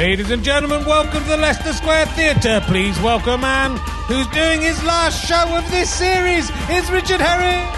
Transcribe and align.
Ladies 0.00 0.30
and 0.30 0.42
gentlemen, 0.42 0.86
welcome 0.86 1.22
to 1.22 1.28
the 1.28 1.36
Leicester 1.36 1.74
Square 1.74 2.06
Theatre. 2.06 2.62
Please 2.64 2.98
welcome 3.00 3.34
a 3.34 3.36
man 3.36 3.76
who's 4.06 4.26
doing 4.28 4.62
his 4.62 4.82
last 4.82 5.28
show 5.28 5.54
of 5.54 5.70
this 5.70 5.92
series. 5.92 6.50
It's 6.70 6.88
Richard 6.88 7.20
Herring. 7.20 7.68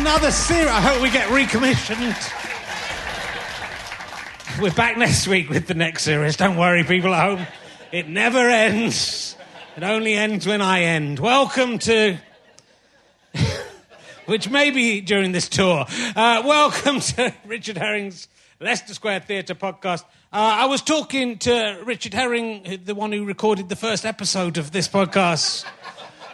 Another 0.00 0.30
series. 0.30 0.68
I 0.68 0.80
hope 0.80 1.02
we 1.02 1.10
get 1.10 1.28
recommissioned. 1.28 2.16
We're 4.62 4.72
back 4.72 4.96
next 4.96 5.28
week 5.28 5.50
with 5.50 5.66
the 5.66 5.74
next 5.74 6.04
series. 6.04 6.38
Don't 6.38 6.56
worry, 6.56 6.84
people 6.84 7.12
at 7.12 7.28
home. 7.28 7.46
It 7.92 8.08
never 8.08 8.48
ends. 8.48 9.36
It 9.76 9.82
only 9.82 10.14
ends 10.14 10.46
when 10.46 10.62
I 10.62 10.84
end. 10.84 11.18
Welcome 11.18 11.78
to 11.80 12.16
which 14.26 14.48
may 14.48 14.70
be 14.70 15.00
during 15.00 15.32
this 15.32 15.48
tour. 15.48 15.86
Uh, 16.16 16.42
welcome 16.44 17.00
to 17.00 17.34
Richard 17.46 17.76
Herring's 17.76 18.28
Leicester 18.60 18.94
Square 18.94 19.20
Theatre 19.20 19.54
podcast. 19.54 20.04
Uh, 20.32 20.62
I 20.62 20.66
was 20.66 20.82
talking 20.82 21.38
to 21.38 21.80
Richard 21.84 22.14
Herring, 22.14 22.80
the 22.84 22.94
one 22.94 23.12
who 23.12 23.24
recorded 23.24 23.68
the 23.68 23.76
first 23.76 24.04
episode 24.04 24.58
of 24.58 24.72
this 24.72 24.88
podcast 24.88 25.64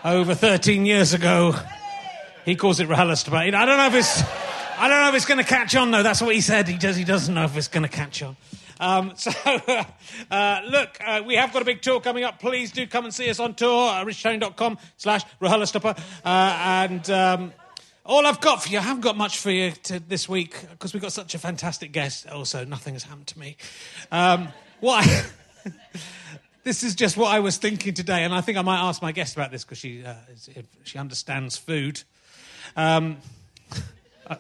over 0.05 0.35
13 0.35 0.87
years 0.87 1.13
ago. 1.13 1.55
He 2.45 2.57
calls 2.57 2.81
it 2.81 2.89
RHLSTP. 2.89 3.55
I 3.55 3.67
don't 3.67 3.77
know 3.77 3.87
if 3.87 3.95
it's. 3.95 4.23
I 4.79 4.89
don't 4.89 5.01
know 5.03 5.09
if 5.11 5.15
it's 5.15 5.27
going 5.27 5.39
to 5.39 5.45
catch 5.45 5.77
on 5.77 5.91
though. 5.91 6.03
That's 6.03 6.23
what 6.23 6.35
he 6.35 6.41
said. 6.41 6.67
He 6.67 6.79
does. 6.79 6.97
He 6.97 7.05
doesn't 7.05 7.35
know 7.35 7.45
if 7.45 7.57
it's 7.57 7.69
going 7.69 7.83
to 7.83 7.89
catch 7.89 8.23
on. 8.23 8.37
Um, 8.81 9.13
so, 9.17 9.31
uh, 10.31 10.61
look, 10.67 10.97
uh, 11.05 11.23
we 11.27 11.35
have 11.35 11.53
got 11.53 11.61
a 11.61 11.67
big 11.67 11.83
tour 11.83 12.01
coming 12.01 12.25
up. 12.25 12.41
Please 12.41 12.73
do 12.73 12.87
come 12.87 13.05
and 13.05 13.13
see 13.13 13.29
us 13.29 13.39
on 13.39 13.55
tour. 13.55 13.91
Uh, 13.91 14.05
richardherring.com 14.05 14.79
slash. 14.97 15.23
Uh, 15.43 15.95
and 16.25 17.11
um, 17.11 17.53
all 18.11 18.27
I've 18.27 18.41
got 18.41 18.63
for 18.65 18.69
you, 18.69 18.79
I 18.79 18.83
haven't 18.83 19.03
got 19.03 19.17
much 19.17 19.39
for 19.39 19.53
you 19.53 19.71
to, 19.85 20.01
this 20.01 20.29
week 20.29 20.57
because 20.73 20.93
we've 20.93 21.01
got 21.01 21.13
such 21.13 21.37
a 21.37 21.39
fantastic 21.39 21.93
guest. 21.93 22.27
Also, 22.29 22.65
nothing 22.65 22.95
has 22.95 23.05
happened 23.05 23.29
to 23.29 23.39
me. 23.39 23.57
Um, 24.11 24.49
this 26.65 26.83
is 26.83 26.97
just 26.97 27.17
what 27.17 27.33
I 27.33 27.39
was 27.39 27.57
thinking 27.57 27.95
today, 27.95 28.25
and 28.25 28.35
I 28.35 28.41
think 28.41 28.59
I 28.59 28.63
might 28.63 28.81
ask 28.81 29.01
my 29.01 29.13
guest 29.13 29.37
about 29.37 29.53
this 29.53 29.63
because 29.63 29.79
she 29.79 30.05
uh, 30.05 30.15
she 30.83 30.99
understands 30.99 31.57
food. 31.57 32.03
Um, 32.77 33.19
uh, 34.27 34.35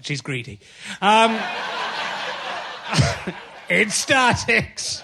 she's 0.00 0.22
greedy. 0.22 0.58
Um, 1.02 1.32
Statix. 3.68 5.02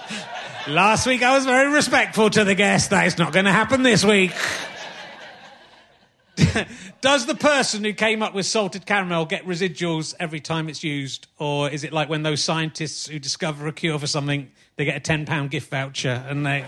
Last 0.67 1.07
week 1.07 1.23
I 1.23 1.37
was 1.37 1.45
very 1.45 1.71
respectful 1.71 2.31
to 2.31 2.45
the 2.45 2.55
guest. 2.55 2.89
That 2.89 3.07
is 3.07 3.19
not 3.19 3.35
going 3.35 3.45
to 3.45 3.53
happen 3.53 3.83
this 3.83 4.03
week. 4.07 4.33
Does 7.01 7.27
the 7.27 7.35
person 7.35 7.85
who 7.85 7.93
came 7.93 8.23
up 8.23 8.35
with 8.35 8.47
salted 8.47 8.87
caramel 8.87 9.27
get 9.27 9.47
residuals 9.47 10.15
every 10.19 10.41
time 10.41 10.69
it's 10.69 10.83
used? 10.83 11.27
Or 11.39 11.71
is 11.71 11.85
it 11.85 11.93
like 11.93 12.09
when 12.09 12.23
those 12.23 12.43
scientists 12.43 13.07
who 13.07 13.19
discover 13.19 13.67
a 13.69 13.73
cure 13.73 13.99
for 13.99 14.07
something, 14.07 14.51
they 14.77 14.85
get 14.85 14.97
a 14.97 15.01
£10 15.01 15.51
gift 15.51 15.71
voucher 15.71 16.25
and 16.29 16.45
they. 16.45 16.65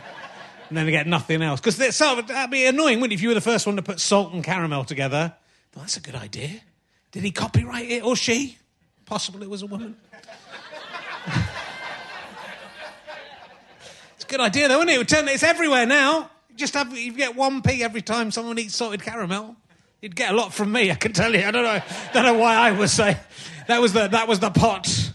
And 0.68 0.76
then 0.76 0.84
they 0.84 0.90
get 0.90 1.06
nothing 1.06 1.42
else. 1.42 1.60
Because 1.60 1.76
that'd 1.76 2.50
be 2.50 2.66
annoying, 2.66 2.98
wouldn't 3.00 3.12
it, 3.12 3.14
if 3.14 3.22
you 3.22 3.28
were 3.28 3.34
the 3.34 3.40
first 3.40 3.66
one 3.66 3.76
to 3.76 3.82
put 3.82 4.00
salt 4.00 4.32
and 4.32 4.42
caramel 4.42 4.82
together? 4.82 5.32
Well, 5.74 5.82
that's 5.84 5.96
a 5.96 6.00
good 6.00 6.16
idea. 6.16 6.60
Did 7.12 7.22
he 7.22 7.30
copyright 7.30 7.88
it 7.88 8.02
or 8.02 8.16
she? 8.16 8.58
Possible 9.04 9.44
it 9.44 9.50
was 9.50 9.62
a 9.62 9.66
woman. 9.66 9.96
it's 14.16 14.24
a 14.24 14.26
good 14.26 14.40
idea, 14.40 14.66
though, 14.66 14.82
isn't 14.82 14.88
it 14.88 15.32
it's 15.32 15.44
everywhere 15.44 15.86
now. 15.86 16.30
Just 16.54 16.74
have 16.74 16.96
you 16.96 17.12
get 17.12 17.34
one 17.34 17.62
p 17.62 17.82
every 17.82 18.02
time 18.02 18.30
someone 18.30 18.58
eats 18.58 18.76
salted 18.76 19.02
caramel. 19.02 19.56
You'd 20.00 20.14
get 20.14 20.32
a 20.32 20.36
lot 20.36 20.54
from 20.54 20.72
me, 20.72 20.90
I 20.90 20.94
can 20.94 21.12
tell 21.12 21.34
you. 21.34 21.42
I 21.42 21.50
don't 21.50 21.64
know, 21.64 21.82
don't 22.12 22.24
know 22.24 22.38
why 22.38 22.54
I 22.54 22.72
was 22.72 22.92
saying 22.92 23.16
that 23.66 23.80
was 23.80 23.92
the 23.92 24.08
that 24.08 24.28
was 24.28 24.40
the 24.40 24.50
pot 24.50 25.12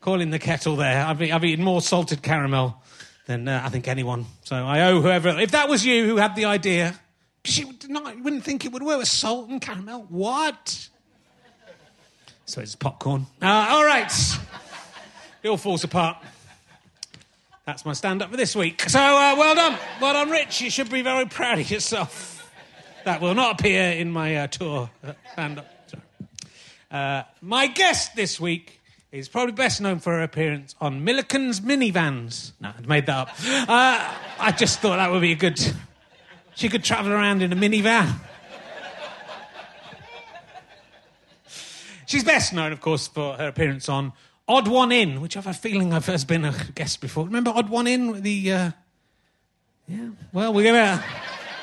calling 0.00 0.30
the 0.30 0.38
kettle 0.38 0.76
there. 0.76 1.04
I've, 1.06 1.22
I've 1.22 1.44
eaten 1.44 1.64
more 1.64 1.80
salted 1.80 2.22
caramel 2.22 2.82
than 3.26 3.48
uh, 3.48 3.62
I 3.64 3.70
think 3.70 3.88
anyone. 3.88 4.26
So 4.42 4.56
I 4.56 4.82
owe 4.88 5.00
whoever. 5.00 5.30
If 5.40 5.52
that 5.52 5.68
was 5.68 5.84
you 5.86 6.06
who 6.06 6.16
had 6.16 6.36
the 6.36 6.44
idea, 6.44 7.00
she 7.44 7.64
would 7.64 7.88
not, 7.88 8.20
wouldn't 8.20 8.44
think 8.44 8.66
it 8.66 8.72
would 8.72 8.82
work 8.82 8.98
with 8.98 9.08
salt 9.08 9.48
and 9.48 9.62
caramel. 9.62 10.06
What? 10.10 10.90
So 12.44 12.60
it's 12.60 12.74
popcorn. 12.74 13.26
Uh, 13.40 13.68
all 13.70 13.84
right. 13.84 14.12
It 15.42 15.48
all 15.48 15.56
falls 15.56 15.84
apart. 15.84 16.18
That's 17.66 17.86
my 17.86 17.94
stand 17.94 18.20
up 18.20 18.30
for 18.30 18.36
this 18.36 18.54
week. 18.54 18.82
So, 18.88 19.00
uh, 19.00 19.34
well 19.38 19.54
done. 19.54 19.78
Well 19.98 20.12
done, 20.12 20.30
Rich. 20.30 20.60
You 20.60 20.68
should 20.68 20.90
be 20.90 21.00
very 21.00 21.24
proud 21.24 21.58
of 21.58 21.70
yourself. 21.70 22.52
That 23.06 23.22
will 23.22 23.34
not 23.34 23.58
appear 23.58 23.92
in 23.92 24.10
my 24.10 24.36
uh, 24.36 24.46
tour 24.48 24.90
stand 25.32 25.60
up. 25.60 25.66
Uh, 26.90 27.22
my 27.40 27.66
guest 27.66 28.16
this 28.16 28.38
week 28.38 28.80
is 29.12 29.28
probably 29.28 29.52
best 29.52 29.80
known 29.80 29.98
for 29.98 30.12
her 30.12 30.22
appearance 30.22 30.74
on 30.78 31.06
Millican's 31.06 31.60
Minivans. 31.60 32.52
No, 32.60 32.68
I 32.68 32.86
made 32.86 33.06
that 33.06 33.28
up. 33.28 33.28
Uh, 33.68 34.14
I 34.38 34.52
just 34.52 34.80
thought 34.80 34.96
that 34.96 35.10
would 35.10 35.22
be 35.22 35.32
a 35.32 35.36
good. 35.36 35.58
She 36.56 36.68
could 36.68 36.84
travel 36.84 37.12
around 37.12 37.40
in 37.40 37.50
a 37.50 37.56
minivan. 37.56 38.12
She's 42.06 42.24
best 42.24 42.52
known, 42.52 42.72
of 42.72 42.80
course, 42.82 43.08
for 43.08 43.34
her 43.36 43.48
appearance 43.48 43.88
on 43.88 44.12
Odd 44.46 44.68
One 44.68 44.92
In, 44.92 45.22
which 45.22 45.36
I've 45.36 45.46
a 45.46 45.54
feeling 45.54 45.94
I've 45.94 46.06
has 46.06 46.24
been 46.24 46.44
a 46.44 46.54
guest 46.74 47.00
before. 47.00 47.24
Remember 47.24 47.50
Odd 47.54 47.70
One 47.70 47.86
In? 47.86 48.22
The 48.22 48.52
uh... 48.52 48.70
yeah. 49.88 50.08
Well, 50.32 50.52
we're 50.52 50.64
gonna. 50.64 51.02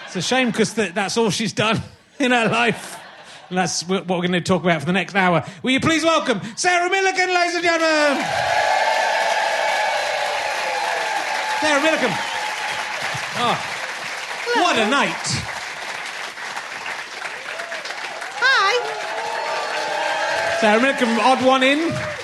It's 0.07 0.15
a 0.15 0.21
shame 0.21 0.47
because 0.47 0.73
th- 0.73 0.93
that's 0.93 1.15
all 1.15 1.29
she's 1.29 1.53
done 1.53 1.79
in 2.19 2.31
her 2.31 2.49
life. 2.49 2.97
And 3.49 3.57
that's 3.57 3.87
what 3.87 4.07
we're 4.07 4.17
going 4.17 4.31
to 4.31 4.41
talk 4.41 4.63
about 4.63 4.79
for 4.79 4.85
the 4.85 4.93
next 4.93 5.13
hour. 5.13 5.45
Will 5.61 5.71
you 5.71 5.81
please 5.81 6.03
welcome 6.03 6.39
Sarah 6.55 6.89
Millican, 6.89 7.27
ladies 7.33 7.55
and 7.55 7.63
gentlemen? 7.63 8.25
Sarah 11.59 11.81
Millican. 11.81 12.15
Oh, 13.43 13.57
what 14.55 14.77
a 14.79 14.89
night. 14.89 15.27
Hi. 18.39 18.73
Sarah 20.61 20.79
Millican 20.79 21.15
from 21.15 21.19
Odd 21.19 21.45
One 21.45 21.63
In. 21.63 22.20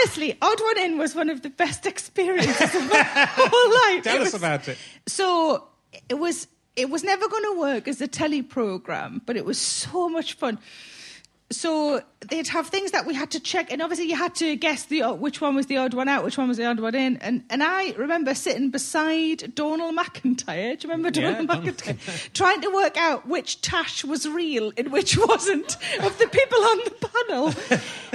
Honestly, 0.00 0.36
Odd 0.40 0.60
One 0.60 0.78
In 0.78 0.98
was 0.98 1.14
one 1.14 1.30
of 1.30 1.42
the 1.42 1.50
best 1.50 1.86
experiences 1.92 2.74
of 2.74 2.90
my 2.90 3.02
whole 3.30 3.94
life. 3.94 4.04
Tell 4.04 4.16
It 4.16 4.20
us 4.22 4.32
was- 4.32 4.34
about 4.34 4.68
it. 4.68 4.78
So 5.06 5.68
it 6.08 6.14
was 6.14 6.46
it 6.76 6.90
was 6.90 7.04
never 7.04 7.28
going 7.28 7.44
to 7.44 7.60
work 7.60 7.86
as 7.86 8.00
a 8.00 8.08
telly 8.08 8.42
program, 8.42 9.22
but 9.26 9.36
it 9.36 9.44
was 9.44 9.58
so 9.58 10.08
much 10.08 10.34
fun. 10.34 10.58
So 11.50 12.00
they'd 12.28 12.48
have 12.48 12.68
things 12.68 12.92
that 12.92 13.06
we 13.06 13.14
had 13.14 13.30
to 13.32 13.40
check, 13.40 13.70
and 13.70 13.82
obviously 13.82 14.08
you 14.08 14.16
had 14.16 14.34
to 14.36 14.56
guess 14.56 14.84
the 14.86 15.02
which 15.12 15.40
one 15.40 15.54
was 15.54 15.66
the 15.66 15.76
odd 15.76 15.92
one 15.94 16.08
out, 16.08 16.24
which 16.24 16.38
one 16.38 16.48
was 16.48 16.56
the 16.56 16.64
odd 16.64 16.80
one 16.80 16.94
in. 16.94 17.18
And 17.18 17.44
and 17.50 17.62
I 17.62 17.92
remember 17.92 18.34
sitting 18.34 18.70
beside 18.70 19.54
Donald 19.54 19.94
McIntyre. 19.96 20.78
Do 20.78 20.86
you 20.88 20.92
remember 20.92 21.10
Donald 21.10 21.46
Donald 21.46 21.66
McIntyre? 21.76 22.32
Trying 22.32 22.62
to 22.62 22.70
work 22.70 22.96
out 22.96 23.28
which 23.28 23.60
Tash 23.60 24.04
was 24.04 24.26
real 24.28 24.72
and 24.76 24.90
which 24.90 25.18
wasn't 25.28 25.76
of 26.00 26.18
the 26.18 26.26
people 26.28 26.58
on 26.58 26.78
the 26.84 27.08
panel. 27.28 27.46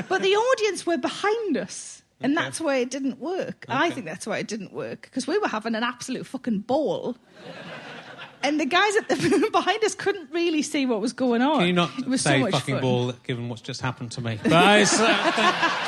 but 0.09 0.21
the 0.23 0.35
audience 0.35 0.85
were 0.85 0.97
behind 0.97 1.55
us. 1.55 2.01
And 2.21 2.35
that's 2.35 2.59
why 2.59 2.77
it 2.77 2.91
didn't 2.91 3.19
work. 3.19 3.63
I 3.69 3.91
think 3.91 4.05
that's 4.05 4.27
why 4.27 4.39
it 4.39 4.47
didn't 4.47 4.73
work 4.73 5.03
because 5.03 5.25
we 5.25 5.37
were 5.37 5.47
having 5.47 5.75
an 5.75 5.83
absolute 5.83 6.25
fucking 6.25 6.59
ball. 6.59 7.15
And 8.41 8.59
the 8.59 8.65
guys 8.65 8.95
at 8.95 9.09
the 9.09 9.49
behind 9.51 9.83
us 9.83 9.95
couldn't 9.95 10.31
really 10.31 10.61
see 10.61 10.85
what 10.85 11.01
was 11.01 11.13
going 11.13 11.41
on. 11.41 11.59
Can 11.59 11.67
you 11.67 11.73
not 11.73 11.91
it 11.99 12.07
was 12.07 12.21
say 12.21 12.37
so 12.37 12.39
much 12.39 12.51
fucking 12.53 12.75
fun. 12.75 12.81
ball 12.81 13.11
given 13.23 13.49
what's 13.49 13.61
just 13.61 13.81
happened 13.81 14.11
to 14.13 14.21
me? 14.21 14.39
But 14.43 14.79
it's, 14.81 14.99
uh, 14.99 15.05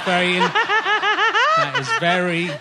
very. 0.06 0.34
that 0.40 1.78
is 1.80 1.90
very. 2.00 2.50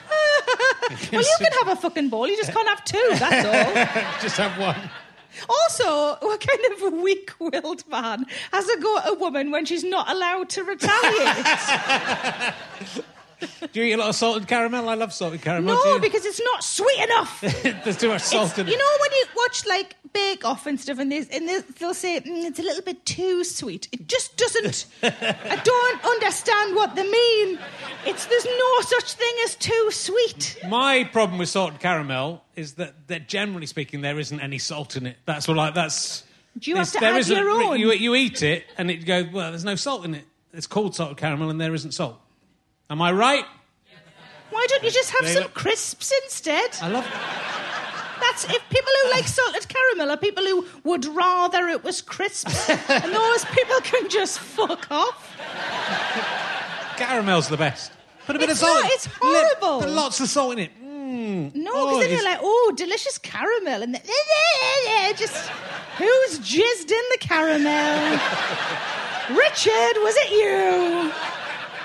Well, 1.12 1.22
you 1.22 1.37
can 1.38 1.52
have 1.64 1.69
a 1.69 1.81
fucking 1.81 2.08
ball. 2.08 2.26
You 2.26 2.37
just 2.37 2.52
can't 2.52 2.69
have 2.69 2.84
two. 2.84 3.08
That's 3.12 3.46
all. 3.46 3.75
Just 4.22 4.37
have 4.38 4.58
one. 4.58 4.90
Also, 5.48 6.16
what 6.26 6.40
kind 6.40 6.72
of 6.72 6.92
a 6.92 6.96
weak-willed 6.96 7.88
man 7.88 8.26
has 8.52 8.69
a 8.69 8.81
go 8.81 8.98
at 8.98 9.08
a 9.08 9.14
woman 9.14 9.52
when 9.52 9.64
she's 9.66 9.84
not 9.84 10.10
allowed 10.10 10.48
to 10.50 10.64
retaliate? 10.64 11.46
Do 13.72 13.81
you 13.81 13.87
eat 13.87 13.92
a 13.92 13.96
lot 13.98 14.08
of 14.08 14.14
salted 14.14 14.48
caramel? 14.48 14.88
I 14.88 14.94
love 14.94 15.12
salted 15.12 15.42
caramel. 15.42 15.75
no, 15.75 15.98
because 15.98 16.25
it's 16.25 16.40
not 16.40 16.62
sweet 16.64 17.00
enough. 17.00 17.40
there's 17.84 17.96
too 17.96 18.08
much 18.08 18.22
salt 18.22 18.46
It's- 18.52 18.58
in 18.58 18.69
it. 18.69 18.72
you 18.72 18.78
know 18.78 18.96
when 19.00 19.10
you 19.12 19.25
watch 19.37 19.66
like 19.66 19.96
Bake 20.12 20.44
Off 20.44 20.66
and 20.66 20.81
stuff, 20.81 20.98
and, 20.98 21.12
and 21.12 21.48
they'll 21.78 21.94
say 21.94 22.20
mm, 22.20 22.44
it's 22.44 22.58
a 22.58 22.62
little 22.62 22.82
bit 22.82 23.04
too 23.06 23.44
sweet. 23.44 23.88
It 23.92 24.08
just 24.08 24.37
doesn't. 24.37 24.87
I 25.02 25.60
don't 25.62 26.04
understand 26.04 26.75
what 26.75 26.96
they 26.96 27.04
mean. 27.08 27.58
It's 28.04 28.26
there's 28.26 28.44
no 28.44 28.81
such 28.81 29.12
thing 29.14 29.34
as 29.44 29.54
too 29.56 29.88
sweet. 29.90 30.58
My 30.69 31.04
problem 31.04 31.38
with 31.38 31.48
salted 31.48 31.81
caramel 31.81 32.42
is 32.56 32.75
that, 32.75 33.06
that 33.08 33.28
generally 33.28 33.66
speaking, 33.66 34.00
there 34.00 34.19
isn't 34.19 34.40
any 34.40 34.58
salt 34.58 34.96
in 34.96 35.06
it. 35.06 35.16
That's 35.26 35.46
what 35.46 35.56
like 35.56 35.75
that's. 35.75 36.25
Do 36.58 36.70
you 36.70 36.76
have 36.76 36.90
to 36.92 36.98
there 36.98 37.14
add 37.14 37.28
your 37.28 37.48
own? 37.48 37.78
You, 37.78 37.92
you 37.92 38.14
eat 38.16 38.42
it 38.42 38.64
and 38.76 38.90
it 38.90 39.06
goes 39.06 39.26
well. 39.32 39.50
There's 39.50 39.64
no 39.64 39.76
salt 39.76 40.04
in 40.04 40.14
it. 40.14 40.25
It's 40.52 40.66
called 40.66 40.96
salted 40.96 41.16
caramel 41.19 41.50
and 41.50 41.60
there 41.60 41.72
isn't 41.75 41.92
salt. 41.92 42.20
Am 42.90 43.00
I 43.00 43.12
right? 43.12 43.44
Why 44.50 44.66
don't 44.69 44.82
you 44.82 44.90
just 44.90 45.10
have 45.10 45.22
They 45.22 45.34
some 45.34 45.44
look- 45.44 45.54
crisps 45.54 46.12
instead? 46.25 46.70
I 46.82 46.88
love. 46.88 47.06
That's 48.20 48.44
if 48.44 48.69
people 48.69 48.92
who 49.04 49.10
like 49.12 49.26
salted 49.26 49.66
caramel 49.69 50.10
are 50.10 50.16
people 50.16 50.44
who 50.44 50.66
would 50.84 51.06
rather 51.06 51.69
it 51.69 51.82
was 51.84 52.02
crisps, 52.02 52.69
and 52.90 53.14
those 53.14 53.44
people 53.46 53.76
can 53.82 54.08
just 54.10 54.38
fuck 54.40 54.90
off. 54.90 55.37
Caramel's 56.96 57.48
the 57.48 57.56
best. 57.56 57.92
Put 58.26 58.37
a 58.37 58.38
bit 58.38 58.50
It's 58.50 58.60
of 58.60 58.69
salt. 58.69 58.82
not, 58.84 58.92
it's 58.92 59.08
horrible. 59.20 59.81
Put 59.81 59.88
lots 59.90 60.20
of 60.20 60.28
salt 60.28 60.52
in 60.54 60.58
it. 60.58 60.70
Mm. 60.84 61.54
No, 61.54 61.70
Oh, 61.75 61.87
because 61.87 62.00
then 62.00 62.10
it's- 62.10 62.22
you're 62.22 62.31
like, 62.31 62.40
oh, 62.42 62.72
delicious 62.76 63.19
caramel, 63.19 63.82
and 63.82 63.94
then, 63.94 64.02
eh, 64.04 64.08
eh, 64.10 65.08
eh, 65.08 65.12
just 65.14 65.48
who's 65.96 66.38
jizzed 66.40 66.90
in 66.90 67.04
the 67.12 67.19
caramel? 67.20 68.20
Richard, 69.31 69.94
was 70.02 70.14
it 70.19 70.31
you? 70.32 71.12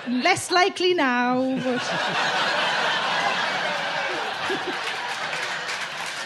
Less 0.08 0.52
likely 0.52 0.94
now. 0.94 1.42
But... 1.64 1.82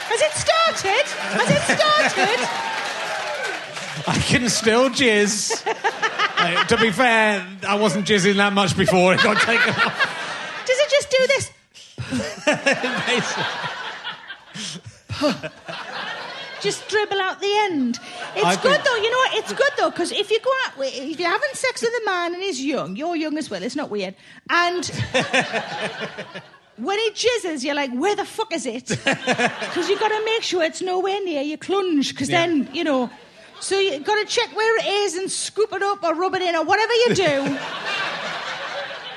Has 0.10 0.22
it 0.22 0.32
started? 0.34 1.06
Has 1.38 1.50
it 1.50 1.62
started? 1.78 2.40
I 4.08 4.18
can 4.20 4.50
still 4.50 4.90
jizz. 4.90 5.64
Uh, 5.66 6.64
to 6.66 6.78
be 6.78 6.92
fair, 6.92 7.46
I 7.68 7.76
wasn't 7.76 8.06
jizzing 8.08 8.36
that 8.36 8.54
much 8.54 8.76
before 8.76 9.14
it 9.14 9.22
got 9.24 9.42
taken 9.42 9.70
off. 9.70 10.64
Does 10.66 10.80
it 10.80 10.90
just 10.90 11.10
do 11.12 11.28
this? 11.28 11.52
just 16.62 16.88
dribble 16.90 17.20
out 17.20 17.40
the 17.40 17.52
end. 17.70 17.98
It's 18.36 18.46
I 18.46 18.56
good 18.56 18.72
think- 18.74 18.84
though. 18.84 18.96
You 18.96 19.10
know 19.12 19.18
what? 19.18 19.34
It's 19.36 19.54
good 19.54 19.72
though 19.78 19.90
because 19.90 20.12
if 20.12 20.30
you 20.32 20.40
go 20.40 20.52
out, 20.66 20.78
with- 20.78 20.94
if 20.96 21.20
you're 21.20 21.30
having 21.30 21.50
sex 21.54 21.82
with 21.82 21.92
a 22.02 22.06
man 22.06 22.34
and 22.34 22.42
he's 22.44 22.64
young, 22.64 22.96
you're 22.96 23.16
young 23.16 23.38
as 23.38 23.50
well. 23.50 23.62
It's 23.64 23.76
not 23.76 23.90
weird. 23.90 24.16
And 24.50 24.86
when 26.78 26.98
he 27.00 27.12
jizzes, 27.12 27.64
you're 27.64 27.76
like, 27.76 27.92
where 27.94 28.16
the 28.16 28.26
fuck 28.26 28.54
is 28.54 28.66
it? 28.66 28.88
Because 29.06 29.90
you've 29.90 30.00
got 30.00 30.10
to 30.10 30.22
make 30.26 30.44
sure 30.44 30.64
it's 30.64 30.82
nowhere 30.82 31.20
near 31.24 31.42
your 31.42 31.58
clunge. 31.58 32.10
Because 32.10 32.30
Yeah. 32.30 32.46
then 32.46 32.70
you 32.74 32.84
know. 32.84 33.10
So 33.62 33.78
you've 33.78 34.06
got 34.06 34.16
to 34.16 34.26
check 34.26 34.56
where 34.56 34.78
it 34.80 34.86
is 34.86 35.16
and 35.16 35.30
scoop 35.30 35.74
it 35.74 35.84
up 35.84 36.02
or 36.04 36.14
rub 36.16 36.34
it 36.36 36.42
in 36.42 36.56
or 36.56 36.64
whatever 36.64 36.94
you 36.94 37.14
do. 37.16 37.58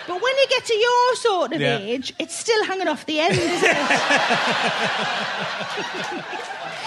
But 0.05 0.21
when 0.21 0.37
you 0.37 0.47
get 0.49 0.65
to 0.67 0.75
your 0.75 1.15
sort 1.15 1.53
of 1.53 1.61
Yeah. 1.61 1.79
age, 1.79 2.13
it's 2.19 2.35
still 2.37 2.65
hanging 2.65 2.89
off 2.89 3.07
the 3.07 3.21
end, 3.21 3.35
isn't 3.39 3.65
it? 3.65 3.77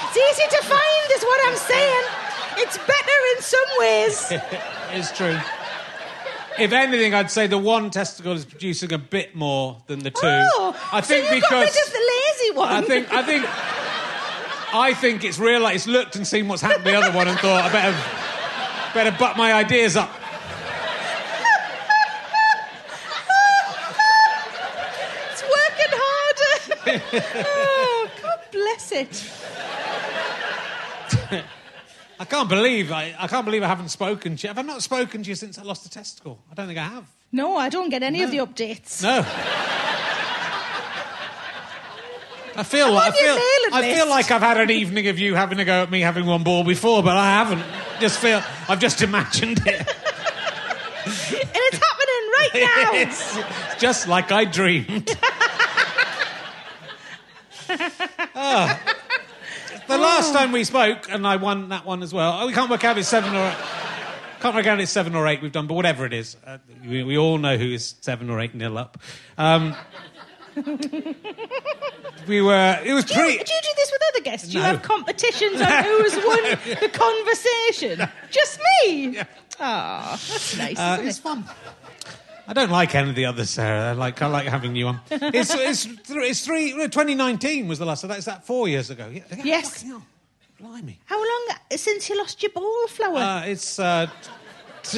It's 0.03 0.17
easy 0.17 0.47
to 0.49 0.63
find, 0.63 1.11
is 1.11 1.23
what 1.23 1.39
I'm 1.47 1.57
saying. 1.57 2.03
It's 2.57 2.77
better 2.77 3.19
in 3.35 3.41
some 3.41 3.69
ways. 3.79 4.33
It's 4.91 5.11
true. 5.11 5.37
If 6.57 6.71
anything, 6.71 7.13
I'd 7.13 7.29
say 7.29 7.47
the 7.47 7.57
one 7.57 7.89
testicle 7.89 8.31
is 8.31 8.45
producing 8.45 8.93
a 8.93 8.97
bit 8.97 9.35
more 9.35 9.81
than 9.87 9.99
the 9.99 10.11
two. 10.11 10.19
Oh, 10.23 10.73
I 10.93 11.01
think 11.01 11.25
so 11.25 11.33
you 11.33 11.41
because 11.41 11.51
got 11.51 11.75
rid 11.75 11.87
of 11.87 11.91
the 11.91 12.11
lazy 12.13 12.51
one. 12.57 12.69
I 12.69 12.81
think 12.81 13.11
I 13.11 13.23
think 13.23 13.45
I 14.73 14.93
think 14.93 15.23
it's 15.25 15.37
realised 15.37 15.75
it's 15.75 15.87
looked 15.87 16.15
and 16.15 16.25
seen 16.25 16.47
what's 16.47 16.61
happened 16.61 16.85
to 16.85 16.91
the 16.91 16.97
other 16.97 17.11
one 17.11 17.27
and 17.27 17.37
thought 17.39 17.65
I 17.65 17.71
better 17.73 17.97
better 18.93 19.11
butt 19.17 19.35
my 19.35 19.51
ideas 19.53 19.97
up. 19.97 20.09
it's 25.31 25.43
working 25.43 25.91
harder. 25.91 27.01
oh, 27.47 28.09
God 28.21 28.39
bless 28.51 28.91
it. 28.93 29.31
I 32.19 32.25
can't 32.25 32.47
believe 32.47 32.91
I, 32.91 33.13
I 33.19 33.27
can't 33.27 33.45
believe 33.45 33.61
I 33.63 33.67
haven't 33.67 33.89
spoken 33.89 34.37
to 34.37 34.43
you. 34.43 34.47
Have 34.47 34.57
I 34.57 34.61
not 34.61 34.81
spoken 34.81 35.23
to 35.23 35.29
you 35.29 35.35
since 35.35 35.57
I 35.59 35.63
lost 35.63 35.85
a 35.85 35.89
testicle? 35.89 36.39
I 36.51 36.53
don't 36.55 36.67
think 36.67 36.79
I 36.79 36.83
have. 36.83 37.05
No, 37.31 37.57
I 37.57 37.67
don't 37.69 37.89
get 37.89 38.03
any 38.03 38.21
of 38.23 38.31
the 38.31 38.37
updates. 38.37 39.03
No. 39.03 39.25
I 42.57 42.63
feel 42.63 42.89
like 42.93 43.13
I 43.13 43.17
feel, 43.17 43.73
I 43.75 43.93
feel 43.93 44.07
like 44.09 44.31
I've 44.31 44.41
had 44.41 44.57
an 44.57 44.71
evening 44.71 45.07
of 45.09 45.19
you 45.19 45.35
having 45.35 45.59
a 45.59 45.65
go 45.65 45.83
at 45.83 45.91
me 45.91 45.99
having 45.99 46.25
one 46.25 46.43
ball 46.43 46.63
before, 46.63 47.03
but 47.03 47.17
I 47.17 47.31
haven't. 47.31 47.63
Just 47.99 48.19
feel 48.19 48.41
I've 48.69 48.79
just 48.79 49.01
imagined 49.01 49.59
it. 49.65 49.67
And 49.67 51.49
it's 51.53 51.77
happening 51.77 52.31
right 52.37 52.51
now. 52.55 52.93
it's 52.93 53.37
just 53.81 54.07
like 54.07 54.31
I 54.31 54.45
dreamed. 54.45 55.09
Ah. 58.37 58.94
The 59.87 59.97
last 59.97 60.33
time 60.33 60.51
we 60.51 60.63
spoke, 60.63 61.11
and 61.11 61.27
I 61.27 61.35
won 61.35 61.69
that 61.69 61.85
one 61.85 62.01
as 62.01 62.13
well. 62.13 62.39
Oh, 62.41 62.47
we 62.47 62.53
can't 62.53 62.69
work 62.69 62.83
out 62.83 62.97
if 62.97 63.01
it's 63.01 63.09
seven 63.09 63.35
or 63.35 63.55
can't 64.39 64.55
work 64.55 64.65
out 64.65 64.79
if 64.79 64.83
it's 64.83 64.91
seven 64.91 65.15
or 65.15 65.27
eight 65.27 65.41
we've 65.41 65.51
done, 65.51 65.67
but 65.67 65.75
whatever 65.75 66.05
it 66.05 66.13
is, 66.13 66.37
uh, 66.45 66.57
we, 66.85 67.03
we 67.03 67.17
all 67.17 67.37
know 67.37 67.57
who 67.57 67.71
is 67.71 67.95
seven 68.01 68.29
or 68.29 68.39
eight 68.39 68.55
nil 68.55 68.77
up. 68.77 68.97
Um, 69.37 69.75
we 72.27 72.41
were. 72.41 72.79
It 72.83 72.93
was 72.93 73.05
Do 73.05 73.19
you, 73.19 73.25
do 73.25 73.31
you 73.31 73.61
do 73.61 73.69
this 73.75 73.91
with 73.91 74.01
other 74.13 74.23
guests? 74.23 74.47
Do 74.49 74.57
you 74.57 74.63
have 74.63 74.81
competitions 74.81 75.61
on 75.61 75.67
has 75.67 76.15
won 76.15 76.79
the 76.81 76.89
conversation? 76.93 78.09
Just 78.31 78.59
me? 78.85 79.19
Ah, 79.59 80.11
that's 80.11 80.57
nice. 80.57 80.79
Uh, 80.79 80.93
isn't 80.95 81.07
it's 81.07 81.19
it? 81.19 81.21
fun. 81.21 81.43
I 82.47 82.53
don't 82.53 82.69
like 82.69 82.93
any 82.95 83.09
of 83.09 83.15
the 83.15 83.25
others, 83.25 83.49
Sarah. 83.49 83.89
I 83.89 83.91
like 83.93 84.21
I 84.21 84.27
like 84.27 84.47
having 84.47 84.75
you 84.75 84.87
on. 84.87 84.99
It's 85.11 85.53
it's 85.53 85.85
th- 85.85 85.99
it's 86.09 86.45
three. 86.45 86.71
2019 86.71 87.67
was 87.67 87.79
the 87.79 87.85
last. 87.85 88.01
So 88.01 88.07
that's 88.07 88.25
that 88.25 88.45
four 88.45 88.67
years 88.67 88.89
ago. 88.89 89.09
Yeah, 89.11 89.23
Yes. 89.43 89.73
fucking 89.73 89.89
hell. 89.89 90.03
Blimey. 90.61 90.99
How 91.05 91.17
long 91.17 91.47
since 91.75 92.07
you 92.09 92.17
lost 92.17 92.41
your 92.43 92.51
ball 92.51 92.87
flower? 92.87 93.17
Uh, 93.17 93.45
it's 93.45 93.77
uh, 93.79 94.07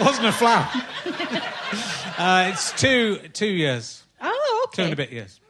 wasn't 0.00 0.26
a 0.26 0.32
flower. 0.32 0.68
uh, 2.18 2.50
it's 2.52 2.72
two 2.72 3.18
two 3.32 3.46
years, 3.46 4.04
oh, 4.20 4.66
okay. 4.68 4.82
two 4.82 4.84
and 4.84 4.92
a 4.92 4.96
bit 4.96 5.10
years. 5.12 5.40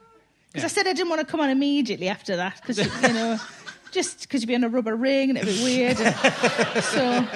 Because 0.53 0.65
I 0.65 0.75
said 0.75 0.87
I 0.87 0.93
didn't 0.93 1.09
want 1.11 1.21
to 1.21 1.27
come 1.27 1.41
on 1.41 1.51
immediately 1.51 2.09
after 2.09 2.37
that 2.37 2.61
because 2.61 2.79
you 2.79 3.13
know, 3.13 3.39
just 3.95 4.23
because 4.23 4.43
you'd 4.43 4.49
be 4.49 4.55
on 4.55 4.65
a 4.65 4.69
rubber 4.69 4.95
ring 4.97 5.31
and 5.31 5.39
it'd 5.39 5.55
be 5.57 5.65
weird. 5.65 5.97
so 6.83 7.27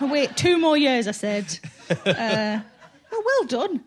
oh, 0.00 0.06
wait, 0.10 0.36
two 0.36 0.58
more 0.58 0.76
years. 0.76 1.06
I 1.08 1.10
said. 1.12 1.58
Uh, 1.90 2.60
well, 3.10 3.22
well 3.24 3.44
done. 3.46 3.84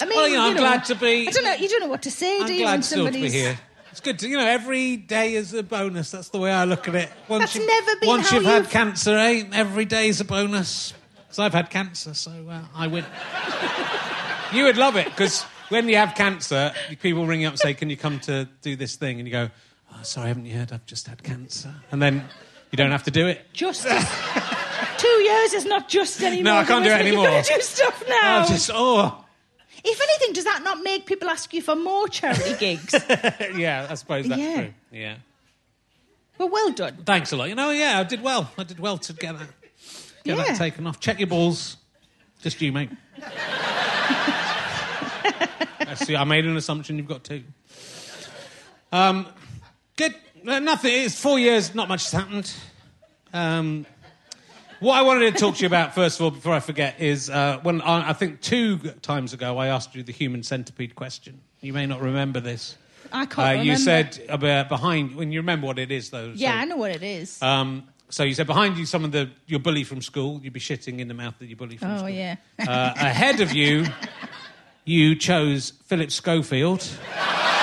I 0.00 0.06
mean, 0.06 0.16
Well, 0.16 0.28
you 0.28 0.36
know, 0.36 0.46
I'm 0.46 0.56
glad 0.56 0.84
to 0.86 0.94
be- 0.94 1.28
I 1.28 1.30
don't 1.30 1.44
know. 1.44 1.52
You 1.54 1.68
don't 1.68 1.80
know 1.80 1.88
what 1.88 2.02
to 2.02 2.10
say, 2.10 2.38
do 2.38 2.44
I'm 2.44 2.50
you? 2.52 2.64
when 2.64 2.74
glad 2.76 2.84
still 2.84 3.04
to 3.06 3.12
be 3.12 3.18
somebody's- 3.18 3.32
here. 3.34 3.58
It's 3.92 4.00
good 4.00 4.18
to 4.20 4.28
you 4.28 4.36
know 4.38 4.46
every 4.46 4.96
day 4.96 5.34
is 5.34 5.52
a 5.52 5.62
bonus. 5.64 6.12
That's 6.12 6.28
the 6.28 6.38
way 6.38 6.52
I 6.52 6.64
look 6.64 6.86
at 6.88 6.94
it. 6.94 7.10
Once 7.28 7.42
That's 7.42 7.54
you've- 7.56 7.66
never 7.66 7.96
been 8.00 8.08
once 8.08 8.30
how 8.30 8.36
you've 8.36 8.44
had 8.46 8.58
you've- 8.62 8.70
cancer, 8.70 9.16
eh? 9.18 9.44
Every 9.52 9.84
day 9.84 10.08
is 10.08 10.20
a 10.20 10.24
bonus. 10.24 10.94
Because 11.26 11.38
I've 11.40 11.52
had 11.52 11.70
cancer, 11.70 12.14
so 12.14 12.30
uh, 12.48 12.62
I 12.74 12.86
would. 12.86 13.04
you 14.52 14.64
would 14.64 14.76
love 14.76 14.96
it 14.96 15.06
because 15.06 15.42
when 15.68 15.88
you 15.88 15.96
have 15.96 16.14
cancer, 16.14 16.72
people 17.02 17.26
ring 17.26 17.40
you 17.42 17.48
up 17.48 17.52
and 17.54 17.60
say, 17.60 17.74
"Can 17.74 17.90
you 17.90 17.96
come 17.96 18.20
to 18.20 18.48
do 18.62 18.76
this 18.76 18.96
thing?" 18.96 19.18
And 19.18 19.28
you 19.28 19.32
go, 19.32 19.50
oh, 19.92 20.02
"Sorry, 20.02 20.28
haven't 20.28 20.46
you 20.46 20.56
heard? 20.56 20.72
I've 20.72 20.86
just 20.86 21.06
had 21.06 21.22
cancer." 21.22 21.74
And 21.90 22.00
then 22.02 22.24
you 22.70 22.76
don't 22.76 22.90
have 22.90 23.02
to 23.04 23.10
do 23.10 23.26
it. 23.26 23.46
Just 23.52 23.82
two 24.98 25.08
years 25.08 25.52
is 25.54 25.64
not 25.64 25.88
just 25.88 26.22
anymore. 26.22 26.52
No, 26.54 26.58
I 26.58 26.64
can't 26.64 26.84
do 26.84 26.90
though, 26.90 26.96
it 26.96 27.06
is 27.06 27.12
You've 27.12 27.24
got 27.24 27.44
to 27.44 27.54
do 27.54 27.60
stuff 27.60 28.04
now. 28.08 28.44
Oh, 28.44 28.48
just 28.48 28.70
oh, 28.72 29.24
If 29.84 30.00
anything, 30.00 30.32
does 30.34 30.44
that 30.44 30.62
not 30.62 30.82
make 30.82 31.06
people 31.06 31.28
ask 31.28 31.52
you 31.54 31.62
for 31.62 31.74
more 31.74 32.06
charity 32.08 32.54
gigs? 32.58 32.94
yeah. 33.56 33.86
I 33.88 33.94
suppose 33.94 34.28
that's 34.28 34.40
Yeah. 34.40 34.54
true. 34.56 34.72
Yeah. 34.92 35.16
well, 36.38 36.48
well 36.50 36.70
done. 36.72 36.98
Thanks 37.04 37.32
a 37.32 37.36
lot. 37.36 37.48
You 37.48 37.54
know, 37.54 37.70
yeah, 37.70 37.98
I 37.98 38.04
did 38.04 38.22
well. 38.22 38.50
I 38.58 38.64
did 38.64 38.78
well 38.78 38.98
to 38.98 39.12
get 39.14 39.38
that, 39.38 39.48
get 40.24 40.36
Yeah. 40.36 40.44
that 40.44 40.56
taken 40.56 40.86
off. 40.86 41.00
Check 41.00 41.18
your 41.18 41.28
balls. 41.28 41.76
Just 42.42 42.60
you, 42.62 42.72
mate. 42.72 42.90
I 45.80 45.94
see. 45.94 46.14
I 46.16 46.24
made 46.24 46.46
an 46.46 46.56
assumption. 46.56 46.96
You've 46.96 47.08
got 47.08 47.24
two. 47.24 47.42
Um, 48.92 49.26
good. 50.00 50.14
Uh, 50.48 50.58
nothing. 50.60 50.92
It's 51.04 51.20
four 51.20 51.38
years. 51.38 51.74
Not 51.74 51.88
much 51.88 52.04
has 52.04 52.12
happened. 52.12 52.52
Um, 53.32 53.86
what 54.80 54.94
I 54.96 55.02
wanted 55.02 55.34
to 55.34 55.38
talk 55.38 55.56
to 55.56 55.60
you 55.60 55.66
about 55.66 55.94
first 55.94 56.18
of 56.18 56.24
all, 56.24 56.30
before 56.30 56.54
I 56.54 56.60
forget, 56.60 57.00
is 57.00 57.28
uh, 57.28 57.58
when 57.62 57.82
I, 57.82 58.10
I 58.10 58.12
think 58.14 58.40
two 58.40 58.78
times 59.02 59.32
ago 59.34 59.58
I 59.58 59.66
asked 59.66 59.94
you 59.94 60.02
the 60.02 60.12
human 60.12 60.42
centipede 60.42 60.94
question. 60.94 61.40
You 61.60 61.74
may 61.74 61.84
not 61.86 62.00
remember 62.00 62.40
this. 62.40 62.76
I 63.12 63.26
can't 63.26 63.58
Uh, 63.58 63.62
you 63.62 63.76
said 63.76 64.18
about 64.28 64.68
behind 64.68 65.16
when 65.16 65.32
you 65.32 65.40
remember 65.40 65.66
what 65.66 65.78
it 65.78 65.90
is 65.90 66.08
though. 66.10 66.32
Yeah, 66.34 66.52
so- 66.52 66.58
I 66.58 66.64
know 66.64 66.76
what 66.76 66.92
it 66.92 67.02
is. 67.02 67.42
um, 67.42 67.84
so 68.08 68.24
you 68.24 68.34
said 68.34 68.46
behind 68.46 68.76
you, 68.78 68.86
some 68.86 69.04
of 69.04 69.12
the 69.12 69.28
your 69.46 69.60
bully 69.60 69.84
from 69.84 70.00
school. 70.02 70.40
You'd 70.42 70.52
be 70.54 70.60
shitting 70.60 70.98
in 70.98 71.08
the 71.08 71.14
mouth 71.14 71.38
of 71.40 71.46
your 71.46 71.56
bully 71.56 71.76
from 71.76 71.90
oh 71.92 71.96
school. 71.98 72.08
yeah. 72.08 72.36
Uh, 72.58 72.92
ahead 72.96 73.40
of 73.40 73.52
you, 73.52 73.86
you 74.84 75.14
chose 75.14 75.74
Philip 75.84 76.10
Schofield. 76.10 76.88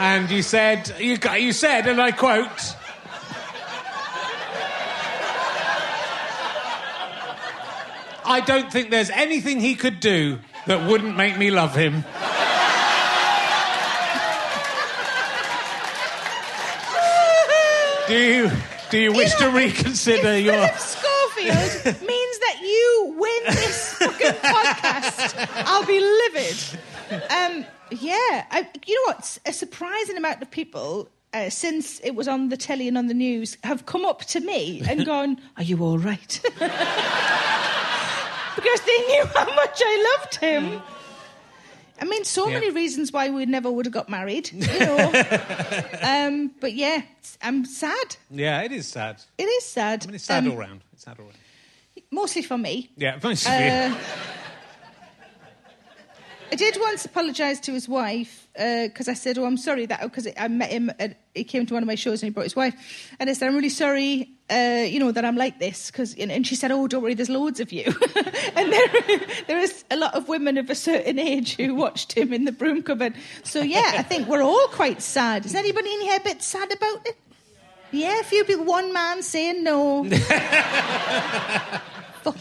and 0.00 0.30
you 0.30 0.42
said 0.42 0.94
you, 0.98 1.18
you 1.38 1.52
said, 1.52 1.86
and 1.86 2.00
I 2.00 2.10
quote. 2.10 2.74
I 8.24 8.40
don't 8.40 8.72
think 8.72 8.90
there's 8.90 9.10
anything 9.10 9.60
he 9.60 9.74
could 9.74 10.00
do 10.00 10.38
that 10.66 10.88
wouldn't 10.88 11.16
make 11.16 11.36
me 11.36 11.50
love 11.50 11.74
him. 11.74 12.04
Do 18.08 18.16
you 18.16 18.50
do 18.90 18.98
you 18.98 19.12
wish 19.12 19.34
to 19.36 19.50
reconsider 19.50 20.38
your? 20.38 20.54
Philip 20.54 20.78
Schofield 20.78 21.84
means 22.06 22.38
that 22.38 22.58
you 22.62 23.14
win 23.18 23.54
this 23.54 23.94
fucking 23.94 24.40
podcast, 24.42 25.48
I'll 25.66 25.86
be 25.86 26.00
livid. 26.00 26.56
Um, 27.10 27.64
yeah, 27.90 28.44
I, 28.50 28.68
you 28.86 28.94
know 28.94 29.12
what? 29.12 29.38
A 29.46 29.52
surprising 29.52 30.16
amount 30.16 30.42
of 30.42 30.50
people. 30.50 31.08
Uh, 31.32 31.48
since 31.48 32.00
it 32.00 32.16
was 32.16 32.26
on 32.26 32.48
the 32.48 32.56
telly 32.56 32.88
and 32.88 32.98
on 32.98 33.06
the 33.06 33.14
news, 33.14 33.56
have 33.62 33.86
come 33.86 34.04
up 34.04 34.24
to 34.24 34.40
me 34.40 34.82
and 34.88 35.06
gone, 35.14 35.40
"Are 35.56 35.62
you 35.62 35.78
all 35.80 35.96
right?" 35.98 36.40
because 38.56 38.80
they 38.80 38.98
knew 39.06 39.24
how 39.34 39.44
much 39.54 39.80
I 39.84 40.16
loved 40.18 40.34
him. 40.36 40.82
I 42.00 42.04
mean, 42.06 42.24
so 42.24 42.48
Yeah. 42.48 42.54
many 42.54 42.70
reasons 42.70 43.12
why 43.12 43.28
we 43.30 43.46
never 43.46 43.70
would 43.70 43.86
have 43.86 43.92
got 43.92 44.08
married, 44.08 44.50
you 44.52 44.60
know. 44.80 45.12
um, 46.02 46.50
but 46.60 46.72
yeah, 46.72 47.02
I'm 47.42 47.64
sad. 47.64 48.16
Yeah, 48.30 48.62
it 48.62 48.72
is 48.72 48.88
sad. 48.88 49.22
It 49.38 49.44
is 49.44 49.64
sad. 49.66 50.02
I 50.04 50.06
mean, 50.06 50.14
it's 50.16 50.24
sad 50.24 50.44
Um, 50.46 50.52
all 50.52 50.58
round. 50.58 50.80
It's 50.94 51.04
sad 51.04 51.16
all 51.18 51.26
round. 51.26 51.36
Mostly 52.10 52.42
for 52.42 52.58
me. 52.58 52.90
Yeah, 52.96 53.18
most 53.22 53.46
of 53.46 53.52
Uh. 53.52 53.94
I 56.52 56.56
did 56.56 56.76
once 56.80 57.04
apologise 57.04 57.60
to 57.60 57.72
his 57.72 57.88
wife 57.88 58.48
because 58.54 59.08
I 59.08 59.14
said, 59.14 59.38
"Oh, 59.38 59.44
I'm 59.44 59.56
sorry 59.56 59.86
that 59.86 60.02
because 60.02 60.26
I 60.36 60.48
met 60.48 60.70
him. 60.70 60.90
At, 60.98 61.16
he 61.34 61.44
came 61.44 61.64
to 61.66 61.74
one 61.74 61.82
of 61.82 61.86
my 61.86 61.94
shows 61.94 62.22
and 62.22 62.28
he 62.28 62.30
brought 62.30 62.42
his 62.44 62.56
wife, 62.56 62.74
and 63.20 63.30
I 63.30 63.32
said, 63.34 63.48
"I'm 63.48 63.54
really 63.54 63.68
sorry, 63.68 64.30
uh, 64.50 64.84
you 64.88 64.98
know, 64.98 65.12
that 65.12 65.24
I'm 65.24 65.36
like 65.36 65.60
this." 65.60 65.90
Because 65.90 66.14
and 66.14 66.44
she 66.46 66.56
said, 66.56 66.72
"Oh, 66.72 66.88
don't 66.88 67.02
worry, 67.02 67.14
there's 67.14 67.30
loads 67.30 67.60
of 67.60 67.70
you." 67.70 67.84
and 68.56 68.72
there, 68.72 68.88
there 69.46 69.58
is 69.58 69.84
a 69.90 69.96
lot 69.96 70.14
of 70.14 70.28
women 70.28 70.58
of 70.58 70.68
a 70.70 70.74
certain 70.74 71.18
age 71.20 71.54
who 71.56 71.74
watched 71.74 72.12
him 72.12 72.32
in 72.32 72.44
the 72.44 72.52
broom 72.52 72.82
cupboard. 72.82 73.14
So 73.44 73.60
yeah, 73.62 73.92
I 73.96 74.02
think 74.02 74.26
we're 74.26 74.42
all 74.42 74.68
quite 74.68 75.02
sad. 75.02 75.46
Is 75.46 75.54
anybody 75.54 75.92
in 75.92 76.00
here 76.00 76.16
a 76.16 76.24
bit 76.24 76.42
sad 76.42 76.72
about 76.72 77.06
it? 77.06 77.16
Yeah, 77.92 78.20
a 78.20 78.24
few 78.24 78.44
people. 78.44 78.64
One 78.64 78.92
man 78.92 79.22
saying 79.22 79.62
no. 79.64 80.04
Fuck. 82.22 82.36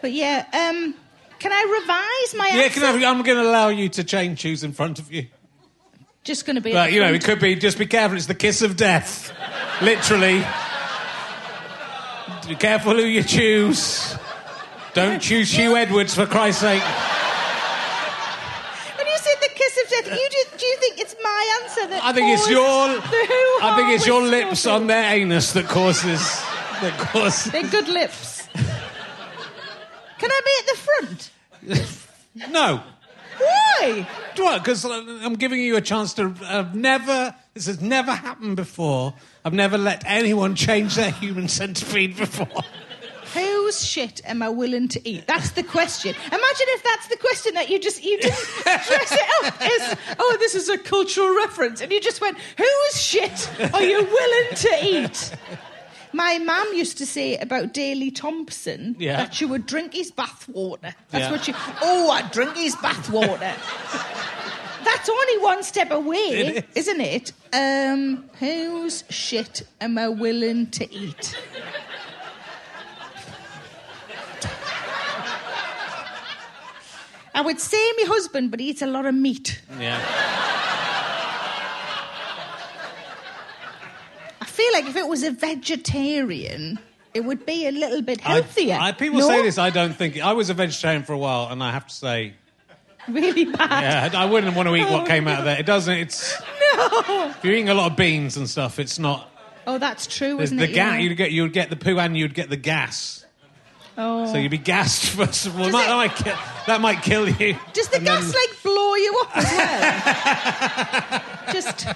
But 0.00 0.12
yeah, 0.12 0.44
um, 0.52 0.94
can 1.38 1.52
I 1.52 1.80
revise 1.80 2.34
my 2.38 2.48
Yeah, 2.56 2.64
answer? 2.64 2.80
can 2.80 3.02
I, 3.04 3.06
I'm 3.10 3.22
going 3.22 3.38
to 3.38 3.48
allow 3.48 3.68
you 3.68 3.88
to 3.90 4.04
change 4.04 4.40
shoes 4.40 4.62
in 4.64 4.72
front 4.72 4.98
of 4.98 5.12
you. 5.12 5.26
Just 6.24 6.44
going 6.46 6.56
to 6.56 6.62
be. 6.62 6.72
But 6.72 6.92
you 6.92 7.00
know, 7.00 7.12
it 7.12 7.24
could 7.24 7.40
be. 7.40 7.54
Just 7.54 7.78
be 7.78 7.86
careful. 7.86 8.16
It's 8.16 8.26
the 8.26 8.34
kiss 8.34 8.60
of 8.62 8.76
death, 8.76 9.32
literally. 9.82 10.44
Be 12.46 12.54
careful 12.54 12.94
who 12.94 13.04
you 13.04 13.22
choose. 13.22 14.14
Don't 14.94 15.20
choose 15.20 15.52
Huw 15.52 15.76
Edwards 15.76 16.14
for 16.14 16.26
Christ's 16.26 16.62
sake. 16.62 16.82
When 18.96 19.06
you 19.06 19.16
said 19.18 19.34
the 19.42 19.48
kiss 19.54 19.78
of 19.84 19.90
death, 19.90 20.06
you 20.06 20.28
do, 20.30 20.44
do 20.58 20.66
you 20.66 20.76
think 20.78 20.98
it's 21.00 21.14
my 21.22 21.60
answer 21.62 21.86
that? 21.88 22.00
I 22.04 22.12
think 22.12 22.28
it's 22.32 22.42
caused 22.46 22.50
your. 22.50 22.88
the 22.88 23.00
hoo-ha 23.02 23.72
I 23.72 23.76
think 23.76 23.90
it's 23.94 24.06
your 24.06 24.22
with 24.22 24.30
lips 24.30 24.66
on 24.66 24.86
their 24.86 25.14
anus 25.14 25.52
that 25.52 25.66
causes. 25.66 26.20
That 26.82 26.96
causes. 26.98 27.52
They're 27.52 27.62
good 27.68 27.88
lips. 27.88 28.37
Can 30.18 30.30
I 30.30 30.40
be 30.44 30.50
at 30.60 30.66
the 30.66 30.76
front? 30.76 31.30
No. 32.52 32.80
Why? 33.38 34.06
What? 34.36 34.62
Because 34.62 34.84
uh, 34.84 35.18
I'm 35.22 35.34
giving 35.34 35.60
you 35.60 35.76
a 35.76 35.80
chance 35.80 36.14
to. 36.14 36.34
I've 36.44 36.74
never. 36.74 37.34
This 37.54 37.66
has 37.66 37.80
never 37.80 38.12
happened 38.12 38.56
before. 38.56 39.14
I've 39.44 39.52
never 39.54 39.78
let 39.78 40.04
anyone 40.06 40.54
change 40.54 40.94
their 40.94 41.10
human 41.10 41.48
centipede 41.48 42.16
before. 42.16 42.62
Whose 43.34 43.84
shit 43.84 44.20
am 44.24 44.42
I 44.42 44.48
willing 44.48 44.88
to 44.88 45.08
eat? 45.08 45.26
That's 45.26 45.50
the 45.50 45.62
question. 45.62 46.14
Imagine 46.26 46.66
if 46.68 46.82
that's 46.82 47.08
the 47.08 47.16
question 47.16 47.54
that 47.54 47.68
you 47.68 47.78
just 47.78 48.02
you 48.02 48.18
didn't 48.18 48.38
dress 48.64 49.12
it 49.12 49.44
up 49.44 49.60
as 49.60 49.98
oh 50.18 50.36
this 50.40 50.54
is 50.54 50.68
a 50.68 50.78
cultural 50.78 51.36
reference 51.36 51.80
and 51.82 51.92
you 51.92 52.00
just 52.00 52.20
went 52.22 52.38
whose 52.56 53.02
shit 53.02 53.50
are 53.74 53.82
you 53.82 54.02
willing 54.02 54.54
to 54.56 54.78
eat? 54.82 55.32
My 56.12 56.38
mum 56.38 56.68
used 56.74 56.98
to 56.98 57.06
say 57.06 57.36
about 57.36 57.72
Daley 57.74 58.10
Thompson 58.10 58.96
Yeah. 58.98 59.16
that 59.18 59.34
she 59.34 59.44
would 59.44 59.66
drink 59.66 59.94
his 59.94 60.10
bathwater. 60.10 60.94
That's 61.10 61.24
Yeah. 61.24 61.30
what 61.30 61.44
she. 61.44 61.54
Oh, 61.82 62.10
I 62.10 62.22
drink 62.22 62.56
his 62.56 62.74
bathwater. 62.76 63.54
That's 64.84 65.08
only 65.08 65.38
one 65.38 65.62
step 65.62 65.90
away, 65.90 66.16
is. 66.16 66.88
isn't 66.88 67.00
it? 67.00 67.32
Um, 67.52 68.30
whose 68.38 69.04
shit 69.10 69.62
am 69.80 69.98
I 69.98 70.08
willing 70.08 70.66
to 70.70 70.92
eat? 70.92 71.36
I 77.34 77.40
would 77.40 77.60
say 77.60 77.92
my 77.98 78.04
husband, 78.08 78.50
but 78.50 78.58
he 78.60 78.70
eats 78.70 78.82
a 78.82 78.86
lot 78.86 79.06
of 79.06 79.14
meat. 79.14 79.60
Yeah. 79.78 80.00
Feel 84.58 84.72
like 84.72 84.86
if 84.86 84.96
it 84.96 85.06
was 85.08 85.22
a 85.22 85.30
vegetarian, 85.30 86.78
it 87.14 87.20
would 87.24 87.46
be 87.46 87.66
a 87.68 87.70
little 87.72 88.02
bit 88.02 88.20
healthier. 88.20 88.76
I, 88.80 88.92
people 88.92 89.20
No? 89.20 89.28
say 89.28 89.42
this. 89.42 89.56
I 89.58 89.70
don't 89.70 89.94
think. 89.94 90.20
I 90.20 90.32
was 90.32 90.50
a 90.50 90.54
vegetarian 90.54 91.04
for 91.04 91.12
a 91.12 91.18
while, 91.18 91.48
and 91.50 91.62
I 91.62 91.70
have 91.72 91.86
to 91.86 91.94
say, 91.94 92.34
really 93.06 93.44
bad. 93.44 94.12
yeah, 94.12 94.20
I 94.20 94.24
wouldn't 94.26 94.56
want 94.56 94.68
to 94.68 94.74
eat 94.76 94.90
what 94.90 95.06
came 95.06 95.28
out 95.28 95.38
of 95.40 95.44
there. 95.44 95.58
It 95.58 95.66
doesn't. 95.66 95.96
It's 95.96 96.34
No. 96.76 97.30
if 97.30 97.44
you're 97.44 97.54
eating 97.54 97.68
a 97.68 97.74
lot 97.74 97.90
of 97.92 97.96
beans 97.96 98.36
and 98.36 98.48
stuff. 98.50 98.78
It's 98.78 98.98
not. 98.98 99.30
Oh, 99.66 99.78
that's 99.78 100.06
true, 100.06 100.40
isn't 100.40 100.56
the 100.56 100.64
it? 100.64 100.72
gas. 100.74 100.94
Yeah. 100.94 100.98
You'd 101.00 101.16
get 101.16 101.30
you'd 101.30 101.52
get 101.52 101.70
the 101.70 101.76
poo 101.76 101.98
and 101.98 102.16
you'd 102.16 102.34
get 102.34 102.50
the 102.50 102.56
gas. 102.56 103.24
Oh. 103.96 104.30
So 104.32 104.38
you'd 104.38 104.50
be 104.50 104.58
gassed 104.58 105.06
first 105.16 105.46
of 105.46 105.58
all. 105.60 105.70
That 105.70 105.88
it- 105.90 105.94
might, 105.94 106.14
ki- 106.16 106.40
that 106.66 106.80
might 106.80 107.02
kill 107.02 107.28
you. 107.28 107.56
Does 107.72 107.88
the 107.88 107.96
And 107.96 108.06
gas 108.06 108.22
then- 108.24 108.32
like 108.32 108.62
blow 108.62 108.94
you 108.94 109.20
up 109.24 109.36
as 109.36 109.44
well? 109.52 111.22
just 111.52 111.86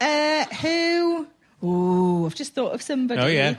uh, 0.00 0.44
who? 0.62 1.26
Ooh, 1.62 2.26
I've 2.26 2.34
just 2.34 2.54
thought 2.54 2.72
of 2.74 2.82
somebody. 2.82 3.20
Oh, 3.20 3.26
yeah. 3.26 3.54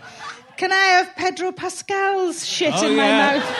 Can 0.57 0.71
I 0.71 0.75
have 0.75 1.15
Pedro 1.15 1.51
Pascal's 1.51 2.45
shit 2.45 2.73
Oh, 2.75 2.87
in 2.87 2.95
my 2.95 3.07
yeah. 3.07 3.37
mouth? 3.37 3.55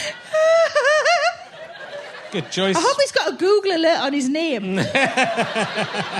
Good 2.32 2.50
choice. 2.52 2.76
I 2.76 2.80
hope 2.80 2.96
he's 3.00 3.10
got 3.12 3.32
a 3.34 3.36
Google 3.36 3.72
alert 3.76 3.98
on 4.00 4.12
his 4.12 4.28
name. 4.28 4.78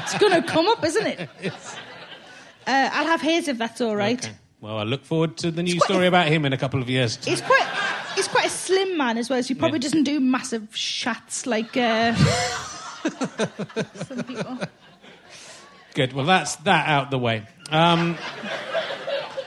it's 0.04 0.18
going 0.18 0.32
to 0.32 0.42
come 0.42 0.66
up, 0.66 0.84
isn't 0.84 1.06
it? 1.06 1.28
Uh, 1.44 1.50
I'll 2.92 3.06
have 3.06 3.20
his 3.20 3.46
if 3.46 3.58
that's 3.58 3.80
all 3.80 3.94
right. 3.94 4.18
Okay. 4.24 4.34
Well, 4.60 4.78
I 4.78 4.82
look 4.82 5.04
forward 5.04 5.36
to 5.38 5.50
the 5.52 5.62
new 5.62 5.78
story 5.80 6.06
about 6.08 6.26
him 6.28 6.44
in 6.44 6.52
a 6.52 6.58
couple 6.58 6.82
of 6.82 6.90
years. 6.90 7.24
He's 7.24 7.40
quite, 7.40 7.64
he's 8.16 8.26
quite 8.28 8.46
a 8.46 8.50
slim 8.50 8.98
man 8.98 9.16
as 9.18 9.30
well, 9.30 9.40
so 9.42 9.48
he 9.48 9.54
probably 9.54 9.78
Yeah. 9.78 9.82
doesn't 9.82 10.02
do 10.04 10.18
massive 10.20 10.62
shats 10.72 11.46
like 11.46 11.76
uh, 11.76 12.14
some 14.04 14.22
people. 14.24 14.58
Good. 15.94 16.12
Well, 16.12 16.26
that's 16.26 16.56
that 16.56 16.88
out 16.88 17.10
the 17.10 17.18
way. 17.18 17.42
Um, 17.70 18.16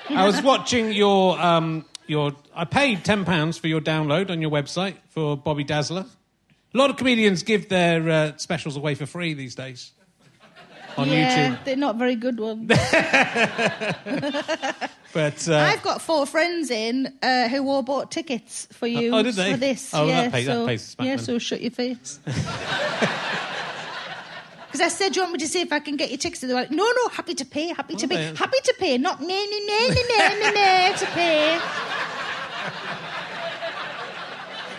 I 0.09 0.25
was 0.25 0.41
watching 0.41 0.91
your 0.91 1.39
um, 1.39 1.85
your. 2.07 2.33
I 2.55 2.65
paid 2.65 3.03
ten 3.03 3.25
pounds 3.25 3.57
for 3.57 3.67
your 3.67 3.81
download 3.81 4.29
on 4.29 4.41
your 4.41 4.51
website 4.51 4.95
for 5.09 5.37
Bobby 5.37 5.63
Dazzler. 5.63 6.05
A 6.73 6.77
lot 6.77 6.89
of 6.89 6.97
comedians 6.97 7.43
give 7.43 7.69
their 7.69 8.09
uh, 8.09 8.37
specials 8.37 8.77
away 8.77 8.95
for 8.95 9.05
free 9.05 9.33
these 9.33 9.55
days 9.55 9.91
on 10.97 11.07
yeah, 11.07 11.49
YouTube. 11.55 11.63
they're 11.63 11.75
not 11.75 11.97
very 11.97 12.15
good 12.15 12.39
ones. 12.39 12.71
But 15.13 15.47
uh, 15.47 15.55
I've 15.55 15.83
got 15.83 16.01
four 16.01 16.25
friends 16.25 16.71
in 16.71 17.13
uh, 17.21 17.47
who 17.47 17.69
all 17.69 17.83
bought 17.83 18.09
tickets 18.09 18.67
for 18.71 18.87
you 18.87 19.13
Oh, 19.13 19.21
did 19.21 19.35
they? 19.35 19.51
for 19.51 19.57
this. 19.57 19.93
Oh, 19.93 20.07
yeah, 20.07 20.23
that 20.23 20.31
pays- 20.31 20.47
that 20.47 20.53
so, 20.53 20.65
pays 20.65 20.95
us 20.97 21.05
yeah, 21.05 21.15
so 21.17 21.37
shut 21.37 21.61
your 21.61 21.69
face. 21.69 22.19
Because 24.73 24.87
I 24.87 24.89
said, 24.89 25.13
do 25.13 25.19
you 25.19 25.21
want 25.25 25.33
me 25.33 25.37
to 25.37 25.47
see 25.47 25.61
if 25.61 25.71
I 25.71 25.79
can 25.79 25.97
get 25.97 26.09
your 26.09 26.17
tickets? 26.17 26.41
And 26.41 26.49
they 26.49 26.55
were 26.55 26.61
like, 26.61 26.71
no, 26.71 26.83
no, 26.83 27.07
happy 27.09 27.35
to 27.35 27.45
pay, 27.45 27.67
happy 27.67 27.93
to 27.93 28.07
pay, 28.07 28.33
happy 28.33 28.57
to 28.63 28.73
pay, 28.79 28.97
not 28.97 29.21
nay, 29.21 29.27
nay, 29.27 29.59
nay, 29.67 29.87
nay, 29.89 30.03
nay, 30.09 30.39
nay, 30.39 30.51
nay, 30.51 30.93
to 30.97 31.05
pay. 31.05 31.59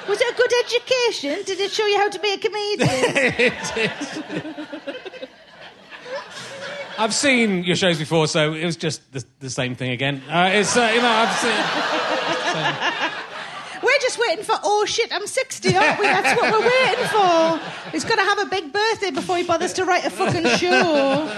Was 0.09 0.21
it 0.21 0.35
a 0.35 0.37
good 0.37 0.53
education? 0.65 1.45
Did 1.47 1.61
it 1.61 1.71
show 1.71 1.87
you 1.87 1.97
how 1.97 2.09
to 2.09 2.19
be 2.19 2.33
a 2.33 2.39
comedian? 2.39 3.53
I've 6.99 7.15
seen 7.15 7.63
your 7.63 7.77
shows 7.77 7.97
before, 7.97 8.27
so 8.27 8.53
it 8.53 8.65
was 8.65 8.75
just 8.75 9.13
the, 9.13 9.25
the 9.39 9.51
same 9.51 9.77
thing 9.77 9.93
again. 9.93 10.25
Uh, 10.29 10.51
it's 10.55 10.77
uh, 10.77 10.91
you 10.93 11.03
know 11.03 11.09
I've 11.09 11.37
seen. 13.13 13.21
We're 13.85 13.99
just 14.01 14.19
waiting 14.19 14.45
for, 14.45 14.59
oh 14.63 14.87
shit, 14.87 15.13
I'm 15.13 15.27
60, 15.27 15.77
aren't 15.77 15.99
we? 16.01 16.07
That's 16.07 16.41
what 16.41 16.51
we're 16.53 16.61
waiting 16.67 17.05
for. 17.07 17.61
He's 17.93 18.05
got 18.05 18.17
to 18.17 18.23
have 18.23 18.39
a 18.39 18.47
big 18.47 18.73
birthday 18.73 19.11
before 19.11 19.37
he 19.37 19.43
bothers 19.45 19.75
to 19.75 19.85
write 19.85 20.07
a 20.07 20.11
fucking 20.11 20.47
show. 20.57 21.29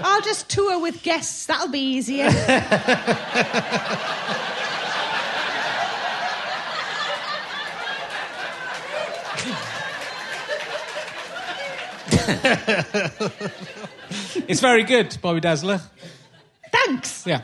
I'll 0.00 0.22
just 0.22 0.48
tour 0.48 0.80
with 0.80 1.02
guests, 1.02 1.46
that'll 1.46 1.68
be 1.68 1.78
easier. 1.78 2.28
It's 14.48 14.60
very 14.60 14.82
good, 14.82 15.16
Bobby 15.22 15.40
Dazzler. 15.40 15.80
Thanks. 16.72 17.26
Yeah. 17.26 17.42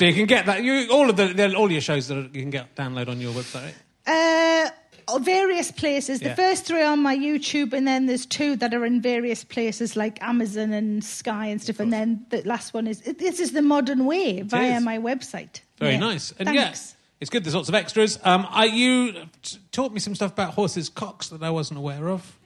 So 0.00 0.06
you 0.06 0.14
can 0.14 0.24
get 0.24 0.46
that. 0.46 0.64
You 0.64 0.88
all 0.90 1.10
of 1.10 1.16
the, 1.16 1.26
the 1.26 1.54
all 1.54 1.70
your 1.70 1.82
shows 1.82 2.08
that 2.08 2.16
are, 2.16 2.22
you 2.22 2.40
can 2.40 2.48
get 2.48 2.74
download 2.74 3.08
on 3.10 3.20
your 3.20 3.34
website. 3.34 3.74
Right? 4.06 4.70
Uh, 5.10 5.18
various 5.18 5.70
places. 5.70 6.22
Yeah. 6.22 6.30
The 6.30 6.36
first 6.36 6.64
three 6.64 6.80
are 6.80 6.92
on 6.92 7.02
my 7.02 7.14
YouTube, 7.14 7.74
and 7.74 7.86
then 7.86 8.06
there's 8.06 8.24
two 8.24 8.56
that 8.56 8.72
are 8.72 8.86
in 8.86 9.02
various 9.02 9.44
places 9.44 9.96
like 9.96 10.16
Amazon 10.22 10.72
and 10.72 11.04
Sky 11.04 11.48
and 11.48 11.60
stuff. 11.60 11.80
And 11.80 11.92
then 11.92 12.24
the 12.30 12.40
last 12.46 12.72
one 12.72 12.86
is 12.86 13.02
this 13.02 13.40
is 13.40 13.52
the 13.52 13.60
modern 13.60 14.06
way 14.06 14.40
via 14.40 14.78
is. 14.78 14.82
my 14.82 14.96
website. 14.96 15.60
Very 15.78 15.92
Yeah. 15.92 15.98
nice. 15.98 16.32
And 16.38 16.48
Thanks. 16.48 16.94
yeah, 16.94 16.96
it's 17.20 17.28
good. 17.28 17.44
There's 17.44 17.54
lots 17.54 17.68
of 17.68 17.74
extras. 17.74 18.18
Um, 18.24 18.46
I, 18.48 18.64
you 18.64 19.12
t- 19.42 19.58
taught 19.70 19.92
me 19.92 20.00
some 20.00 20.14
stuff 20.14 20.32
about 20.32 20.54
horses' 20.54 20.88
cocks 20.88 21.28
that 21.28 21.42
I 21.42 21.50
wasn't 21.50 21.76
aware 21.76 22.08
of. 22.08 22.38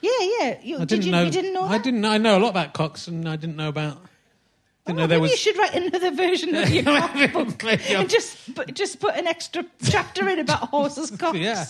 Yeah, 0.00 0.10
yeah. 0.40 0.58
You, 0.62 0.76
I 0.76 0.78
did 0.80 0.88
didn't 0.88 1.04
you, 1.04 1.12
know. 1.12 1.24
you 1.24 1.30
didn't 1.30 1.52
know 1.52 1.64
I 1.64 1.72
that? 1.76 1.84
didn't. 1.84 2.06
I 2.06 2.16
know 2.16 2.38
a 2.38 2.40
lot 2.40 2.48
about 2.48 2.72
cocks, 2.72 3.06
and 3.06 3.28
I 3.28 3.36
didn't 3.36 3.56
know 3.56 3.68
about. 3.68 3.98
Didn't 4.86 4.98
Oh, 4.98 5.02
know 5.02 5.06
there 5.06 5.18
maybe 5.18 5.22
was. 5.22 5.30
you 5.32 5.36
should 5.38 5.56
write 5.58 5.74
another 5.74 6.10
version 6.10 6.54
of 6.54 6.68
your 6.70 6.84
book 7.32 7.64
and 7.64 8.10
just 8.10 8.54
put, 8.54 8.74
just 8.74 9.00
put 9.00 9.16
an 9.16 9.26
extra 9.26 9.64
chapter 9.82 10.28
in 10.28 10.38
about 10.40 10.68
horses' 10.68 11.10
cocks. 11.18 11.38
Yeah. 11.38 11.64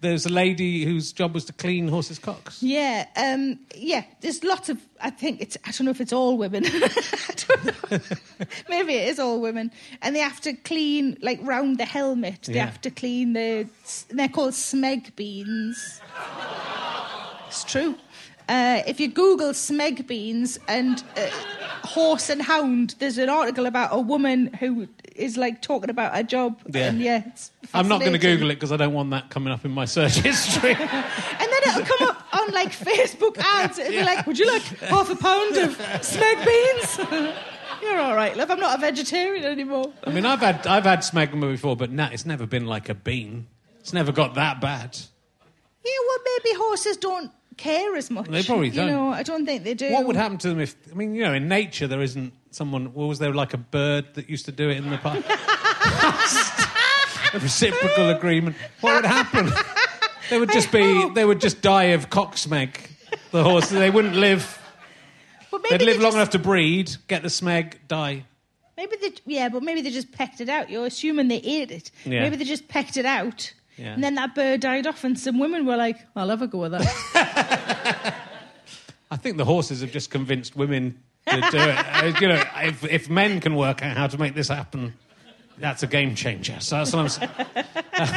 There's 0.00 0.26
a 0.26 0.28
lady 0.28 0.84
whose 0.84 1.10
job 1.12 1.34
was 1.34 1.44
to 1.46 1.52
clean 1.52 1.88
horses' 1.88 2.20
cocks. 2.20 2.62
Yeah, 2.62 3.06
um, 3.16 3.58
yeah. 3.74 4.04
There's 4.20 4.44
lots 4.44 4.68
of. 4.68 4.78
I 5.00 5.10
think 5.10 5.40
it's. 5.40 5.56
I 5.64 5.72
don't 5.72 5.86
know 5.86 5.90
if 5.90 6.00
it's 6.00 6.12
all 6.12 6.36
women. 6.38 6.64
I 6.66 7.34
don't 7.48 7.64
know. 7.90 7.98
Maybe 8.68 8.92
it 8.94 9.08
is 9.08 9.18
all 9.18 9.40
women, 9.40 9.72
and 10.02 10.14
they 10.14 10.20
have 10.20 10.40
to 10.42 10.52
clean 10.52 11.16
like 11.20 11.40
round 11.42 11.78
the 11.78 11.84
helmet. 11.84 12.42
They 12.42 12.54
Yeah. 12.54 12.66
have 12.66 12.80
to 12.82 12.90
clean 12.92 13.32
the. 13.32 13.66
They're 14.10 14.28
called 14.28 14.52
smeg 14.52 15.16
beans. 15.16 16.00
It's 17.48 17.64
true. 17.64 17.96
Uh, 18.48 18.82
if 18.86 19.00
you 19.00 19.08
Google 19.08 19.50
smeg 19.50 20.06
beans 20.06 20.58
and 20.68 21.02
uh, 21.16 21.28
horse 21.84 22.30
and 22.30 22.42
hound, 22.42 22.94
there's 22.98 23.18
an 23.18 23.28
article 23.28 23.66
about 23.66 23.90
a 23.92 24.00
woman 24.00 24.52
who 24.54 24.88
is 25.14 25.36
like 25.36 25.62
talking 25.62 25.90
about 25.90 26.14
her 26.14 26.22
job. 26.22 26.60
Yeah. 26.68 26.86
And 26.86 27.00
yeah, 27.00 27.22
I'm 27.74 27.88
not 27.88 28.00
going 28.00 28.12
to. 28.12 28.18
Google 28.18 28.50
it 28.50 28.54
because 28.54 28.72
I 28.72 28.76
don't 28.76 28.94
want 28.94 29.10
that 29.10 29.30
coming 29.30 29.52
up 29.52 29.64
in 29.64 29.70
my 29.70 29.84
search 29.84 30.16
history. 30.16 30.76
And 31.40 31.52
then 31.52 31.62
it'll 31.68 31.96
come 31.96 32.08
up 32.08 32.34
on 32.34 32.52
like 32.52 32.70
Facebook 32.70 33.38
ads. 33.38 33.78
It'll 33.78 33.92
be 33.92 34.02
like, 34.02 34.26
"Would 34.26 34.38
you 34.38 34.46
like 34.46 34.62
half 34.62 35.08
a 35.10 35.16
pound 35.16 35.56
of 35.56 35.78
smeg 36.00 36.44
beans?" 36.44 37.34
You're 37.82 38.00
all 38.00 38.14
right, 38.16 38.36
love. 38.36 38.50
I'm 38.50 38.58
not 38.58 38.76
a 38.76 38.80
vegetarian 38.80 39.44
anymore. 39.44 39.92
I 40.04 40.10
mean, 40.10 40.26
I've 40.26 40.40
had 40.40 40.66
I've 40.66 40.84
had 40.84 41.00
smegma 41.00 41.50
before, 41.52 41.76
but 41.76 41.90
nah, 41.90 42.08
it's 42.12 42.26
never 42.26 42.46
been 42.46 42.66
like 42.66 42.88
a 42.88 42.94
bean. 42.94 43.46
It's 43.78 43.92
never 43.92 44.12
got 44.12 44.34
that 44.34 44.60
bad. 44.60 44.98
Yeah, 45.84 45.92
well, 46.06 46.18
maybe 46.24 46.56
horses 46.56 46.96
don't 46.96 47.30
care 47.58 47.94
as 47.96 48.10
much. 48.10 48.28
They 48.28 48.42
probably 48.42 48.70
don't. 48.70 48.86
You 48.88 48.92
know, 48.94 49.10
I 49.12 49.22
don't 49.22 49.44
think 49.44 49.64
they 49.64 49.74
do. 49.74 49.92
What 49.92 50.06
would 50.06 50.16
happen 50.16 50.38
to 50.38 50.48
them 50.48 50.60
if? 50.60 50.74
I 50.90 50.94
mean, 50.94 51.14
you 51.14 51.24
know, 51.24 51.34
in 51.34 51.48
nature 51.48 51.86
there 51.86 52.00
isn't 52.00 52.32
someone. 52.50 52.94
What 52.94 53.06
was 53.08 53.18
there 53.18 53.34
like 53.34 53.52
a 53.52 53.58
bird 53.58 54.14
that 54.14 54.30
used 54.30 54.46
to 54.46 54.52
do 54.52 54.70
it 54.70 54.78
in 54.78 54.88
the 54.90 54.98
past? 54.98 55.24
a 57.34 57.38
reciprocal 57.42 58.10
agreement. 58.10 58.56
What 58.80 58.94
would 58.96 59.04
happen? 59.04 59.50
They 60.30 60.38
would 60.38 60.50
just 60.52 60.72
be. 60.72 61.08
They 61.10 61.24
would 61.24 61.40
just 61.40 61.60
die 61.60 61.84
of 61.94 62.08
cocksmeg. 62.10 62.70
The 63.30 63.42
horses. 63.42 63.72
They 63.72 63.90
wouldn't 63.90 64.14
live. 64.16 64.58
But 65.50 65.62
maybe 65.62 65.78
They'd 65.78 65.84
live 65.84 65.96
they 65.98 66.02
long 66.02 66.12
just- 66.12 66.16
enough 66.16 66.30
to 66.30 66.38
breed, 66.38 66.96
get 67.08 67.22
the 67.22 67.28
smeg, 67.28 67.74
die. 67.88 68.24
Maybe 68.76 68.94
they, 69.00 69.12
yeah, 69.26 69.48
but 69.48 69.62
maybe 69.64 69.80
they 69.82 69.90
just 69.90 70.12
pecked 70.12 70.40
it 70.40 70.48
out. 70.48 70.70
You're 70.70 70.86
assuming 70.86 71.26
they 71.26 71.38
ate 71.38 71.72
it. 71.72 71.90
Yeah. 72.04 72.20
Maybe 72.20 72.36
they 72.36 72.44
just 72.44 72.68
pecked 72.68 72.96
it 72.96 73.04
out. 73.06 73.52
Yeah. 73.78 73.94
And 73.94 74.02
then 74.02 74.16
that 74.16 74.34
bird 74.34 74.60
died 74.60 74.86
off, 74.86 75.04
and 75.04 75.18
some 75.18 75.38
women 75.38 75.64
were 75.64 75.76
like, 75.76 75.98
"I'll 76.16 76.28
have 76.30 76.42
a 76.42 76.48
go 76.48 76.58
with 76.58 76.72
that." 76.72 78.14
I 79.10 79.16
think 79.16 79.36
the 79.36 79.44
horses 79.44 79.80
have 79.80 79.92
just 79.92 80.10
convinced 80.10 80.56
women 80.56 80.98
to 81.26 81.40
do 81.50 81.58
it. 81.58 81.86
Uh, 81.98 82.12
you 82.20 82.28
know, 82.28 82.42
if, 82.58 82.84
if 82.84 83.10
men 83.10 83.40
can 83.40 83.56
work 83.56 83.82
out 83.82 83.96
how 83.96 84.06
to 84.06 84.18
make 84.18 84.34
this 84.34 84.48
happen, 84.48 84.94
that's 85.58 85.82
a 85.82 85.86
game 85.86 86.14
changer. 86.14 86.60
So 86.60 86.76
that's 86.76 86.92
what 86.92 87.00
I'm 87.00 87.08
saying. 87.08 87.30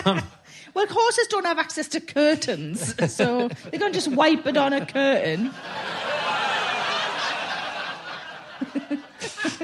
well, 0.76 0.86
horses 0.88 1.28
don't 1.28 1.46
have 1.46 1.58
access 1.58 1.88
to 1.90 2.00
curtains, 2.00 2.94
so 3.12 3.50
they 3.72 3.80
can't 3.80 3.94
just 3.94 4.10
wipe 4.10 4.46
it 4.46 4.58
on 4.58 4.74
a 4.74 4.86
curtain. 4.86 5.52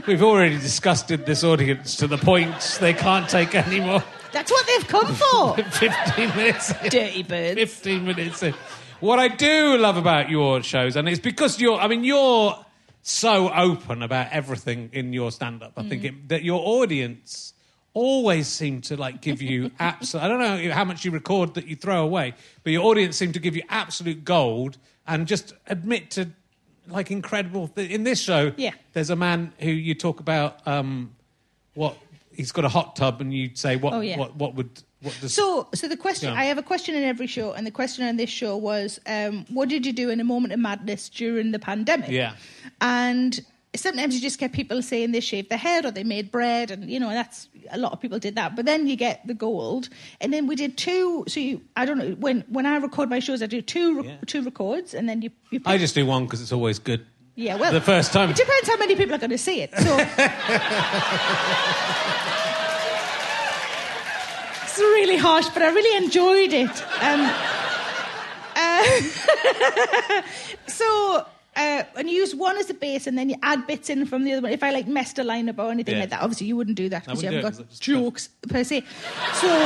We've 0.07 0.23
already 0.23 0.57
disgusted 0.57 1.25
this 1.25 1.43
audience 1.43 1.95
to 1.97 2.07
the 2.07 2.17
point 2.17 2.77
they 2.79 2.93
can't 2.93 3.29
take 3.29 3.55
any 3.55 3.79
more. 3.79 4.03
That's 4.31 4.51
what 4.51 4.67
they've 4.67 4.87
come 4.87 5.13
for. 5.13 5.57
15 5.71 6.35
minutes. 6.35 6.71
in. 6.71 6.89
Dirty 6.89 7.23
birds. 7.23 7.59
15 7.59 8.05
minutes. 8.05 8.43
in. 8.43 8.53
What 8.99 9.19
I 9.19 9.27
do 9.27 9.77
love 9.77 9.97
about 9.97 10.29
your 10.29 10.63
shows, 10.63 10.95
and 10.95 11.07
it's 11.07 11.19
because 11.19 11.59
you're, 11.59 11.79
I 11.79 11.87
mean, 11.87 12.03
you're 12.03 12.57
so 13.01 13.53
open 13.53 14.03
about 14.03 14.31
everything 14.31 14.89
in 14.91 15.13
your 15.13 15.31
stand 15.31 15.63
up. 15.63 15.73
I 15.77 15.83
think 15.83 16.03
mm-hmm. 16.03 16.17
it, 16.17 16.29
that 16.29 16.43
your 16.43 16.61
audience 16.63 17.53
always 17.93 18.47
seem 18.47 18.81
to 18.81 18.97
like 18.97 19.21
give 19.21 19.41
you 19.41 19.71
absolute, 19.79 20.23
I 20.23 20.27
don't 20.27 20.39
know 20.39 20.71
how 20.71 20.83
much 20.83 21.05
you 21.05 21.11
record 21.11 21.55
that 21.55 21.67
you 21.67 21.75
throw 21.75 22.03
away, 22.03 22.33
but 22.63 22.71
your 22.71 22.85
audience 22.85 23.17
seem 23.17 23.31
to 23.33 23.39
give 23.39 23.55
you 23.55 23.63
absolute 23.69 24.23
gold 24.23 24.77
and 25.07 25.25
just 25.25 25.53
admit 25.67 26.11
to 26.11 26.29
like 26.89 27.11
incredible 27.11 27.67
th- 27.67 27.89
in 27.89 28.03
this 28.03 28.19
show. 28.21 28.51
Yeah. 28.57 28.71
there's 28.93 29.09
a 29.09 29.15
man 29.15 29.53
who 29.59 29.69
you 29.71 29.93
talk 29.95 30.19
about 30.19 30.65
um, 30.67 31.13
what 31.73 31.97
he's 32.33 32.51
got 32.51 32.65
a 32.65 32.69
hot 32.69 32.95
tub, 32.95 33.21
and 33.21 33.33
you 33.33 33.51
say 33.53 33.75
what 33.75 33.93
Oh, 33.93 33.99
yeah. 34.01 34.17
what 34.17 34.35
what 34.35 34.55
would 34.55 34.69
what 35.01 35.15
does 35.21 35.33
So, 35.33 35.67
so 35.75 35.87
the 35.87 35.97
question 35.97 36.33
Yeah. 36.33 36.39
I 36.39 36.45
have 36.45 36.57
a 36.57 36.63
question 36.63 36.95
in 36.95 37.03
every 37.03 37.27
show, 37.27 37.51
and 37.53 37.65
the 37.67 37.71
question 37.71 38.07
on 38.07 38.17
this 38.17 38.29
show 38.29 38.57
was, 38.57 38.99
um, 39.05 39.45
what 39.49 39.69
did 39.69 39.85
you 39.85 39.93
do 39.93 40.09
in 40.09 40.19
a 40.19 40.23
moment 40.23 40.53
of 40.53 40.59
madness 40.59 41.09
during 41.09 41.51
the 41.51 41.59
pandemic? 41.59 42.09
Yeah. 42.09 42.33
and 42.81 43.39
sometimes 43.77 44.15
you 44.15 44.21
just 44.21 44.39
get 44.39 44.51
people 44.51 44.81
saying 44.81 45.11
they 45.11 45.19
shaved 45.21 45.49
their 45.49 45.57
head 45.57 45.85
or 45.85 45.91
they 45.91 46.03
made 46.03 46.31
bread, 46.31 46.71
and 46.71 46.89
you 46.89 46.99
know 46.99 47.09
that's 47.09 47.47
a 47.71 47.77
lot 47.77 47.91
of 47.93 47.99
people 48.01 48.19
did 48.19 48.35
that. 48.35 48.55
But 48.55 48.65
then 48.65 48.87
you 48.87 48.95
get 48.95 49.25
the 49.27 49.33
gold, 49.33 49.89
and 50.21 50.33
then 50.33 50.47
we 50.47 50.55
did 50.55 50.77
two. 50.77 51.23
So 51.27 51.39
you, 51.39 51.61
I 51.75 51.85
don't 51.85 51.97
know 51.97 52.11
when 52.19 52.43
when 52.49 52.65
I 52.65 52.77
record 52.77 53.09
my 53.09 53.19
shows, 53.19 53.41
I 53.41 53.45
do 53.47 53.61
two 53.61 54.03
Yeah. 54.05 54.17
two 54.25 54.41
records, 54.43 54.93
and 54.93 55.07
then 55.07 55.21
you. 55.21 55.29
you 55.51 55.61
I 55.65 55.77
just 55.77 55.95
do 55.95 56.05
one 56.05 56.25
because 56.25 56.41
it's 56.41 56.51
always 56.53 56.79
good. 56.79 57.05
yeah, 57.35 57.55
well, 57.55 57.71
the 57.71 57.81
first 57.81 58.11
time. 58.13 58.29
It 58.29 58.35
depends 58.35 58.67
how 58.67 58.77
many 58.77 58.95
people 58.95 59.13
are 59.15 59.19
going 59.19 59.29
to 59.31 59.37
see 59.37 59.61
it. 59.61 59.71
So. 59.77 59.97
It's 64.63 64.79
really 64.83 65.17
harsh, 65.17 65.47
but 65.49 65.63
I 65.63 65.69
really 65.69 66.05
enjoyed 66.05 66.53
it. 66.53 66.69
Um, 67.01 67.21
uh, 68.55 70.21
so, 70.67 71.25
uh, 71.57 71.83
and 71.97 72.09
you 72.09 72.15
use 72.17 72.35
one 72.35 72.57
as 72.57 72.69
a 72.69 72.73
base, 72.73 73.07
and 73.07 73.17
then 73.17 73.29
you 73.29 73.35
add 73.43 73.65
bits 73.67 73.89
in 73.89 74.05
from 74.05 74.23
the 74.23 74.33
other 74.33 74.41
one. 74.43 74.51
If 74.51 74.63
I 74.63 74.71
like 74.71 74.87
messed 74.87 75.19
a 75.19 75.23
line 75.23 75.49
up 75.49 75.59
or 75.59 75.71
anything 75.71 75.95
Yeah. 75.95 76.01
like 76.01 76.09
that, 76.11 76.21
obviously 76.21 76.47
you 76.47 76.55
wouldn't 76.55 76.77
do 76.77 76.89
that 76.89 77.05
because 77.05 77.21
you 77.23 77.29
haven't 77.31 77.53
it 77.53 77.57
got 77.57 77.79
jokes 77.79 78.29
per 78.47 78.63
se. 78.63 78.83
So, 79.33 79.47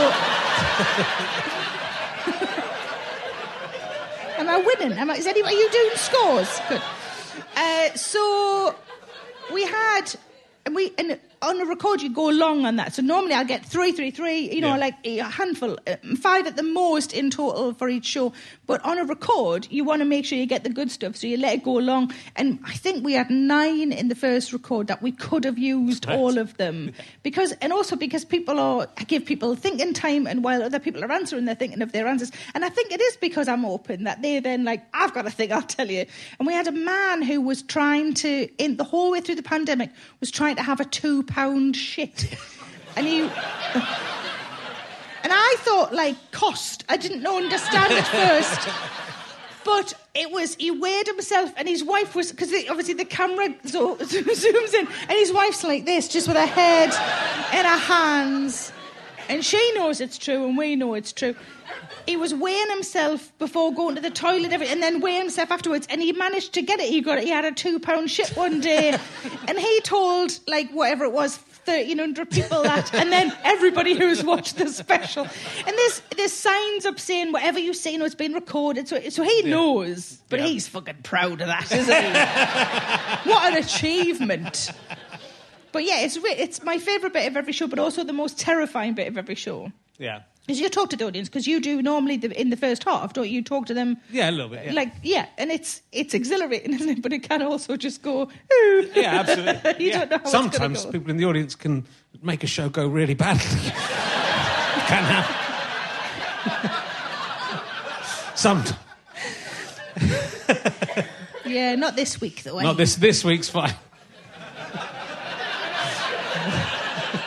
am 4.37 4.49
I 4.49 4.57
winning? 4.65 4.97
Am 4.97 5.09
I, 5.11 5.15
is 5.15 5.27
anybody? 5.27 5.55
Are 5.55 5.59
you 5.59 5.69
doing 5.71 5.91
scores? 5.95 6.59
Good. 6.69 6.81
Uh, 7.55 7.93
so 7.95 8.75
we 9.53 9.63
had 9.65 10.13
and 10.65 10.75
we 10.75 10.91
and 10.97 11.19
on 11.41 11.59
a 11.59 11.65
record 11.65 12.01
you 12.01 12.09
go 12.09 12.27
long 12.29 12.65
on 12.65 12.75
that. 12.75 12.93
So 12.93 13.01
normally 13.01 13.33
I'll 13.33 13.45
get 13.45 13.65
three, 13.65 13.91
three, 13.91 14.11
three. 14.11 14.53
You 14.53 14.61
know, 14.61 14.69
Yeah. 14.75 14.77
like 14.77 14.95
a 15.03 15.17
handful, 15.19 15.77
uh, 15.87 15.95
five 16.19 16.45
at 16.47 16.55
the 16.55 16.63
most 16.63 17.13
in 17.13 17.29
total 17.29 17.73
for 17.73 17.89
each 17.89 18.05
show. 18.05 18.31
But 18.67 18.83
on 18.85 18.97
a 18.97 19.03
record, 19.05 19.67
you 19.69 19.83
want 19.83 19.99
to 20.01 20.05
make 20.05 20.25
sure 20.25 20.37
you 20.37 20.45
get 20.45 20.63
the 20.63 20.69
good 20.69 20.91
stuff, 20.91 21.15
so 21.15 21.27
you 21.27 21.37
let 21.37 21.53
it 21.55 21.63
go 21.63 21.77
along. 21.79 22.13
And 22.35 22.59
I 22.63 22.73
think 22.73 23.03
we 23.03 23.13
had 23.13 23.29
nine 23.29 23.91
in 23.91 24.07
the 24.07 24.15
first 24.15 24.53
record 24.53 24.87
that 24.87 25.01
we 25.01 25.11
could 25.11 25.43
have 25.43 25.57
used 25.57 26.05
Right. 26.07 26.17
all 26.17 26.37
of 26.37 26.55
them 26.57 26.93
because, 27.23 27.51
and 27.53 27.73
also 27.73 27.95
because 27.95 28.23
people 28.23 28.59
are 28.59 28.87
I 28.97 29.03
give 29.03 29.25
people 29.25 29.55
thinking 29.55 29.93
time, 29.93 30.27
and 30.27 30.43
while 30.43 30.61
other 30.63 30.79
people 30.79 31.03
are 31.03 31.11
answering, 31.11 31.45
they're 31.45 31.55
thinking 31.55 31.81
of 31.81 31.91
their 31.91 32.07
answers. 32.07 32.31
And 32.53 32.63
I 32.63 32.69
think 32.69 32.91
it 32.91 33.01
is 33.01 33.17
because 33.17 33.47
I'm 33.47 33.65
open 33.65 34.03
that 34.03 34.21
they 34.21 34.39
then 34.39 34.63
like 34.63 34.83
I've 34.93 35.13
got 35.13 35.25
a 35.25 35.31
thing, 35.31 35.51
I'll 35.51 35.61
tell 35.63 35.89
you. 35.89 36.05
And 36.39 36.47
we 36.47 36.53
had 36.53 36.67
a 36.67 36.71
man 36.71 37.21
who 37.23 37.41
was 37.41 37.61
trying 37.63 38.13
to 38.15 38.47
in 38.57 38.77
the 38.77 38.83
whole 38.83 39.11
way 39.11 39.21
through 39.21 39.35
the 39.35 39.43
pandemic 39.43 39.89
was 40.19 40.29
trying 40.31 40.55
to 40.55 40.61
have 40.63 40.79
a 40.79 40.85
two 40.85 41.23
pound 41.31 41.75
shit, 41.75 42.35
and 42.95 43.07
he. 43.07 43.21
And 45.23 45.31
I 45.31 45.55
thought, 45.59 45.93
like, 45.93 46.15
cost. 46.31 46.83
I 46.89 46.97
didn't 46.97 47.21
know 47.21 47.37
understand 47.37 47.93
at 47.93 48.07
first. 48.07 48.67
But 49.63 49.93
it 50.15 50.31
was, 50.31 50.55
he 50.55 50.71
weighed 50.71 51.07
himself, 51.07 51.53
and 51.55 51.67
his 51.67 51.83
wife 51.83 52.15
was, 52.15 52.31
because 52.31 52.51
obviously 52.69 52.95
the 52.95 53.05
camera 53.05 53.53
zo- 53.67 53.95
zooms 53.97 54.73
in, 54.73 54.87
and 54.87 55.11
his 55.11 55.31
wife's 55.31 55.63
like 55.63 55.85
this, 55.85 56.07
just 56.07 56.27
with 56.27 56.37
her 56.37 56.45
head 56.45 56.89
in 57.57 57.65
her 57.65 57.77
hands. 57.77 58.71
And 59.31 59.45
she 59.45 59.71
knows 59.73 60.01
it's 60.01 60.17
true, 60.17 60.45
and 60.45 60.57
we 60.57 60.75
know 60.75 60.93
it's 60.93 61.13
true. 61.13 61.35
He 62.05 62.17
was 62.17 62.33
weighing 62.33 62.69
himself 62.69 63.31
before 63.39 63.73
going 63.73 63.95
to 63.95 64.01
the 64.01 64.09
toilet, 64.09 64.51
every- 64.51 64.67
and 64.67 64.83
then 64.83 64.99
weighing 64.99 65.21
himself 65.21 65.51
afterwards. 65.51 65.87
And 65.89 66.01
he 66.01 66.11
managed 66.11 66.53
to 66.53 66.61
get 66.61 66.79
it. 66.79 66.89
He 66.89 66.99
got 67.01 67.17
it. 67.19 67.23
He 67.23 67.29
had 67.29 67.45
a 67.45 67.51
two 67.51 67.79
pound 67.79 68.11
shit 68.11 68.29
one 68.35 68.59
day, 68.59 68.97
and 69.47 69.57
he 69.57 69.81
told 69.81 70.37
like 70.47 70.69
whatever 70.71 71.05
it 71.05 71.13
was, 71.13 71.37
thirteen 71.37 71.99
hundred 71.99 72.29
people 72.29 72.63
that, 72.63 72.93
and 72.93 73.11
then 73.11 73.31
everybody 73.43 73.93
who's 73.93 74.23
watched 74.23 74.57
the 74.57 74.67
special. 74.67 75.23
And 75.23 75.77
there's 75.77 76.01
there's 76.17 76.33
signs 76.33 76.85
up 76.85 76.99
saying 76.99 77.31
whatever 77.31 77.59
you 77.59 77.73
say, 77.73 77.93
you 77.93 77.99
know, 77.99 78.05
it's 78.05 78.15
been 78.15 78.33
recorded, 78.33 78.87
so 78.89 78.99
so 79.09 79.23
he 79.23 79.43
knows. 79.43 80.17
But 80.29 80.39
Yeah. 80.39 80.47
he's 80.47 80.67
fucking 80.67 80.97
proud 81.03 81.39
of 81.41 81.47
that, 81.47 81.71
isn't 81.71 81.85
he? 81.87 83.29
what 83.31 83.53
an 83.53 83.63
achievement! 83.63 84.71
But 85.71 85.85
yeah, 85.85 86.01
it's 86.01 86.17
re- 86.17 86.35
it's 86.37 86.63
my 86.63 86.77
favourite 86.79 87.13
bit 87.13 87.27
of 87.27 87.37
every 87.37 87.53
show, 87.53 87.67
but 87.67 87.79
also 87.79 88.03
the 88.03 88.13
most 88.13 88.39
terrifying 88.39 88.93
bit 88.93 89.07
of 89.07 89.17
every 89.17 89.35
show. 89.35 89.71
Yeah. 89.97 90.21
Is 90.47 90.59
you 90.59 90.69
talk 90.69 90.89
to 90.89 90.97
the 90.97 91.05
audience 91.05 91.29
because 91.29 91.45
you 91.47 91.61
do 91.61 91.81
normally 91.83 92.17
the, 92.17 92.31
in 92.39 92.49
the 92.49 92.57
first 92.57 92.83
half, 92.83 93.13
don't 93.13 93.29
you? 93.29 93.43
Talk 93.43 93.67
to 93.67 93.73
them, 93.75 93.97
Yeah, 94.11 94.29
a 94.29 94.31
little 94.31 94.49
bit. 94.49 94.65
Yeah. 94.65 94.73
like 94.73 94.91
yeah, 95.03 95.27
and 95.37 95.51
it's 95.51 95.81
it's 95.91 96.13
exhilarating, 96.13 96.73
isn't 96.77 96.89
it? 96.89 97.01
But 97.01 97.13
it 97.13 97.23
can 97.23 97.41
also 97.43 97.77
just 97.77 98.01
go. 98.01 98.23
Ooh. 98.23 98.89
yeah, 98.95 99.19
absolutely. 99.19 99.75
you 99.85 99.91
Yeah. 99.91 100.05
don't 100.05 100.09
know 100.11 100.17
how 100.17 100.23
it's 100.23 100.31
gonna 100.33 100.51
Sometimes 100.51 100.85
go. 100.85 100.91
people 100.91 101.11
in 101.11 101.17
the 101.17 101.25
audience 101.25 101.55
can 101.55 101.85
make 102.23 102.43
a 102.43 102.47
show 102.47 102.69
go 102.69 102.87
really 102.87 103.13
badly. 103.13 103.43
can 104.87 105.03
happen. 105.03 105.35
Sometimes. 108.35 108.75
Yeah, 111.45 111.75
not 111.75 111.95
this 111.95 112.19
week 112.21 112.43
though. 112.43 112.59
Not 112.59 112.77
this. 112.77 112.95
This 112.95 113.23
week's 113.23 113.49
fine. 113.49 113.73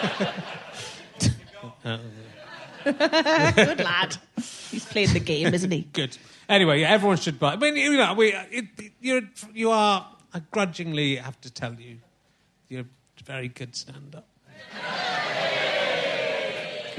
Good 2.85 3.79
lad. 3.79 4.17
He's 4.71 4.85
played 4.85 5.11
the 5.11 5.21
game, 5.21 5.55
isn't 5.55 5.71
he? 5.71 5.89
Good. 5.93 6.17
Anyway, 6.49 6.81
yeah, 6.81 6.91
everyone 6.91 7.17
should 7.17 7.39
buy. 7.39 7.55
I 7.55 7.57
mean, 7.57 7.77
you 7.77 7.97
know, 7.97 8.15
we, 8.15 8.35
it, 8.51 8.67
you're, 9.01 9.23
you 9.55 9.71
are. 9.71 10.07
I 10.33 10.41
grudgingly 10.51 11.17
have 11.17 11.41
to 11.43 11.51
tell 11.51 11.75
you, 11.75 11.99
you're 12.69 12.83
a 12.83 13.25
very 13.25 13.49
good 13.49 13.75
stand-up. 13.75 14.27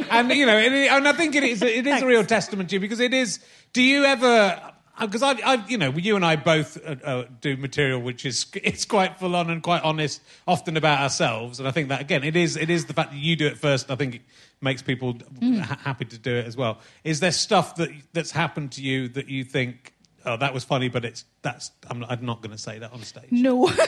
and 0.10 0.32
you 0.32 0.46
know, 0.46 0.58
it, 0.58 0.72
and 0.72 1.08
I 1.08 1.14
think 1.14 1.36
it 1.36 1.44
is. 1.44 1.62
It 1.62 1.86
is 1.86 2.02
a 2.02 2.06
real 2.06 2.24
testament 2.24 2.70
to 2.70 2.78
you 2.78 2.80
because 2.80 3.00
it 3.00 3.14
is. 3.14 3.40
Do 3.74 3.84
you 3.84 4.06
ever? 4.06 4.74
Because 5.00 5.22
I, 5.22 5.32
I, 5.32 5.66
you 5.68 5.78
know, 5.78 5.92
you 5.92 6.16
and 6.16 6.26
I 6.26 6.38
both 6.38 6.78
uh, 6.86 6.96
uh, 7.04 7.26
do 7.42 7.58
material 7.58 8.02
which 8.02 8.26
is 8.26 8.46
it's 8.54 8.86
quite 8.86 9.20
full 9.20 9.36
on 9.36 9.50
and 9.50 9.62
quite 9.62 9.84
honest, 9.84 10.22
often 10.48 10.78
about 10.78 11.00
ourselves. 11.00 11.60
And 11.60 11.68
I 11.68 11.72
think 11.72 11.90
that 11.90 12.02
again, 12.02 12.24
it 12.24 12.36
is. 12.36 12.56
It 12.56 12.70
is 12.70 12.86
the 12.86 12.94
fact 12.94 13.12
that 13.12 13.18
you 13.18 13.36
do 13.36 13.46
it 13.48 13.58
first. 13.58 13.92
I 13.92 13.96
think 13.96 14.16
it 14.16 14.22
makes 14.62 14.82
people 14.82 15.18
ha- 15.42 15.80
happy 15.84 16.06
to 16.06 16.18
do 16.18 16.36
it 16.36 16.46
as 16.46 16.56
well. 16.56 16.80
Is 17.04 17.20
there 17.20 17.32
stuff 17.32 17.76
that 17.76 17.90
that's 18.14 18.32
happened 18.32 18.72
to 18.74 18.82
you 18.82 19.10
that 19.10 19.28
you 19.28 19.44
think? 19.44 19.92
Oh, 20.28 20.38
that 20.38 20.56
was 20.56 20.64
funny, 20.64 20.90
but 20.90 21.06
it's 21.06 21.24
that's. 21.44 21.72
I'm 21.88 22.00
not, 22.00 22.12
I'm 22.12 22.26
not 22.26 22.42
going 22.42 22.52
to 22.52 22.58
say 22.58 22.80
that 22.80 22.92
on 22.94 23.04
stage. 23.04 23.32
No. 23.32 23.68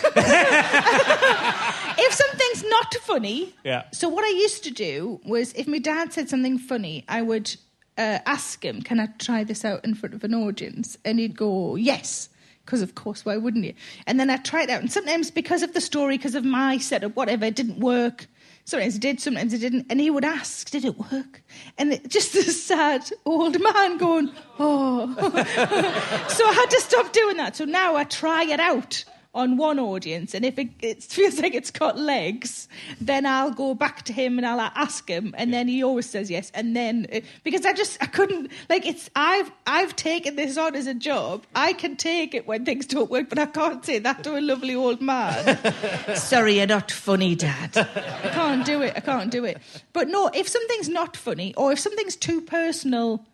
if 1.97 2.13
something's 2.13 2.63
not 2.69 2.93
funny, 2.95 3.55
Yeah. 3.63 3.83
So 3.91 4.07
what 4.09 4.23
I 4.23 4.29
used 4.29 4.63
to 4.65 4.71
do 4.71 5.19
was, 5.25 5.53
if 5.53 5.67
my 5.67 5.79
dad 5.79 6.13
said 6.13 6.29
something 6.29 6.59
funny, 6.59 7.05
I 7.07 7.21
would 7.21 7.55
uh, 7.97 8.19
ask 8.25 8.63
him, 8.63 8.81
"Can 8.81 8.99
I 8.99 9.07
try 9.17 9.43
this 9.43 9.65
out 9.65 9.83
in 9.85 9.95
front 9.95 10.15
of 10.15 10.23
an 10.23 10.33
audience?" 10.33 10.97
And 11.03 11.19
he'd 11.19 11.37
go, 11.37 11.75
"Yes." 11.75 12.29
Because 12.65 12.81
of 12.81 12.95
course, 12.95 13.23
why 13.23 13.37
wouldn't 13.37 13.63
you? 13.63 13.73
And 14.05 14.19
then 14.19 14.29
I 14.29 14.37
try 14.37 14.63
it 14.63 14.69
out, 14.69 14.81
and 14.81 14.91
sometimes 14.91 15.31
because 15.31 15.63
of 15.63 15.73
the 15.73 15.79
story, 15.81 16.17
because 16.17 16.35
of 16.35 16.43
my 16.43 16.77
setup, 16.77 17.15
whatever, 17.15 17.45
it 17.45 17.55
didn't 17.55 17.79
work. 17.79 18.27
Sometimes 18.65 18.97
it 18.97 19.01
did, 19.01 19.21
sometimes 19.21 19.53
it 19.53 19.59
didn't. 19.59 19.85
And 19.89 20.01
he 20.01 20.09
would 20.09 20.25
ask, 20.25 20.69
"Did 20.69 20.83
it 20.83 20.97
work?" 20.97 21.43
And 21.77 21.93
it, 21.93 22.09
just 22.09 22.33
this 22.33 22.61
sad 22.71 23.09
old 23.25 23.61
man 23.61 23.97
going, 23.97 24.31
"Oh." 24.59 25.13
so 26.27 26.45
I 26.45 26.53
had 26.53 26.69
to 26.69 26.81
stop 26.81 27.13
doing 27.13 27.37
that. 27.37 27.55
So 27.55 27.65
now 27.65 27.95
I 27.95 28.03
try 28.03 28.43
it 28.43 28.59
out 28.59 29.05
on 29.33 29.57
one 29.57 29.79
audience, 29.79 30.33
and 30.33 30.43
if 30.43 30.57
it, 30.57 30.69
it 30.81 31.03
feels 31.03 31.39
like 31.39 31.53
it's 31.53 31.71
got 31.71 31.97
legs, 31.97 32.67
then 32.99 33.25
I'll 33.25 33.51
go 33.51 33.75
back 33.75 34.03
to 34.03 34.13
him 34.13 34.37
and 34.37 34.47
I'll 34.47 34.59
ask 34.59 35.07
him, 35.07 35.35
and 35.37 35.53
then 35.53 35.67
he 35.67 35.83
always 35.83 36.09
says 36.09 36.31
yes. 36.31 36.51
And 36.53 36.75
then 36.75 37.07
uh, 37.13 37.19
because 37.43 37.65
I 37.65 37.73
just 37.73 38.01
I 38.01 38.07
couldn't 38.07 38.51
like 38.69 38.85
it's 38.85 39.09
I've 39.15 39.51
I've 39.65 39.95
taken 39.95 40.35
this 40.35 40.57
on 40.57 40.75
as 40.75 40.87
a 40.87 40.93
job. 40.93 41.45
I 41.55 41.73
can 41.73 41.95
take 41.95 42.33
it 42.33 42.47
when 42.47 42.65
things 42.65 42.85
don't 42.85 43.09
work, 43.09 43.29
but 43.29 43.39
I 43.39 43.45
can't 43.45 43.85
say 43.85 43.99
that 43.99 44.23
to 44.23 44.37
a 44.37 44.41
lovely 44.41 44.75
old 44.75 45.01
man. 45.01 45.57
Sorry, 46.15 46.57
you're 46.57 46.67
not 46.67 46.91
funny, 46.91 47.35
Dad. 47.35 47.77
I 47.77 48.29
can't 48.29 48.65
do 48.65 48.81
it. 48.81 48.93
I 48.95 49.01
can't 49.01 49.31
do 49.31 49.45
it. 49.45 49.59
But 49.93 50.07
no, 50.07 50.29
if 50.33 50.47
something's 50.47 50.89
not 50.89 51.15
funny 51.15 51.53
or 51.55 51.71
if 51.71 51.79
something's 51.79 52.15
too 52.15 52.41
personal. 52.41 53.25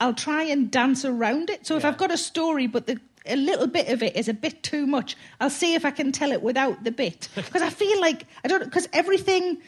I'll 0.00 0.12
try 0.12 0.42
and 0.42 0.70
dance 0.72 1.04
around 1.04 1.50
it. 1.50 1.66
So 1.66 1.76
if 1.76 1.84
I've 1.84 1.96
got 1.96 2.10
a 2.10 2.18
story, 2.18 2.66
but 2.66 2.86
the, 2.86 3.00
a 3.26 3.36
little 3.36 3.66
bit 3.66 3.88
of 3.88 4.02
it 4.02 4.16
is 4.16 4.28
a 4.28 4.34
bit 4.34 4.62
too 4.62 4.86
much, 4.86 5.16
I'll 5.40 5.50
see 5.50 5.74
if 5.74 5.84
I 5.84 5.90
can 5.90 6.12
tell 6.12 6.32
it 6.32 6.42
without 6.42 6.84
the 6.84 6.92
bit. 6.92 7.28
Because 7.34 7.62
I 7.62 7.70
feel 7.70 8.00
like 8.00 8.26
I 8.44 8.48
don't. 8.48 8.64
Because 8.64 8.88
everything. 8.92 9.58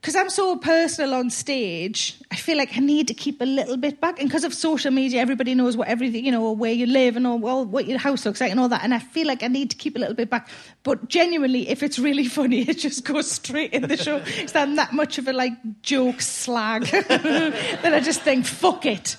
Because 0.00 0.14
I'm 0.14 0.30
so 0.30 0.56
personal 0.56 1.12
on 1.14 1.28
stage, 1.28 2.20
I 2.30 2.36
feel 2.36 2.56
like 2.56 2.76
I 2.76 2.78
need 2.78 3.08
to 3.08 3.14
keep 3.14 3.40
a 3.40 3.44
little 3.44 3.76
bit 3.76 4.00
back. 4.00 4.20
And 4.20 4.28
because 4.28 4.44
of 4.44 4.54
social 4.54 4.92
media, 4.92 5.20
everybody 5.20 5.56
knows 5.56 5.76
what 5.76 5.88
everything, 5.88 6.24
you 6.24 6.30
know, 6.30 6.52
where 6.52 6.70
you 6.70 6.86
live 6.86 7.16
and 7.16 7.26
all, 7.26 7.36
well, 7.36 7.64
what 7.64 7.88
your 7.88 7.98
house 7.98 8.24
looks 8.24 8.40
like 8.40 8.52
and 8.52 8.60
all 8.60 8.68
that. 8.68 8.84
And 8.84 8.94
I 8.94 9.00
feel 9.00 9.26
like 9.26 9.42
I 9.42 9.48
need 9.48 9.70
to 9.70 9.76
keep 9.76 9.96
a 9.96 9.98
little 9.98 10.14
bit 10.14 10.30
back. 10.30 10.48
But 10.84 11.08
genuinely, 11.08 11.68
if 11.68 11.82
it's 11.82 11.98
really 11.98 12.26
funny, 12.38 12.60
it 12.60 12.78
just 12.78 13.04
goes 13.04 13.28
straight 13.28 13.72
in 13.72 13.88
the 13.88 13.96
show. 13.96 14.20
Because 14.20 14.54
I'm 14.54 14.76
that 14.76 14.92
much 14.92 15.18
of 15.18 15.26
a 15.26 15.32
like 15.32 15.54
joke 15.82 16.20
slag 16.20 16.82
that 16.86 17.92
I 17.92 17.98
just 17.98 18.22
think, 18.22 18.46
fuck 18.46 18.86
it. 18.86 19.16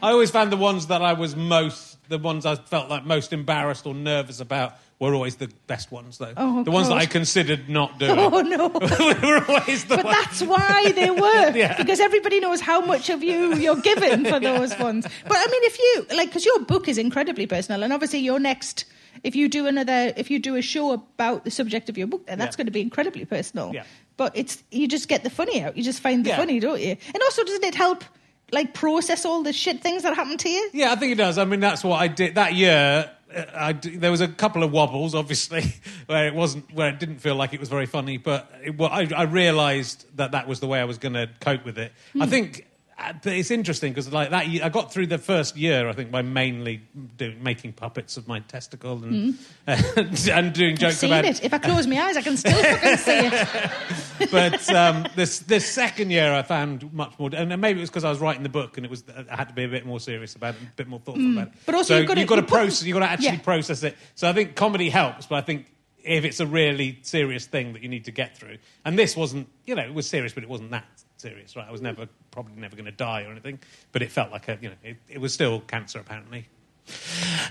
I 0.00 0.12
always 0.12 0.30
found 0.30 0.52
the 0.52 0.56
ones 0.56 0.86
that 0.86 1.02
I 1.02 1.14
was 1.14 1.34
most 1.34 1.91
the 2.12 2.18
ones 2.18 2.46
I 2.46 2.54
felt 2.56 2.88
like 2.90 3.04
most 3.04 3.32
embarrassed 3.32 3.86
or 3.86 3.94
nervous 3.94 4.38
about 4.40 4.74
were 5.00 5.14
always 5.14 5.34
the 5.36 5.48
best 5.66 5.90
ones, 5.90 6.18
though. 6.18 6.32
Oh, 6.36 6.62
the 6.62 6.70
ones 6.70 6.86
that 6.88 6.98
I 6.98 7.06
considered 7.06 7.68
not 7.68 7.98
doing. 8.02 8.16
Oh 8.18 8.40
no! 8.42 8.68
were 8.68 9.44
always 9.48 9.84
the 9.86 9.96
But 9.96 10.04
ones. 10.04 10.16
that's 10.20 10.42
why 10.42 10.92
they 10.94 11.10
work 11.28 11.56
Yeah. 11.56 11.76
because 11.76 11.98
everybody 11.98 12.38
knows 12.38 12.60
how 12.60 12.80
much 12.82 13.10
of 13.10 13.22
you 13.24 13.54
you're 13.56 13.80
given 13.80 14.24
for 14.24 14.38
those 14.38 14.78
ones. 14.78 15.04
But 15.26 15.36
I 15.38 15.46
mean, 15.50 15.62
if 15.64 15.78
you 15.78 16.16
like, 16.16 16.28
because 16.28 16.44
your 16.46 16.60
book 16.60 16.86
is 16.86 16.98
incredibly 16.98 17.46
personal, 17.46 17.82
and 17.82 17.92
obviously 17.92 18.20
your 18.20 18.38
next, 18.38 18.84
if 19.24 19.34
you 19.34 19.48
do 19.48 19.66
another, 19.66 20.12
if 20.16 20.30
you 20.30 20.38
do 20.38 20.54
a 20.56 20.62
show 20.62 20.92
about 20.92 21.44
the 21.44 21.50
subject 21.50 21.88
of 21.88 21.98
your 21.98 22.06
book, 22.06 22.26
then 22.26 22.38
that's 22.38 22.54
Yeah. 22.54 22.58
going 22.58 22.66
to 22.66 22.72
be 22.72 22.82
incredibly 22.82 23.24
personal. 23.24 23.72
Yeah. 23.74 23.82
But 24.16 24.36
it's 24.36 24.62
you 24.70 24.86
just 24.86 25.08
get 25.08 25.24
the 25.24 25.30
funny 25.30 25.62
out. 25.64 25.76
You 25.76 25.82
just 25.82 26.00
find 26.00 26.24
the 26.24 26.28
Yeah. 26.30 26.36
funny, 26.36 26.60
don't 26.60 26.80
you? 26.80 26.96
And 27.14 27.22
also, 27.24 27.42
doesn't 27.42 27.64
it 27.64 27.74
help? 27.74 28.04
Like 28.52 28.74
process 28.74 29.24
all 29.24 29.42
the 29.42 29.52
shit 29.52 29.80
things 29.80 30.02
that 30.02 30.14
happen 30.14 30.36
to 30.36 30.48
you. 30.48 30.70
Yeah, 30.72 30.92
I 30.92 30.96
think 30.96 31.12
it 31.12 31.18
does. 31.18 31.38
I 31.38 31.44
mean, 31.44 31.60
that's 31.60 31.82
what 31.82 32.00
I 32.00 32.08
did 32.08 32.34
that 32.34 32.54
year. 32.54 33.10
uh, 33.34 33.44
I 33.54 33.72
there 33.72 34.10
was 34.10 34.20
a 34.20 34.28
couple 34.28 34.62
of 34.62 34.72
wobbles, 34.72 35.14
obviously, 35.14 35.74
where 36.06 36.26
it 36.26 36.34
wasn't, 36.34 36.72
where 36.72 36.88
it 36.88 36.98
didn't 36.98 37.18
feel 37.18 37.34
like 37.34 37.54
it 37.54 37.60
was 37.60 37.68
very 37.68 37.86
funny. 37.86 38.18
But 38.18 38.52
it, 38.62 38.76
well, 38.76 38.90
I, 38.90 39.08
I 39.16 39.22
realised 39.22 40.04
that 40.16 40.32
that 40.32 40.46
was 40.46 40.60
the 40.60 40.66
way 40.66 40.80
I 40.80 40.84
was 40.84 40.98
going 40.98 41.14
to 41.14 41.30
cope 41.40 41.64
with 41.64 41.78
it. 41.78 41.92
I 42.20 42.26
think 42.26 42.60
uh, 42.60 42.71
Uh, 43.02 43.12
but 43.22 43.32
it's 43.32 43.50
interesting 43.50 43.92
because 43.92 44.12
like 44.12 44.30
that, 44.30 44.46
I 44.46 44.68
got 44.68 44.92
through 44.92 45.08
the 45.08 45.18
first 45.18 45.56
year, 45.56 45.88
I 45.88 45.92
think, 45.92 46.10
by 46.10 46.22
mainly 46.22 46.82
doing 47.16 47.42
making 47.42 47.72
puppets 47.72 48.16
of 48.16 48.28
my 48.28 48.40
testicle 48.40 49.02
and 49.02 49.34
hmm. 49.34 49.40
and, 49.66 50.28
and 50.32 50.52
doing 50.52 50.74
I've 50.74 50.78
jokes 50.78 50.98
seen 50.98 51.12
about 51.12 51.24
it. 51.24 51.44
If 51.44 51.52
I 51.52 51.58
close 51.58 51.86
my 51.86 52.00
eyes, 52.00 52.16
I 52.16 52.22
can 52.22 52.36
still 52.36 52.52
fucking 52.52 52.96
see 52.98 53.18
it. 53.26 54.30
but 54.30 54.72
um, 54.72 55.06
this 55.16 55.40
this 55.40 55.66
second 55.66 56.10
year, 56.10 56.32
I 56.32 56.42
found 56.42 56.92
much 56.92 57.18
more, 57.18 57.30
and 57.32 57.60
maybe 57.60 57.80
it 57.80 57.82
was 57.82 57.90
because 57.90 58.04
I 58.04 58.10
was 58.10 58.20
writing 58.20 58.44
the 58.44 58.48
book, 58.48 58.76
and 58.76 58.86
it 58.86 58.90
was 58.90 59.02
I 59.08 59.34
had 59.34 59.48
to 59.48 59.54
be 59.54 59.64
a 59.64 59.68
bit 59.68 59.84
more 59.84 59.98
serious 59.98 60.36
about 60.36 60.54
it, 60.54 60.62
a 60.62 60.76
bit 60.76 60.86
more 60.86 61.00
thoughtful 61.00 61.24
hmm. 61.24 61.38
about 61.38 61.48
it. 61.48 61.54
But 61.66 61.74
also 61.74 61.94
so 61.94 61.98
you've 61.98 62.08
gotta- 62.08 62.20
you've 62.20 62.28
got 62.28 62.36
to 62.36 62.42
process, 62.42 62.84
you've 62.84 62.94
got 62.94 63.06
to 63.06 63.10
actually 63.10 63.26
Yeah. 63.26 63.38
process 63.38 63.82
it. 63.82 63.96
So 64.14 64.28
I 64.28 64.32
think 64.32 64.54
comedy 64.54 64.90
helps, 64.90 65.26
but 65.26 65.36
I 65.36 65.40
think 65.40 65.66
if 66.04 66.24
it's 66.24 66.40
a 66.40 66.46
really 66.46 66.98
serious 67.02 67.46
thing 67.46 67.72
that 67.72 67.82
you 67.82 67.88
need 67.88 68.04
to 68.04 68.12
get 68.12 68.36
through, 68.36 68.58
and 68.84 68.98
this 68.98 69.16
wasn't, 69.16 69.48
you 69.66 69.74
know, 69.74 69.82
it 69.82 69.94
was 69.94 70.08
serious, 70.08 70.32
but 70.32 70.44
it 70.44 70.48
wasn't 70.48 70.70
that 70.70 70.84
serious, 71.22 71.56
right? 71.56 71.66
I 71.66 71.72
was 71.72 71.80
never 71.80 72.08
probably 72.30 72.52
never 72.60 72.76
going 72.76 72.84
to 72.86 72.90
die 72.92 73.22
or 73.22 73.30
anything, 73.30 73.58
but 73.92 74.02
it 74.02 74.10
felt 74.10 74.30
like 74.30 74.48
a, 74.48 74.58
you 74.60 74.68
know, 74.70 74.74
it, 74.84 74.96
it 75.08 75.18
was 75.20 75.32
still 75.32 75.60
cancer 75.60 75.98
apparently. 76.00 76.48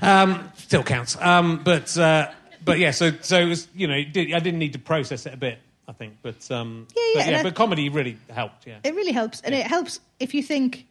Um, 0.01 0.51
still 0.57 0.83
counts. 0.83 1.17
Um, 1.19 1.61
but 1.63 1.97
uh, 1.97 2.29
but 2.63 2.79
yeah, 2.79 2.91
so 2.91 3.11
so 3.21 3.39
it 3.39 3.45
was 3.45 3.67
you 3.75 3.87
know 3.87 3.95
it 3.95 4.13
did, 4.13 4.33
I 4.33 4.39
didn't 4.39 4.59
need 4.59 4.73
to 4.73 4.79
process 4.79 5.25
it 5.25 5.33
a 5.33 5.37
bit, 5.37 5.59
I 5.87 5.93
think. 5.93 6.17
But 6.21 6.49
um, 6.51 6.87
Yeah, 6.95 7.03
yeah, 7.15 7.25
but, 7.31 7.35
I- 7.39 7.43
but 7.43 7.55
comedy 7.55 7.89
really 7.89 8.17
helped. 8.29 8.67
Yeah, 8.67 8.77
It 8.83 8.93
really 8.95 9.13
helps, 9.13 9.41
and 9.41 9.55
it 9.55 9.65
helps 9.67 9.99
if 10.19 10.33
you 10.33 10.43
think. 10.43 10.87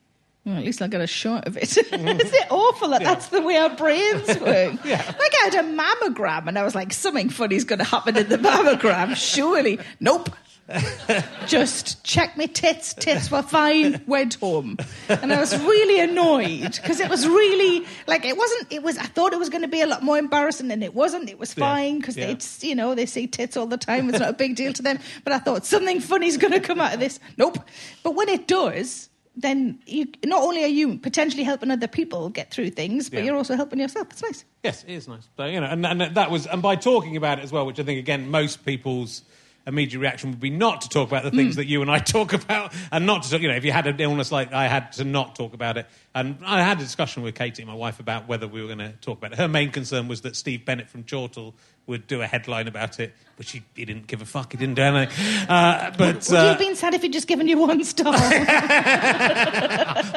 Well, 0.47 0.57
at 0.57 0.64
least 0.64 0.81
I 0.81 0.88
got 0.88 1.03
a 1.03 1.07
shot 1.07 1.47
of 1.47 1.59
it. 1.59 1.64
Isn't 1.77 1.93
it 1.95 2.47
awful 2.51 2.88
that 2.88 3.03
that's 3.03 3.29
the 3.29 3.43
way 3.43 3.59
our 3.59 3.69
brains 3.77 4.27
work? 4.40 4.83
Yeah. 4.87 4.97
Like 5.07 5.35
I 5.43 5.51
had 5.51 5.55
a 5.57 5.62
mammogram, 5.69 6.49
and 6.49 6.59
I 6.59 6.62
was 6.62 6.75
like, 6.75 6.95
something 6.95 7.29
funny's 7.29 7.64
going 7.64 7.81
to 7.81 7.85
happen 7.85 8.16
in 8.16 8.27
the 8.27 8.38
mammogram. 8.38 9.14
Surely, 9.16 9.79
nope. 10.01 10.31
Just 11.47 12.03
check 12.05 12.37
my 12.37 12.47
tits. 12.47 12.95
Tits 12.95 13.31
were 13.31 13.43
fine. 13.43 14.03
Went 14.07 14.35
home, 14.35 14.77
and 15.09 15.33
I 15.33 15.41
was 15.41 15.57
really 15.59 16.01
annoyed 16.01 16.79
because 16.81 17.01
it 17.01 17.09
was 17.09 17.27
really 17.27 17.87
like 18.07 18.25
it 18.25 18.37
wasn't. 18.37 18.73
It 18.73 18.83
was. 18.83 18.99
I 18.99 19.05
thought 19.05 19.33
it 19.33 19.39
was 19.39 19.49
going 19.49 19.63
to 19.63 19.69
be 19.69 19.81
a 19.81 19.87
lot 19.87 20.03
more 20.03 20.19
embarrassing, 20.19 20.71
and 20.71 20.83
it 20.85 20.95
wasn't. 20.95 21.29
It 21.29 21.39
was 21.39 21.53
fine 21.55 21.99
because 21.99 22.17
Yeah. 22.17 22.27
it's 22.29 22.63
you 22.63 22.75
know 22.75 22.95
they 22.95 23.07
see 23.07 23.27
tits 23.27 23.57
all 23.57 23.67
the 23.67 23.79
time. 23.79 24.09
It's 24.11 24.19
not 24.21 24.31
a 24.31 24.35
big 24.35 24.57
deal 24.57 24.73
to 24.75 24.83
them. 24.83 24.99
But 25.25 25.33
I 25.33 25.39
thought 25.39 25.67
something 25.67 26.01
funny's 26.01 26.37
going 26.37 26.53
to 26.53 26.61
come 26.61 26.81
out 26.81 26.95
of 26.95 27.01
this. 27.01 27.19
Nope. 27.37 27.59
But 28.03 28.15
when 28.15 28.29
it 28.29 28.47
does, 28.47 29.09
then 29.37 29.81
you 29.87 30.07
not 30.25 30.43
only 30.43 30.63
are 30.65 30.69
you 30.69 30.99
potentially 30.99 31.43
helping 31.43 31.71
other 31.71 31.89
people 31.89 32.29
get 32.29 32.51
through 32.53 32.71
things, 32.71 33.11
but 33.11 33.21
Yeah. 33.21 33.27
you're 33.27 33.37
also 33.37 33.57
helping 33.57 33.81
yourself. 33.81 34.09
It's 34.11 34.23
nice. 34.23 34.45
yes, 34.63 34.85
it 34.87 34.93
is 34.95 35.09
nice. 35.09 35.29
So 35.37 35.47
you 35.47 35.61
know, 35.61 35.67
and, 35.67 35.85
and 35.87 36.01
that 36.15 36.31
was 36.31 36.47
and 36.47 36.63
by 36.63 36.77
talking 36.77 37.17
about 37.17 37.39
it 37.39 37.43
as 37.43 37.51
well, 37.53 37.67
which 37.67 37.81
I 37.81 37.83
think 37.83 37.99
again 37.99 38.31
most 38.31 38.65
people's 38.65 39.23
immediate 39.66 40.01
reaction 40.01 40.31
would 40.31 40.40
be 40.40 40.51
not 40.51 40.81
to 40.83 40.88
talk 40.88 41.09
about 41.09 41.23
the 41.25 41.31
Mm. 41.31 41.37
things 41.37 41.57
that 41.57 41.66
you 41.66 41.83
and 41.83 41.90
I 41.90 41.99
talk 42.16 42.33
about, 42.33 42.73
and 42.90 43.07
not 43.07 43.23
to 43.25 43.31
talk, 43.31 43.40
you 43.40 43.49
know 43.49 43.55
if 43.57 43.64
you 43.64 43.73
had 43.73 43.87
an 43.87 44.01
illness 44.01 44.31
like 44.33 44.53
I 44.53 44.68
had 44.68 44.92
to 44.92 45.05
not 45.05 45.35
talk 45.37 45.55
about 45.55 45.77
it. 45.77 45.87
And 46.14 46.38
I 46.44 46.62
had 46.62 46.79
a 46.79 46.83
discussion 46.83 47.23
with 47.23 47.35
Katie, 47.37 47.64
my 47.64 47.75
wife, 47.75 48.01
about 48.01 48.27
whether 48.27 48.49
we 48.49 48.61
were 48.61 48.66
going 48.66 48.79
to 48.81 48.92
talk 49.01 49.18
about 49.18 49.33
it. 49.33 49.38
Her 49.38 49.46
main 49.49 49.70
concern 49.70 50.09
was 50.09 50.23
that 50.23 50.35
Steve 50.35 50.64
Bennett 50.64 50.88
from 50.90 51.05
Chortle 51.05 51.55
would 51.87 52.07
do 52.09 52.20
a 52.20 52.27
headline 52.27 52.66
about 52.68 52.99
it, 53.01 53.14
which 53.37 53.53
he, 53.53 53.62
he 53.77 53.85
didn't 53.85 54.07
give 54.09 54.20
a 54.20 54.25
fuck. 54.27 54.51
He 54.53 54.59
didn't 54.59 54.75
do 54.75 54.83
anything. 54.83 55.49
Uh, 55.49 55.92
but 55.96 56.14
Would 56.16 56.29
you 56.29 56.37
uh, 56.37 56.44
have 56.49 56.59
been 56.59 56.75
sad 56.77 56.94
if 56.94 57.03
he'd 57.03 57.12
just 57.12 57.27
given 57.29 57.46
you 57.49 57.59
one 57.59 57.83
star? 57.85 58.12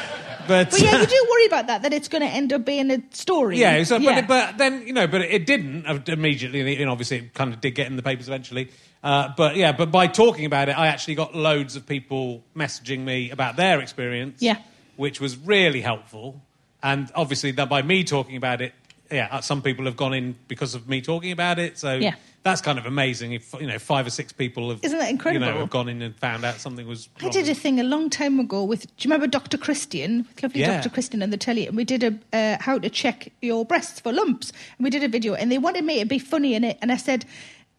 but, 0.47 0.71
but 0.71 0.81
yeah, 0.81 0.99
you 0.99 1.05
do 1.07 1.27
worry 1.29 1.45
about 1.45 1.67
that, 1.67 1.81
that 1.83 1.93
it's 1.93 2.07
going 2.07 2.21
to 2.21 2.27
end 2.27 2.53
up 2.53 2.65
being 2.65 2.91
a 2.91 3.01
story. 3.11 3.57
Yeah, 3.57 3.83
so, 3.83 3.97
Yeah. 3.97 4.21
But, 4.21 4.27
but 4.27 4.57
then 4.57 4.85
you 4.85 4.93
know, 4.93 5.07
but 5.07 5.21
it 5.21 5.45
didn't 5.45 5.85
immediately. 6.09 6.81
And 6.81 6.89
obviously, 6.89 7.17
it 7.17 7.33
kind 7.33 7.53
of 7.53 7.61
did 7.61 7.71
get 7.71 7.87
in 7.87 7.95
the 7.95 8.03
papers 8.03 8.27
eventually. 8.27 8.69
Uh, 9.03 9.29
but 9.35 9.55
yeah, 9.55 9.71
but 9.71 9.91
by 9.91 10.07
talking 10.07 10.45
about 10.45 10.69
it, 10.69 10.77
I 10.77 10.87
actually 10.87 11.15
got 11.15 11.35
loads 11.35 11.75
of 11.75 11.87
people 11.87 12.43
messaging 12.55 12.99
me 12.99 13.31
about 13.31 13.55
their 13.55 13.79
experience. 13.81 14.41
Yeah. 14.41 14.57
which 14.95 15.19
was 15.19 15.37
really 15.37 15.81
helpful. 15.81 16.41
And 16.83 17.11
obviously, 17.15 17.51
that 17.51 17.69
by 17.69 17.81
me 17.81 18.03
talking 18.03 18.35
about 18.35 18.61
it, 18.61 18.73
yeah, 19.11 19.27
uh, 19.31 19.41
some 19.41 19.61
people 19.61 19.85
have 19.85 19.95
gone 19.95 20.13
in 20.13 20.35
because 20.47 20.75
of 20.75 20.87
me 20.87 21.01
talking 21.01 21.31
about 21.31 21.59
it. 21.59 21.77
So 21.77 21.93
Yeah. 21.95 22.15
that's 22.43 22.61
kind 22.61 22.79
of 22.79 22.85
amazing. 22.85 23.33
If 23.33 23.53
you 23.59 23.67
know, 23.67 23.77
five 23.79 24.07
or 24.07 24.09
six 24.09 24.31
people 24.31 24.69
have 24.69 24.79
Isn't 24.83 24.97
that 24.99 25.09
incredible? 25.09 25.45
You 25.45 25.53
know, 25.53 25.59
have 25.59 25.69
gone 25.69 25.89
in 25.89 26.01
and 26.01 26.15
found 26.15 26.43
out 26.45 26.55
something 26.55 26.87
was. 26.87 27.09
I 27.21 27.29
did 27.29 27.47
a 27.49 27.55
thing 27.55 27.79
a 27.79 27.83
long 27.83 28.09
time 28.09 28.39
ago 28.39 28.63
with. 28.63 28.81
Do 28.81 28.87
you 28.99 29.09
remember 29.11 29.27
Dr. 29.27 29.57
Christian? 29.57 30.27
Lovely 30.41 30.61
Yeah. 30.61 30.77
Dr. 30.77 30.89
Christian 30.89 31.21
on 31.23 31.29
the 31.29 31.37
telly, 31.37 31.67
and 31.67 31.75
we 31.75 31.83
did 31.83 32.03
a 32.03 32.13
uh, 32.37 32.57
how 32.61 32.79
to 32.79 32.89
check 32.89 33.31
your 33.41 33.65
breasts 33.65 33.99
for 33.99 34.11
lumps, 34.13 34.51
and 34.77 34.83
we 34.83 34.89
did 34.89 35.03
a 35.03 35.07
video, 35.07 35.33
and 35.33 35.51
they 35.51 35.57
wanted 35.57 35.83
me 35.85 35.99
to 35.99 36.05
be 36.05 36.19
funny 36.19 36.53
in 36.55 36.63
it, 36.63 36.77
and 36.81 36.91
I 36.91 36.97
said. 36.97 37.25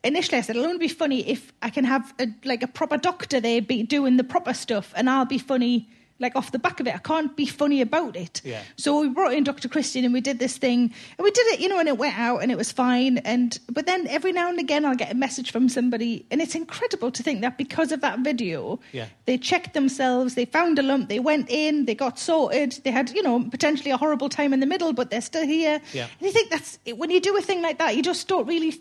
Initially, 0.05 0.39
I 0.39 0.41
said 0.41 0.57
it'll 0.57 0.67
only 0.67 0.79
be 0.81 0.89
funny 0.89 1.21
if 1.29 1.53
I 1.63 1.71
can 1.71 1.85
have 1.85 2.13
a, 2.19 2.27
like 2.45 2.65
a 2.65 2.67
proper 2.67 2.97
doctor 2.97 3.39
there 3.39 3.63
be 3.63 3.85
doing 3.85 4.17
the 4.17 4.25
proper 4.25 4.53
stuff, 4.53 4.93
and 4.97 5.09
I'll 5.09 5.25
be 5.27 5.39
funny 5.39 5.89
like 6.23 6.35
off 6.37 6.53
the 6.53 6.59
back 6.59 6.81
of 6.81 6.87
it. 6.87 6.95
I 6.95 6.99
can't 6.99 7.37
be 7.37 7.45
funny 7.45 7.81
about 7.83 8.17
it. 8.17 8.41
Yeah. 8.45 8.63
So 8.77 9.01
we 9.01 9.09
brought 9.11 9.35
in 9.35 9.45
Dr. 9.45 9.69
Christian 9.69 10.05
and 10.05 10.15
we 10.15 10.21
did 10.23 10.39
this 10.39 10.57
thing 10.57 10.95
and 11.19 11.25
we 11.25 11.31
did 11.31 11.47
it, 11.49 11.61
you 11.61 11.69
know, 11.69 11.79
and 11.79 11.89
it 11.89 11.99
went 11.99 12.19
out 12.19 12.39
and 12.43 12.51
it 12.51 12.57
was 12.57 12.73
fine. 12.73 13.19
And 13.19 13.59
but 13.71 13.85
then 13.87 14.07
every 14.09 14.33
now 14.33 14.49
and 14.49 14.59
again 14.59 14.85
I'll 14.87 14.95
get 14.97 15.13
a 15.13 15.15
message 15.15 15.53
from 15.53 15.69
somebody 15.69 16.25
and 16.31 16.41
it's 16.41 16.55
incredible 16.55 17.11
to 17.11 17.23
think 17.23 17.43
that 17.43 17.59
because 17.59 17.93
of 17.93 18.01
that 18.01 18.21
video, 18.21 18.81
Yeah. 18.93 19.07
they 19.27 19.37
checked 19.37 19.75
themselves, 19.75 20.35
they 20.35 20.45
found 20.47 20.79
a 20.79 20.83
lump, 20.83 21.09
they 21.09 21.19
went 21.21 21.51
in, 21.51 21.85
they 21.85 21.95
got 21.95 22.19
sorted, 22.19 22.81
they 22.85 22.91
had, 22.91 23.11
you 23.11 23.23
know, 23.23 23.43
potentially 23.51 23.91
a 23.91 23.97
horrible 23.97 24.29
time 24.29 24.53
in 24.55 24.61
the 24.61 24.67
middle, 24.67 24.93
but 24.93 25.11
they're 25.11 25.21
still 25.21 25.45
here. 25.47 25.81
Yeah. 25.93 26.05
And 26.19 26.27
you 26.27 26.31
think 26.33 26.51
that's 26.51 26.79
when 26.95 27.11
you 27.11 27.21
do 27.21 27.37
a 27.37 27.43
thing 27.43 27.61
like 27.63 27.79
that, 27.79 27.97
you 27.97 28.03
just 28.03 28.29
don't 28.29 28.47
really 28.47 28.81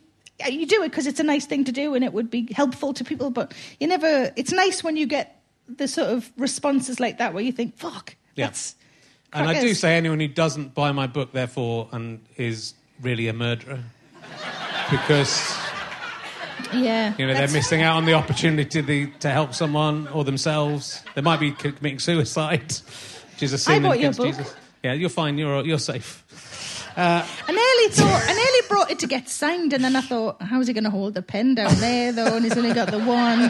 you 0.49 0.65
do 0.65 0.82
it 0.82 0.89
because 0.89 1.06
it's 1.06 1.19
a 1.19 1.23
nice 1.23 1.45
thing 1.45 1.63
to 1.65 1.71
do 1.71 1.93
and 1.93 2.04
it 2.04 2.13
would 2.13 2.32
be 2.32 2.47
helpful 2.54 2.93
to 2.93 3.04
people, 3.04 3.30
but 3.30 3.54
you 3.80 3.88
never 3.88 4.32
it's 4.36 4.51
nice 4.51 4.84
when 4.84 4.97
you 4.97 5.06
get 5.06 5.40
the 5.78 5.88
sort 5.88 6.10
of 6.10 6.30
responses 6.38 7.00
like 7.00 7.18
that 7.20 7.34
where 7.34 7.44
you 7.44 7.52
think, 7.52 7.78
fuck, 7.78 8.16
Yeah. 8.36 8.48
that's 8.48 8.76
And 9.34 9.48
I 9.48 9.60
do 9.62 9.74
say 9.74 9.96
anyone 9.98 10.20
who 10.20 10.28
doesn't 10.28 10.74
buy 10.74 10.92
my 10.92 11.08
book, 11.08 11.32
therefore, 11.34 11.88
and 11.92 12.20
is 12.38 12.74
really 13.02 13.28
a 13.28 13.34
murderer, 13.34 13.80
because 14.90 15.58
Yeah. 16.74 17.14
you 17.18 17.28
know 17.28 17.34
they're 17.34 17.48
missing 17.50 17.82
out 17.82 17.98
on 17.98 18.06
the 18.06 18.14
opportunity 18.22 18.82
to, 18.84 19.08
to 19.20 19.30
help 19.30 19.54
someone 19.54 20.08
or 20.10 20.24
themselves. 20.24 21.04
They 21.16 21.22
might 21.22 21.40
be 21.40 21.52
committing 21.52 22.00
suicide, 22.00 22.74
which 23.34 23.44
is 23.44 23.54
a 23.54 23.58
sin 23.58 23.84
bought 23.84 24.00
your 24.00 24.12
against 24.12 24.20
book. 24.20 24.28
Jesus. 24.28 24.56
Yeah, 24.84 24.94
you're 24.94 25.10
fine. 25.10 25.38
You're 25.38 25.64
you're 25.66 25.80
safe. 25.80 26.26
Uh, 26.98 27.26
I 27.48 27.52
nearly 27.54 27.90
thought, 27.94 28.24
I 28.28 28.34
nearly 28.34 28.68
brought 28.68 28.92
it 28.92 29.00
to 29.00 29.08
get 29.08 29.30
signed, 29.30 29.72
and 29.72 29.82
then 29.82 29.96
I 29.96 30.02
thought, 30.02 30.42
how's 30.42 30.68
he 30.68 30.74
going 30.74 30.84
to 30.84 30.90
hold 30.90 31.14
the 31.14 31.22
pen 31.22 31.56
down 31.56 31.74
there, 31.80 32.12
though? 32.12 32.36
And 32.36 32.44
he's 32.44 32.58
only 32.58 32.74
got 32.74 32.92
the 32.92 33.00
one. 33.00 33.50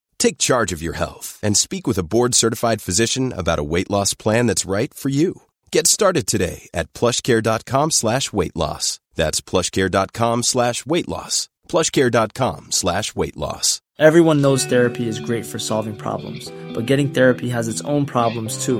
Take 0.21 0.37
charge 0.37 0.71
of 0.71 0.83
your 0.83 0.93
health 0.93 1.39
and 1.41 1.57
speak 1.57 1.87
with 1.87 1.97
a 1.97 2.03
board-certified 2.03 2.79
physician 2.79 3.33
about 3.35 3.57
a 3.57 3.63
weight 3.63 3.89
loss 3.89 4.13
plan 4.13 4.45
that's 4.45 4.67
right 4.67 4.93
for 4.93 5.09
you. 5.09 5.41
Get 5.71 5.87
started 5.87 6.27
today 6.27 6.69
at 6.75 6.93
plushcare.com 6.93 7.89
slash 7.89 8.31
weight 8.31 8.55
loss. 8.55 8.99
That's 9.15 9.41
plushcare.com 9.41 10.43
slash 10.43 10.85
weight 10.85 11.09
loss. 11.09 11.49
plushcare.com 11.67 12.71
slash 12.71 13.15
weight 13.15 13.35
loss. 13.35 13.81
Everyone 13.97 14.41
knows 14.41 14.63
therapy 14.63 15.07
is 15.07 15.19
great 15.19 15.45
for 15.45 15.57
solving 15.57 15.95
problems, 15.95 16.51
but 16.75 16.85
getting 16.85 17.09
therapy 17.09 17.49
has 17.49 17.67
its 17.67 17.81
own 17.81 18.05
problems 18.05 18.63
too, 18.63 18.79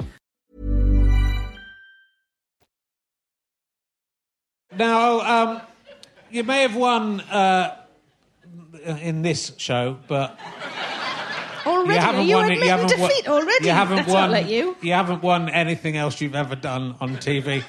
Now, 4.77 5.19
um, 5.19 5.61
you 6.29 6.43
may 6.43 6.61
have 6.61 6.75
won 6.75 7.19
uh, 7.21 7.75
in 9.01 9.21
this 9.21 9.51
show, 9.57 9.97
but 10.07 10.39
Already, 11.65 11.93
you 11.93 11.99
haven't 11.99 12.27
you 12.27 12.35
won 12.35 12.51
it. 12.51 12.57
You 12.59 12.69
haven't 12.69 12.99
won. 12.99 13.11
already? 13.27 13.65
You 13.65 13.71
haven't 13.71 13.97
That's 13.97 14.09
won. 14.09 14.31
like 14.31 14.47
you. 14.47 14.75
haven't 14.81 15.21
won 15.21 15.49
anything 15.49 15.97
else 15.97 16.19
you've 16.21 16.35
ever 16.35 16.55
done 16.55 16.95
on 16.99 17.17
TV. 17.17 17.63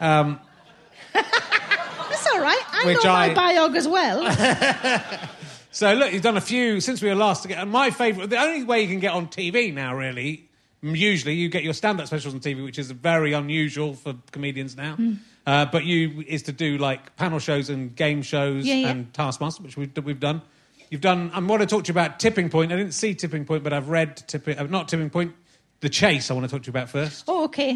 Um, 0.00 0.38
That's 1.14 2.26
all 2.26 2.40
right. 2.40 2.62
I 2.72 2.82
Which 2.86 3.04
know 3.04 3.10
I- 3.10 3.32
my 3.32 3.34
biog 3.34 3.76
as 3.76 3.88
well. 3.88 4.30
so 5.70 5.94
look, 5.94 6.12
you've 6.12 6.22
done 6.22 6.36
a 6.36 6.40
few 6.42 6.80
since 6.80 7.00
we 7.00 7.08
were 7.08 7.14
last 7.14 7.42
together. 7.42 7.62
And 7.62 7.70
my 7.70 7.90
favourite, 7.90 8.28
the 8.30 8.38
only 8.40 8.64
way 8.64 8.82
you 8.82 8.88
can 8.88 9.00
get 9.00 9.12
on 9.12 9.28
TV 9.28 9.72
now, 9.72 9.94
really, 9.94 10.48
usually 10.82 11.34
you 11.34 11.48
get 11.48 11.62
your 11.64 11.74
stand-up 11.74 12.06
specials 12.06 12.34
on 12.34 12.40
TV, 12.40 12.62
which 12.64 12.78
is 12.78 12.90
very 12.90 13.32
unusual 13.32 13.94
for 13.94 14.14
comedians 14.32 14.76
now. 14.76 14.96
Hmm. 14.96 15.14
Uh, 15.48 15.64
but 15.64 15.84
you 15.84 16.22
is 16.26 16.42
to 16.42 16.52
do 16.52 16.76
like 16.76 17.16
panel 17.16 17.38
shows 17.38 17.70
and 17.70 17.96
game 17.96 18.20
shows 18.20 18.66
Yeah, 18.66 18.74
yeah. 18.74 18.88
and 18.88 19.14
Taskmaster, 19.14 19.62
which 19.62 19.78
we've, 19.78 19.90
we've 20.04 20.20
done. 20.20 20.42
You've 20.90 21.00
done. 21.00 21.30
I 21.32 21.40
want 21.40 21.62
to 21.62 21.66
talk 21.66 21.84
to 21.84 21.88
you 21.88 21.92
about 21.94 22.20
Tipping 22.20 22.50
Point. 22.50 22.70
I 22.70 22.76
didn't 22.76 22.92
see 22.92 23.14
Tipping 23.14 23.46
Point, 23.46 23.64
but 23.64 23.72
I've 23.72 23.88
read 23.88 24.16
Tipping. 24.26 24.58
Uh, 24.58 24.64
not 24.64 24.88
Tipping 24.88 25.08
Point. 25.08 25.34
The 25.80 25.88
Chase. 25.88 26.30
I 26.30 26.34
want 26.34 26.44
to 26.44 26.50
talk 26.50 26.62
to 26.64 26.66
you 26.66 26.72
about 26.72 26.90
first. 26.90 27.24
oh, 27.28 27.44
okay. 27.44 27.70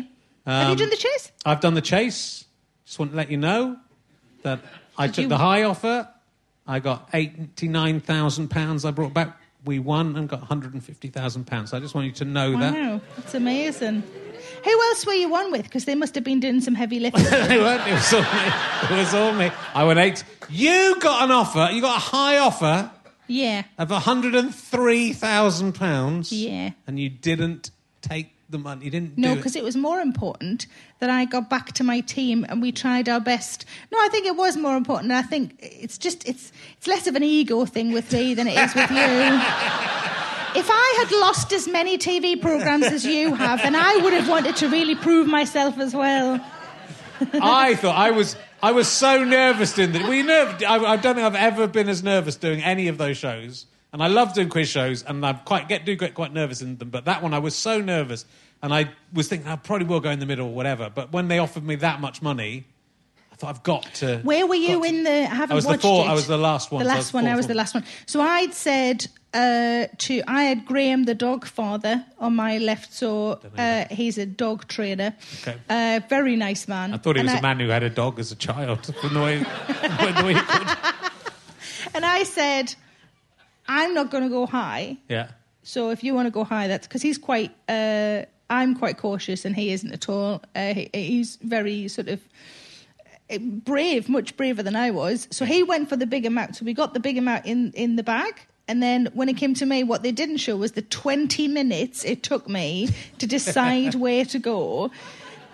Have 0.47 0.67
you 0.67 0.73
Um, 0.73 0.77
done 0.77 0.91
the 0.91 0.97
chase? 0.97 1.33
I've 1.47 1.61
done 1.61 1.75
the 1.75 1.81
chase. 1.81 2.45
Just 2.85 2.99
want 2.99 3.13
to 3.13 3.17
let 3.17 3.31
you 3.31 3.37
know 3.39 3.77
that 4.43 4.61
I 4.99 5.07
Did 5.07 5.15
took 5.15 5.23
you- 5.23 5.29
the 5.31 5.39
high 5.39 5.63
offer. 5.63 6.09
I 6.67 6.79
got 6.81 7.09
eighty-nine 7.15 8.01
thousand 8.01 8.49
pounds. 8.49 8.85
I 8.85 8.91
brought 8.91 9.15
back. 9.15 9.37
We 9.65 9.79
won 9.79 10.17
and 10.17 10.29
got 10.29 10.41
one 10.41 10.49
hundred 10.49 10.75
and 10.75 10.85
fifty 10.85 11.09
thousand 11.09 11.47
pounds. 11.47 11.73
I 11.73 11.81
just 11.81 11.95
want 11.95 12.07
you 12.07 12.13
to 12.15 12.25
know 12.25 12.59
that. 12.59 12.75
Wow, 12.75 13.01
that's 13.17 13.35
amazing. 13.35 14.03
Who 14.65 14.83
else 14.83 15.07
were 15.07 15.13
you 15.13 15.35
on 15.35 15.51
with? 15.53 15.65
Because 15.65 15.85
they 15.85 15.95
must 15.95 16.15
have 16.15 16.25
been 16.25 16.41
doing 16.41 16.61
some 16.61 16.75
heavy 16.75 17.01
lifting. 17.01 17.25
They 17.49 17.59
weren't. 17.59 17.87
It 17.87 17.93
was 17.93 18.13
all 18.13 18.23
me. 18.23 18.53
It 18.83 18.99
was 18.99 19.15
all 19.15 19.33
me. 19.33 19.51
I 19.75 19.85
went 19.85 19.99
eight. 19.99 20.25
You 20.49 20.99
got 21.01 21.25
an 21.25 21.31
offer. 21.31 21.71
You 21.73 21.81
got 21.81 21.97
a 21.97 22.01
high 22.01 22.39
offer 22.39 22.91
yeah. 23.27 23.63
of 23.79 23.91
hundred 23.91 24.35
and 24.35 24.55
three 24.55 25.13
thousand 25.13 25.75
pounds. 25.75 26.33
Yeah. 26.33 26.71
And 26.87 26.99
you 26.99 27.09
didn't 27.09 27.71
take 28.01 28.33
the 28.49 28.59
money. 28.59 28.85
You 28.85 28.91
didn't. 28.91 29.19
No, 29.19 29.29
do 29.29 29.33
it. 29.33 29.37
because 29.37 29.57
it 29.57 29.65
was 29.65 29.77
more 29.77 30.01
important 30.01 30.67
that 31.01 31.11
I 31.11 31.25
got 31.25 31.51
back 31.51 31.73
to 31.73 31.85
my 31.85 32.01
team 32.01 32.47
and 32.49 32.63
we 32.63 32.71
tried 32.71 33.09
our 33.09 33.21
best. 33.21 33.65
No, 33.91 33.99
I 33.99 34.09
think 34.09 34.27
it 34.27 34.37
was 34.37 34.57
more 34.57 34.77
important. 34.77 35.13
I 35.13 35.23
think 35.23 35.57
it's 35.61 35.99
just 35.99 36.29
it's 36.29 36.53
it's 36.77 36.87
less 36.87 37.07
of 37.07 37.17
an 37.17 37.25
ego 37.25 37.65
thing 37.65 37.93
with 37.93 38.13
me 38.13 38.35
than 38.35 38.47
it 38.47 38.59
is 38.59 38.75
with 38.75 38.91
you. 38.91 38.97
If 40.55 40.69
I 40.71 40.95
had 40.99 41.11
lost 41.21 41.53
as 41.53 41.67
many 41.67 41.97
TV 41.99 42.41
programs 42.41 42.87
as 42.87 43.05
you 43.07 43.35
have, 43.35 43.63
then 43.63 43.75
I 43.75 43.97
would 44.03 44.13
have 44.13 44.29
wanted 44.29 44.57
to 44.57 44.69
really 44.69 44.95
prove 44.95 45.27
myself 45.27 45.79
as 45.79 45.95
well. 45.95 46.45
I 47.35 47.75
thought 47.77 47.97
I 47.97 48.11
was 48.11 48.37
I 48.63 48.73
was 48.73 48.89
so 48.89 49.25
nervous 49.25 49.73
doing 49.75 49.93
that. 49.93 50.09
You 50.13 50.23
nervous? 50.23 50.63
I, 50.65 50.77
I 50.77 50.97
don't 50.97 51.15
think 51.15 51.27
I've 51.27 51.35
ever 51.35 51.67
been 51.67 51.89
as 51.89 52.03
nervous 52.03 52.37
doing 52.37 52.63
any 52.63 52.89
of 52.89 52.99
those 52.99 53.17
shows. 53.17 53.67
And 53.93 54.03
I 54.03 54.07
love 54.07 54.33
doing 54.33 54.49
quiz 54.49 54.69
shows, 54.69 55.03
and 55.03 55.25
I 55.25 55.35
quite 55.35 55.69
get 55.69 55.85
do 55.85 55.95
get 55.97 56.15
quite 56.15 56.33
nervous 56.33 56.63
in 56.63 56.79
them. 56.79 56.89
But 56.91 57.05
that 57.05 57.23
one, 57.23 57.35
I 57.35 57.39
was 57.41 57.55
so 57.55 57.81
nervous, 57.81 58.25
and 58.63 58.73
I 58.73 58.91
was 59.13 59.29
thinking 59.29 59.49
I 59.49 59.57
probably 59.57 59.87
will 59.87 60.01
go 60.01 60.09
in 60.11 60.19
the 60.19 60.25
middle 60.27 60.47
or 60.49 60.55
whatever. 60.55 60.89
But 60.89 61.13
when 61.13 61.29
they 61.29 61.39
offered 61.39 61.63
me 61.65 61.75
that 61.77 62.01
much 62.01 62.23
money, 62.23 62.65
I 63.31 63.37
thought 63.37 63.51
I've 63.51 63.63
got 63.63 63.83
to. 63.97 64.21
Where 64.21 64.47
were 64.47 64.55
you 64.55 64.83
in 64.83 65.05
the? 65.05 65.11
I 65.11 65.25
haven't 65.27 65.53
I 65.53 65.55
was 65.55 65.65
the 65.65 65.71
watched 65.71 65.83
four- 65.83 66.07
it. 66.07 66.09
I 66.09 66.15
was 66.15 66.27
the 66.27 66.39
last 66.39 66.71
one, 66.73 66.79
The 66.83 66.89
so 66.89 66.93
I 66.93 66.95
last 66.97 67.13
one. 67.13 67.27
I 67.27 67.37
was 67.37 67.47
the 67.49 67.55
last 67.55 67.75
one. 67.75 67.85
So 68.07 68.23
I'd 68.23 68.55
said 68.55 69.07
uh, 69.35 69.87
to 69.99 70.23
I 70.27 70.43
had 70.45 70.67
Graham 70.67 71.05
the 71.05 71.15
dog 71.15 71.47
father 71.47 72.05
on 72.19 72.37
my 72.37 72.59
left. 72.59 72.93
So 72.93 73.41
uh, 73.57 73.85
he's 73.91 74.19
a 74.19 74.27
dog 74.27 74.69
trainer. 74.69 75.15
Okay. 75.43 75.57
Uh, 75.69 76.01
very 76.09 76.37
nice 76.37 76.69
man. 76.69 76.93
I 76.95 76.99
thought 76.99 77.17
he 77.17 77.21
And 77.21 77.29
was 77.29 77.37
I- 77.37 77.39
a 77.39 77.43
man 77.43 77.59
who 77.61 77.69
had 77.69 77.83
a 77.83 77.91
dog 77.91 78.19
as 78.19 78.33
a 78.33 78.37
child. 78.37 78.85
From 79.01 79.15
the 79.15 79.21
way, 79.23 79.39
the 79.39 80.23
way 80.25 80.35
And 81.95 82.05
I 82.05 82.23
said, 82.25 82.75
I'm 83.69 83.95
not 83.95 84.11
going 84.11 84.25
to 84.25 84.31
go 84.31 84.47
high. 84.47 84.97
yeah. 85.09 85.29
So 85.65 85.91
if 85.91 86.03
you 86.03 86.13
want 86.15 86.27
to 86.27 86.31
go 86.33 86.43
high, 86.45 86.67
that's 86.67 86.87
because 86.89 87.03
he's 87.03 87.19
quite. 87.19 87.53
Uh, 87.69 88.23
I'm 88.51 88.75
quite 88.77 88.99
cautious, 88.99 89.45
and 89.45 89.55
he 89.55 89.71
isn't 89.73 89.93
at 89.93 90.09
all. 90.09 90.43
Uh, 90.57 90.75
he, 90.75 90.91
he's 90.93 91.37
very 91.37 91.87
sort 91.89 92.09
of 92.09 92.21
uh, 93.31 93.39
brave, 93.39 94.09
much 94.09 94.37
braver 94.37 94.63
than 94.65 94.75
I 94.75 94.91
was. 94.91 95.29
So 95.31 95.45
he 95.45 95.63
went 95.63 95.89
for 95.89 95.95
the 95.97 96.05
big 96.07 96.27
amount. 96.27 96.57
So 96.57 96.65
we 96.65 96.75
got 96.75 96.95
the 96.95 97.01
big 97.01 97.17
amount 97.17 97.47
in 97.47 97.71
in 97.75 97.95
the 97.95 98.03
bag. 98.03 98.41
And 98.69 98.83
then 98.83 99.09
when 99.13 99.29
it 99.29 99.37
came 99.37 99.55
to 99.55 99.67
me, 99.67 99.83
what 99.83 100.03
they 100.03 100.13
didn't 100.13 100.39
show 100.39 100.57
was 100.57 100.73
the 100.73 100.83
20 100.83 101.49
minutes 101.49 102.05
it 102.05 102.23
took 102.23 102.49
me 102.49 102.89
to 103.19 103.27
decide 103.27 103.95
where 104.07 104.25
to 104.27 104.39
go. 104.39 104.91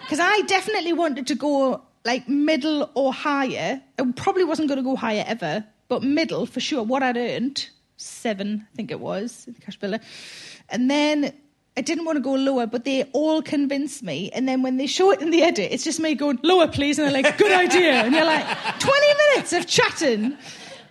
Because 0.02 0.20
I 0.20 0.42
definitely 0.42 0.92
wanted 0.92 1.26
to 1.28 1.34
go 1.34 1.82
like 2.04 2.28
middle 2.28 2.90
or 2.94 3.12
higher. 3.12 3.80
I 3.98 4.12
probably 4.16 4.44
wasn't 4.44 4.68
going 4.68 4.78
to 4.78 4.84
go 4.84 4.96
higher 4.96 5.24
ever, 5.26 5.64
but 5.88 6.02
middle 6.02 6.46
for 6.46 6.60
sure. 6.60 6.82
What 6.82 7.02
I'd 7.02 7.16
earned, 7.16 7.68
seven, 7.96 8.66
I 8.72 8.76
think 8.76 8.90
it 8.90 9.00
was, 9.00 9.44
in 9.46 9.54
the 9.54 9.60
cash 9.60 9.78
biller. 9.78 10.00
And 10.68 10.90
then 10.90 11.32
I 11.76 11.80
didn't 11.80 12.04
want 12.04 12.16
to 12.16 12.20
go 12.20 12.34
lower, 12.34 12.66
but 12.66 12.84
they 12.84 13.04
all 13.12 13.40
convinced 13.40 14.02
me. 14.02 14.30
And 14.32 14.48
then 14.48 14.62
when 14.62 14.78
they 14.78 14.86
show 14.86 15.12
it 15.12 15.20
in 15.20 15.30
the 15.30 15.42
edit, 15.42 15.70
it's 15.70 15.84
just 15.84 16.00
me 16.00 16.14
going, 16.14 16.40
lower, 16.42 16.66
please. 16.66 16.98
And 16.98 17.06
they're 17.06 17.22
like, 17.22 17.38
good 17.38 17.52
idea. 17.52 17.92
And 18.02 18.14
you're 18.14 18.24
like, 18.24 18.46
20 18.80 19.06
minutes 19.28 19.52
of 19.52 19.66
chatting. 19.66 20.36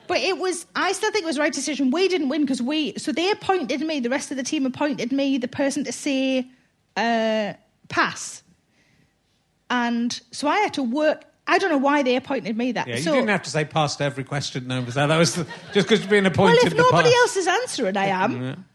But 0.08 0.20
it 0.20 0.38
was, 0.38 0.66
I 0.76 0.94
still 0.94 1.12
think 1.12 1.24
it 1.24 1.28
was 1.28 1.36
the 1.36 1.42
right 1.42 1.54
decision. 1.54 1.92
We 1.92 2.08
didn't 2.08 2.30
win 2.30 2.42
because 2.42 2.62
we, 2.62 2.98
so 2.98 3.12
they 3.12 3.30
appointed 3.32 3.82
me, 3.82 4.00
the 4.00 4.10
rest 4.10 4.32
of 4.32 4.38
the 4.38 4.44
team 4.44 4.66
appointed 4.66 5.12
me 5.12 5.38
the 5.38 5.48
person 5.48 5.84
to 5.84 5.92
say 5.92 6.48
uh, 6.96 7.54
pass. 7.90 8.44
And 9.70 10.20
so 10.32 10.48
I 10.48 10.60
had 10.60 10.74
to 10.76 10.84
work. 10.84 11.26
I 11.46 11.58
don't 11.58 11.70
know 11.70 11.78
why 11.78 12.04
they 12.04 12.16
appointed 12.16 12.58
me 12.58 12.74
that. 12.74 12.88
Yeah, 12.88 12.96
you 12.96 13.02
so, 13.02 13.14
didn't 13.14 13.30
have 13.30 13.44
to 13.44 13.50
say 13.50 13.66
pass 13.66 13.96
to 13.98 14.04
every 14.04 14.24
question. 14.24 14.68
No, 14.68 14.82
was 14.82 14.96
that, 14.96 15.08
that 15.08 15.18
was 15.18 15.36
the, 15.36 15.46
just 15.74 15.88
because 15.88 16.02
you're 16.02 16.10
being 16.10 16.24
well, 16.24 16.50
if 16.54 16.74
nobody 16.74 17.10
past. 17.10 17.16
else 17.16 17.38
is 17.38 17.48
answering, 17.48 17.98
I 17.98 18.06
am. 18.06 18.66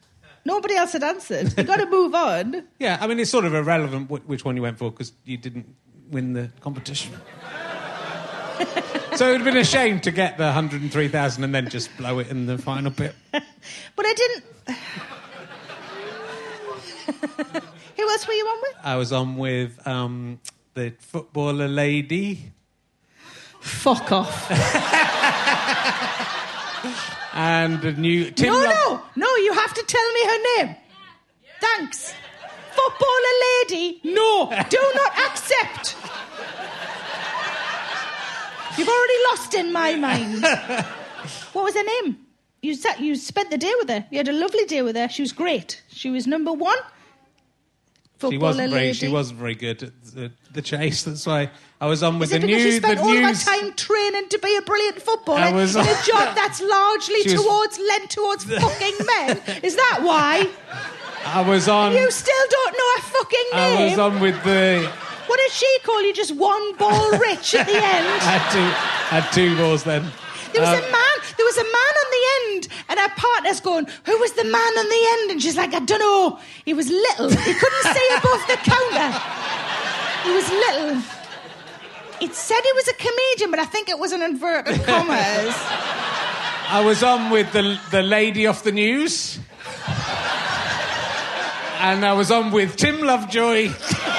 Nobody 0.45 0.75
else 0.75 0.93
had 0.93 1.05
answered. 1.05 1.55
You've 1.57 1.67
got 1.67 1.77
to 1.77 1.87
move 1.87 2.15
on. 2.15 2.65
Yeah, 2.79 2.99
I 3.01 3.07
mean, 3.07 3.21
it's 3.21 3.31
sort 3.31 3.45
of 3.45 3.55
irrelevant 3.55 4.11
which 4.11 4.45
one 4.45 4.57
you 4.57 4.63
went 4.63 4.79
for 4.79 4.91
because 4.91 5.13
you 5.25 5.37
didn't 5.37 5.73
win 6.11 6.33
the 6.33 6.51
competition. 6.61 7.13
so 9.17 9.29
it 9.29 9.33
would 9.33 9.41
have 9.41 9.45
been 9.45 9.57
a 9.57 9.65
shame 9.65 10.01
to 10.01 10.11
get 10.11 10.37
the 10.39 10.45
103,000 10.45 11.45
and 11.45 11.55
then 11.55 11.69
just 11.69 11.95
blow 11.97 12.19
it 12.19 12.29
in 12.29 12.47
the 12.47 12.59
final 12.59 12.91
bit. 12.91 13.15
But 13.97 14.07
I 14.07 14.15
didn't. 14.15 14.45
Who 17.97 18.09
else 18.09 18.27
were 18.27 18.33
you 18.35 18.45
on 18.45 18.59
with? 18.63 18.77
I 18.83 18.97
was 18.97 19.13
on 19.13 19.37
with 19.37 19.87
um, 19.87 20.41
the 20.75 20.93
footballer 20.99 21.69
lady 21.69 22.53
Fuck 23.61 24.11
off. 24.11 24.51
and 27.35 27.85
a 27.85 27.93
new 27.93 28.31
Tim. 28.33 28.53
no, 28.53 28.59
Lo- 28.59 28.65
no, 28.65 29.03
no, 29.17 29.37
you 29.37 29.53
have 29.53 29.73
to 29.75 29.83
tell 29.87 30.13
me 30.13 30.25
her 30.27 30.39
name. 30.65 30.77
Thanks. 31.61 32.13
Footballer 32.73 33.71
lady, 33.71 34.01
no, 34.05 34.51
do 34.69 34.93
not 34.97 35.19
accept. 35.31 35.95
You've 38.79 38.89
already 38.89 39.19
lost 39.31 39.55
in 39.55 39.73
my 39.73 39.95
mind. 39.97 40.45
What 41.53 41.65
was 41.65 41.75
her 41.75 41.85
name? 41.85 42.17
You 42.63 42.75
sat, 42.75 42.99
you 42.99 43.15
spent 43.15 43.51
the 43.51 43.59
day 43.59 43.73
with 43.79 43.89
her. 43.89 44.05
You 44.11 44.19
had 44.19 44.27
a 44.29 44.33
lovely 44.33 44.65
day 44.65 44.83
with 44.83 44.97
her. 44.97 45.09
She 45.09 45.23
was 45.23 45.33
great. 45.33 45.81
She 45.89 46.11
was 46.11 46.27
number 46.27 46.53
one. 46.53 46.77
She 48.21 48.39
wasn't 48.39 48.71
very. 48.71 48.83
lady. 48.87 48.93
She 48.95 49.09
wasn't 49.09 49.39
very 49.41 49.55
good 49.55 49.83
at 49.83 49.93
the, 50.15 50.33
the 50.53 50.63
chase. 50.63 51.03
That's 51.05 51.27
why 51.27 51.51
I 51.81 51.87
was 51.87 52.03
on 52.03 52.19
with 52.19 52.31
the 52.31 52.39
news. 52.39 52.63
she 52.63 52.73
spent 52.79 52.99
the 52.99 53.05
all 53.05 53.11
news. 53.11 53.43
of 53.47 53.53
her 53.53 53.59
time 53.61 53.73
training 53.75 54.29
to 54.29 54.39
be 54.39 54.57
a 54.57 54.63
brilliant 54.63 55.03
footballer 55.03 55.47
in 55.47 55.55
a 55.57 56.03
job 56.05 56.35
that's 56.37 56.61
largely 56.61 57.23
was- 57.25 57.35
towards 57.35 57.79
lent 57.79 58.11
towards 58.11 58.45
fucking 58.63 58.95
men? 59.07 59.41
Is 59.63 59.75
that 59.77 60.01
why? 60.03 60.49
I 61.25 61.43
was 61.49 61.69
on. 61.69 61.93
You 61.93 62.11
still 62.11 62.47
don't 62.51 62.73
know 62.73 62.95
her 62.97 63.03
fucking 63.03 63.45
name. 63.53 63.79
I 63.79 63.85
was 63.91 63.99
on 63.99 64.21
with 64.21 64.43
the. 64.45 64.93
What 65.27 65.39
did 65.39 65.53
she 65.53 65.79
call 65.85 66.03
you? 66.03 66.13
Just 66.13 66.35
one 66.35 66.77
ball 66.77 67.11
rich 67.13 67.55
at 67.55 67.67
the 67.67 67.75
end. 67.75 68.07
I 68.07 68.19
had 68.39 68.53
two. 68.53 68.69
Had 69.17 69.33
two 69.33 69.57
balls 69.57 69.85
then. 69.85 70.03
There 70.53 70.61
was 70.61 70.69
Um, 70.71 70.79
a 70.85 70.93
man. 70.93 71.17
There 71.37 71.47
was 71.47 71.57
a 71.57 71.65
man 71.65 71.95
on 72.03 72.09
the 72.17 72.25
end, 72.55 72.69
and 72.91 73.01
her 73.01 73.09
partner's 73.17 73.61
going, 73.61 73.87
"Who 74.05 74.19
was 74.19 74.33
the 74.33 74.45
man 74.45 74.73
on 74.79 74.89
the 74.89 75.03
end?" 75.15 75.31
And 75.33 75.43
she's 75.43 75.57
like, 75.57 75.73
"I 75.75 75.81
don't 75.81 75.99
know. 76.01 76.39
He 76.65 76.75
was 76.75 76.89
little. 76.91 77.31
He 77.31 77.55
couldn't 77.55 77.95
see 77.95 78.09
above 78.19 78.43
the 78.49 78.57
counter. 78.73 79.11
He 80.25 80.33
was 80.35 80.49
little." 80.51 81.03
It 82.21 82.35
said 82.35 82.61
he 82.63 82.73
was 82.75 82.87
a 82.89 82.95
comedian, 82.95 83.51
but 83.51 83.59
I 83.59 83.65
think 83.65 83.89
it 83.89 83.99
was 83.99 84.13
an 84.13 84.23
inverted 84.23 84.83
commas. 84.87 85.55
I 86.69 86.83
was 86.85 87.03
on 87.03 87.31
with 87.31 87.51
the 87.53 87.79
the 87.91 88.03
lady 88.03 88.47
off 88.47 88.63
the 88.63 88.73
news. 88.73 89.39
And 91.81 92.05
I 92.05 92.13
was 92.13 92.31
on 92.31 92.53
with 92.53 92.77
Tim 92.77 93.01
Lovejoy. 93.01 93.71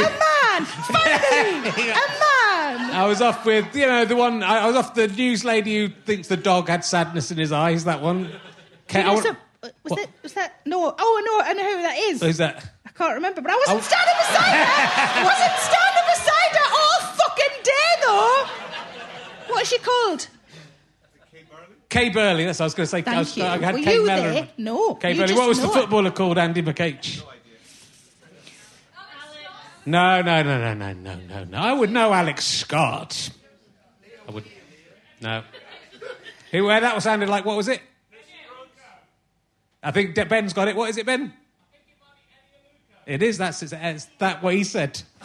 a 0.00 0.02
man, 0.02 0.64
finally, 0.64 1.90
a 1.90 1.94
man. 1.94 2.90
I 2.94 3.04
was 3.06 3.20
off 3.20 3.44
with, 3.44 3.74
you 3.74 3.86
know, 3.86 4.04
the 4.04 4.16
one. 4.16 4.42
I 4.42 4.60
I 4.60 4.66
was 4.66 4.76
off 4.76 4.94
the 4.94 5.08
news 5.08 5.44
lady 5.44 5.76
who 5.78 5.88
thinks 5.88 6.28
the 6.28 6.36
dog 6.36 6.68
had 6.68 6.84
sadness 6.84 7.30
in 7.30 7.38
his 7.38 7.52
eyes. 7.52 7.84
That 7.84 8.00
one. 8.00 8.30
I 8.94 9.02
uh, 9.02 9.14
Was, 9.14 9.22
that, 9.24 9.36
was, 9.62 9.72
that, 9.96 10.08
was 10.22 10.32
that 10.34 10.60
no? 10.66 10.94
Oh, 10.98 11.22
no, 11.24 11.44
I 11.50 11.52
know 11.54 11.76
who 11.76 11.82
that 11.82 11.96
is. 11.98 12.22
Who's 12.22 12.36
that? 12.38 12.64
I 12.86 12.90
can't 12.90 13.14
remember, 13.14 13.40
but 13.40 13.50
I 13.50 13.56
wasn't 13.56 13.82
standing 13.84 14.14
beside 14.18 14.52
her. 14.52 15.20
I 15.20 15.24
wasn't 15.32 15.58
standing 15.70 16.06
beside 16.12 16.52
her 16.58 16.68
all 16.76 17.00
fucking 17.16 17.62
day, 17.64 17.90
though. 18.02 19.52
What 19.54 19.62
is 19.62 19.68
she 19.68 19.78
called? 19.78 20.28
Kay 21.32 21.42
Burley. 21.50 21.74
Kay 21.88 22.08
Burley, 22.10 22.44
that's 22.44 22.58
what 22.58 22.64
I 22.64 22.66
was 22.66 22.74
going 22.74 22.84
to 22.86 22.90
say. 22.90 22.98
I, 22.98 23.02
Thank 23.02 23.18
was, 23.18 23.36
you. 23.36 23.44
I 23.44 23.58
had 23.58 23.74
Were 23.74 23.80
Kay 23.80 23.94
you 23.94 24.06
Mellor. 24.06 24.32
there? 24.32 24.48
No. 24.58 24.94
Kay 24.96 25.16
Burley. 25.16 25.34
What 25.34 25.48
was 25.48 25.58
the 25.60 25.66
know 25.68 25.72
her. 25.74 25.80
footballer 25.80 26.10
called? 26.10 26.36
Andy 26.38 26.62
McH. 26.62 27.22
No, 29.84 30.22
no, 30.22 30.42
no, 30.42 30.58
no, 30.58 30.74
no, 30.74 30.92
no, 30.92 31.16
no, 31.16 31.44
no. 31.44 31.58
I 31.58 31.72
would 31.72 31.90
know 31.90 32.12
Alex 32.12 32.44
Scott. 32.44 33.30
I 34.28 34.30
would. 34.30 34.44
No. 35.20 35.42
Who? 36.52 36.64
Where 36.64 36.80
that 36.80 37.02
sounded 37.02 37.28
like? 37.28 37.44
What 37.44 37.56
was 37.56 37.68
it? 37.68 37.80
I 39.82 39.90
think 39.90 40.14
Ben's 40.28 40.52
got 40.52 40.68
it. 40.68 40.76
What 40.76 40.90
is 40.90 40.96
it, 40.98 41.06
Ben? 41.06 41.32
It 43.06 43.22
is. 43.22 43.38
That's 43.38 43.62
it's, 43.64 43.72
it's 43.76 44.04
that 44.18 44.42
what 44.42 44.54
he 44.54 44.62
said. 44.62 45.02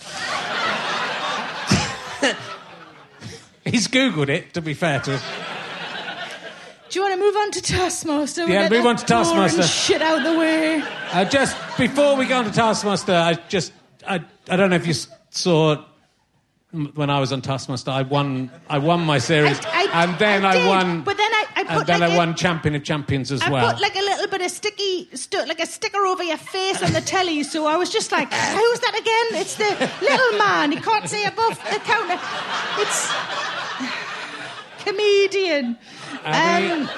He's 3.64 3.88
googled 3.88 4.30
it. 4.30 4.54
To 4.56 4.62
be 4.62 4.74
fair 4.74 5.00
to 5.02 5.18
him. 5.18 5.22
Do 6.90 7.00
you 7.00 7.04
want 7.06 7.14
to 7.16 7.20
move 7.20 7.36
on 7.36 7.52
to 7.52 7.62
Taskmaster? 7.62 8.46
We'll 8.46 8.54
Yeah, 8.54 8.70
move 8.70 8.86
on 8.86 8.96
to 8.96 9.06
Taskmaster. 9.06 9.62
Shit 9.64 10.02
out 10.02 10.24
the 10.24 10.40
way. 10.40 10.82
Uh, 11.12 11.26
just 11.26 11.56
before 11.78 12.16
we 12.16 12.26
go 12.26 12.38
on 12.38 12.46
to 12.46 12.52
Taskmaster, 12.52 13.14
I 13.14 13.34
just 13.50 13.74
I, 14.08 14.24
I 14.50 14.56
don't 14.56 14.70
know 14.70 14.76
if 14.76 14.88
you 14.88 14.94
saw 15.30 15.84
when 16.96 17.10
I 17.10 17.20
was 17.20 17.32
on 17.32 17.42
Taskmaster, 17.42 17.92
I 17.92 18.02
won 18.02 18.52
I 18.70 18.78
won 18.78 19.00
my 19.02 19.20
series, 19.20 19.60
I- 19.66 19.88
I- 19.94 20.04
and 20.04 20.20
then 20.20 20.46
I 20.46 20.58
I, 20.66 20.68
won, 20.68 21.02
but 21.02 21.16
then 21.18 21.32
I- 21.34 21.46
I 21.56 21.64
put 21.64 21.72
and 21.78 21.88
then 21.88 22.00
like 22.02 22.12
I 22.12 22.14
a- 22.14 22.18
won 22.18 22.36
Champion 22.36 22.76
of 22.76 22.84
Champions 22.84 23.32
as 23.32 23.42
I 23.42 23.50
well. 23.50 23.66
I 23.68 23.72
put 23.74 23.82
like 23.82 23.96
a 23.96 24.02
little 24.02 24.28
bit 24.28 24.42
of 24.42 24.52
sticky, 24.52 25.10
stu- 25.16 25.46
like 25.48 25.60
a 25.62 25.66
sticker 25.66 26.06
over 26.06 26.24
your 26.24 26.38
face 26.38 26.84
on 26.84 26.92
the 26.94 27.02
telly, 27.02 27.44
so 27.44 27.66
I 27.68 27.78
was 27.78 27.90
just 27.90 28.12
like, 28.12 28.32
"Who's 28.32 28.80
that 28.82 28.96
again?" 29.00 29.42
It's 29.42 29.56
the 29.56 29.90
little 30.02 30.38
man. 30.38 30.72
He 30.74 30.80
can't 30.82 31.10
see 31.10 31.24
above 31.24 31.58
the 31.72 31.80
counter. 31.80 32.20
It's 32.80 33.12
comedian. 34.86 35.78
Um, 36.26 36.90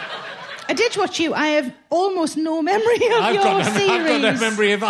I 0.67 0.73
did 0.75 0.95
watch 0.97 1.19
you. 1.19 1.33
I 1.33 1.47
have 1.49 1.73
almost 1.89 2.37
no 2.37 2.61
memory 2.61 2.95
of 2.95 3.21
I've 3.21 3.35
your 3.35 3.43
no, 3.43 3.63
series. 3.63 3.89
I've 3.89 4.21
got 4.21 4.33
no 4.35 4.39
memory 4.39 4.71
of. 4.73 4.83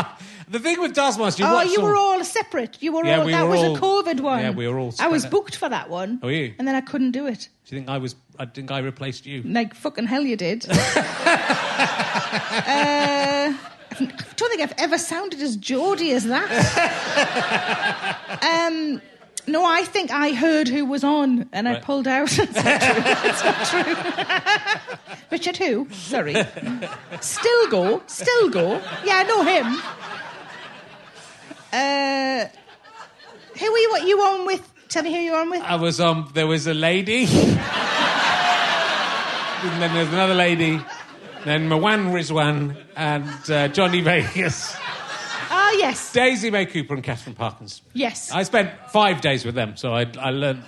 The 0.51 0.59
thing 0.59 0.81
with 0.81 0.95
Taskmaster, 0.95 1.43
you 1.43 1.49
oh, 1.49 1.61
you 1.61 1.75
some- 1.75 1.83
were 1.83 1.95
all 1.95 2.23
separate. 2.23 2.81
You 2.81 2.91
were 2.93 3.05
Yeah, 3.05 3.19
all. 3.19 3.25
we 3.25 3.31
that 3.33 3.43
were 3.43 3.49
was 3.51 3.59
all- 3.61 3.75
a 3.75 3.79
COVID 3.79 4.19
one. 4.21 4.39
yeah, 4.39 4.49
we 4.49 4.67
were 4.67 4.79
all 4.79 4.91
I 4.99 5.07
was 5.07 5.25
booked 5.27 5.55
for 5.55 5.69
that 5.69 5.89
one. 5.91 6.19
Oh, 6.23 6.27
you? 6.27 6.55
And 6.57 6.67
then 6.67 6.73
I 6.75 6.81
couldn't 6.81 7.11
do 7.11 7.27
it. 7.27 7.49
Do 7.65 7.75
you 7.75 7.79
think 7.81 7.87
I 7.89 7.99
was? 7.99 8.15
I 8.39 8.45
think 8.45 8.71
I 8.71 8.79
replaced 8.79 9.27
you. 9.27 9.43
Like 9.43 9.75
fucking 9.75 10.07
hell, 10.07 10.23
you 10.23 10.35
did. 10.35 10.65
uh, 10.69 10.73
I 12.65 13.55
don't 14.35 14.49
think 14.49 14.61
I've 14.61 14.73
ever 14.79 14.97
sounded 14.97 15.39
as 15.41 15.55
Geordie 15.55 16.11
as 16.13 16.23
that. 16.25 16.49
um, 18.41 19.01
no, 19.47 19.63
I 19.65 19.83
think 19.83 20.09
I 20.11 20.33
heard 20.33 20.67
who 20.67 20.85
was 20.85 21.03
on 21.03 21.47
and 21.53 21.67
I 21.67 21.79
pulled 21.79 22.07
out. 22.07 22.29
it's 22.39 22.55
not 22.55 22.81
true. 22.81 23.03
It's 23.29 23.43
not 23.43 23.65
true. 23.67 23.95
Richard 25.31 25.57
who? 25.57 25.87
Sorry. 25.91 26.35
Still 27.21 27.67
go. 27.69 28.01
Still 28.07 28.49
go. 28.49 28.81
Yeah, 29.05 29.17
I 29.17 29.23
know 29.23 29.43
him. 29.43 29.81
Uh, 31.72 32.45
who 33.59 33.72
were 33.72 33.78
you, 33.78 33.89
what 33.91 34.07
you 34.07 34.20
on 34.22 34.45
with? 34.45 34.72
Tell 34.89 35.03
me 35.03 35.13
who 35.13 35.20
you 35.20 35.32
were 35.34 35.39
on 35.39 35.49
with. 35.51 35.61
I 35.61 35.76
was 35.76 35.99
on. 35.99 36.30
There 36.34 36.47
was 36.47 36.65
a 36.65 36.74
lady, 36.74 37.24
and 37.24 37.30
then 39.82 39.93
there's 39.93 40.07
another 40.09 40.34
lady, 40.34 40.82
then 41.45 41.70
Mawaan 41.70 42.11
Rizwan 42.11 42.76
and 42.95 43.51
uh, 43.51 43.67
Johnny 43.67 44.01
Vegas. 44.01 44.76
Ah, 45.51 45.72
yes. 45.74 46.11
Daisy 46.11 46.49
May 46.49 46.65
Cooper 46.65 46.95
and 46.95 47.03
Katherine 47.03 47.36
Parkinson. 47.36 47.86
Yes. 47.93 48.32
I 48.32 48.43
spent 48.43 48.72
five 48.91 49.22
days 49.22 49.45
with 49.45 49.55
them, 49.55 49.78
so 49.78 49.93
I, 49.93 50.07
I 50.20 50.32
learned 50.32 50.63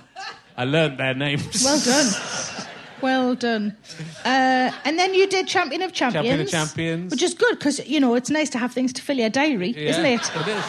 I 0.56 0.64
learned 0.64 0.98
their 0.98 1.14
names. 1.14 1.64
Well 1.64 1.80
done. 1.84 2.12
Well 3.02 3.34
done. 3.34 3.76
Uh, 4.24 4.70
and 4.84 4.98
then 4.98 5.12
you 5.14 5.26
did 5.26 5.48
Champion 5.48 5.82
of 5.82 5.92
Champions. 5.92 6.26
Champion 6.26 6.40
of 6.40 6.48
Champions. 6.50 7.10
Which 7.10 7.22
is 7.22 7.34
good 7.34 7.58
because, 7.58 7.86
you 7.86 8.00
know, 8.00 8.14
it's 8.14 8.30
nice 8.30 8.48
to 8.50 8.58
have 8.58 8.72
things 8.72 8.92
to 8.94 9.02
fill 9.02 9.16
your 9.16 9.28
diary, 9.30 9.70
Yeah, 9.76 9.90
isn't 9.90 10.06
it? 10.06 10.20
It 10.36 10.48
is. 10.48 10.64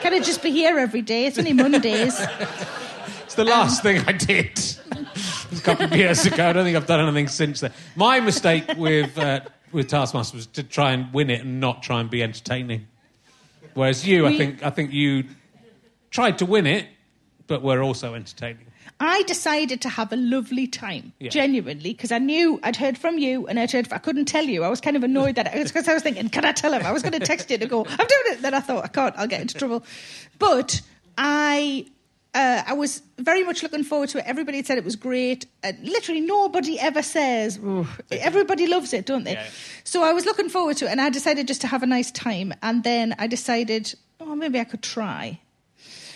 Can 0.00 0.12
it 0.12 0.24
just 0.24 0.42
be 0.42 0.50
here 0.50 0.78
every 0.78 1.02
day? 1.02 1.26
It's 1.26 1.38
only 1.38 1.52
Mondays. 1.52 2.20
It's 3.24 3.34
the 3.34 3.44
last 3.44 3.82
thing 3.82 4.02
I 4.06 4.12
did. 4.12 4.56
A 4.92 5.60
couple 5.60 5.86
of 5.86 5.96
years 5.96 6.24
ago. 6.26 6.48
I 6.48 6.52
don't 6.52 6.64
think 6.64 6.76
I've 6.76 6.86
done 6.86 7.00
anything 7.00 7.26
since 7.26 7.58
then. 7.58 7.72
My 7.96 8.20
mistake 8.20 8.64
with 8.76 9.18
uh, 9.18 9.40
with 9.72 9.88
Taskmaster 9.88 10.36
was 10.36 10.46
to 10.46 10.62
try 10.62 10.92
and 10.92 11.12
win 11.12 11.28
it 11.28 11.40
and 11.40 11.58
not 11.60 11.82
try 11.82 12.00
and 12.00 12.08
be 12.08 12.22
entertaining. 12.22 12.86
Whereas 13.74 14.06
you, 14.06 14.26
I 14.26 14.36
think, 14.38 14.62
I 14.62 14.70
think 14.70 14.92
you 14.92 15.24
tried 16.10 16.38
to 16.38 16.46
win 16.46 16.66
it, 16.66 16.86
but 17.48 17.62
were 17.62 17.82
also 17.82 18.14
entertaining. 18.14 18.65
I 18.98 19.22
decided 19.24 19.82
to 19.82 19.88
have 19.90 20.10
a 20.12 20.16
lovely 20.16 20.66
time, 20.66 21.12
Yeah. 21.18 21.28
genuinely, 21.28 21.92
because 21.92 22.12
I 22.12 22.18
knew 22.18 22.58
I'd 22.62 22.76
heard 22.76 22.96
from 22.96 23.18
you 23.18 23.46
and 23.46 23.60
I'd 23.60 23.70
heard. 23.70 23.92
I 23.92 23.98
couldn't 23.98 24.24
tell 24.24 24.44
you. 24.44 24.64
I 24.64 24.68
was 24.68 24.80
kind 24.80 24.96
of 24.96 25.04
annoyed 25.04 25.34
that 25.34 25.54
it's 25.54 25.70
because 25.70 25.86
I 25.86 25.92
was 25.94 26.02
thinking, 26.02 26.28
can 26.30 26.44
I 26.46 26.52
tell 26.52 26.72
him? 26.72 26.84
I 26.86 26.92
was 26.92 27.02
going 27.02 27.12
to 27.12 27.20
text 27.20 27.50
you 27.50 27.58
to 27.58 27.66
go. 27.66 27.80
I'm 27.84 27.96
doing 27.96 28.26
it. 28.28 28.42
Then 28.42 28.54
I 28.54 28.60
thought 28.60 28.84
I 28.84 28.88
can't. 28.88 29.14
I'll 29.18 29.26
get 29.26 29.40
into 29.42 29.58
trouble. 29.58 29.84
But 30.38 30.80
I. 31.18 31.86
Uh, 32.34 32.62
I 32.66 32.74
was 32.74 33.00
very 33.16 33.42
much 33.44 33.62
looking 33.62 33.82
forward 33.82 34.10
to 34.10 34.18
it. 34.18 34.24
Everybody 34.26 34.62
said 34.62 34.76
it 34.76 34.84
was 34.84 34.94
great. 34.96 35.46
Literally, 35.82 36.20
nobody 36.20 36.78
ever 36.78 37.02
says. 37.02 37.58
Everybody 38.10 38.66
loves 38.66 38.92
it, 38.92 39.06
don't 39.06 39.24
they? 39.24 39.32
Yeah. 39.32 39.46
So 39.84 40.02
I 40.04 40.12
was 40.12 40.26
looking 40.26 40.50
forward 40.50 40.76
to 40.78 40.84
it, 40.86 40.90
and 40.90 41.00
I 41.00 41.08
decided 41.08 41.48
just 41.48 41.62
to 41.62 41.66
have 41.66 41.82
a 41.82 41.86
nice 41.86 42.10
time. 42.10 42.52
And 42.62 42.84
then 42.84 43.14
I 43.18 43.26
decided, 43.26 43.94
oh, 44.20 44.36
maybe 44.36 44.60
I 44.60 44.64
could 44.64 44.82
try. 44.82 45.40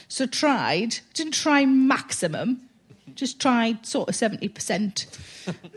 So 0.09 0.27
tried, 0.27 0.99
didn't 1.15 1.33
try 1.33 1.65
maximum, 1.65 2.69
just 3.17 3.41
tried 3.41 3.85
sort 3.87 4.09
of 4.09 4.15
70%. 4.15 5.07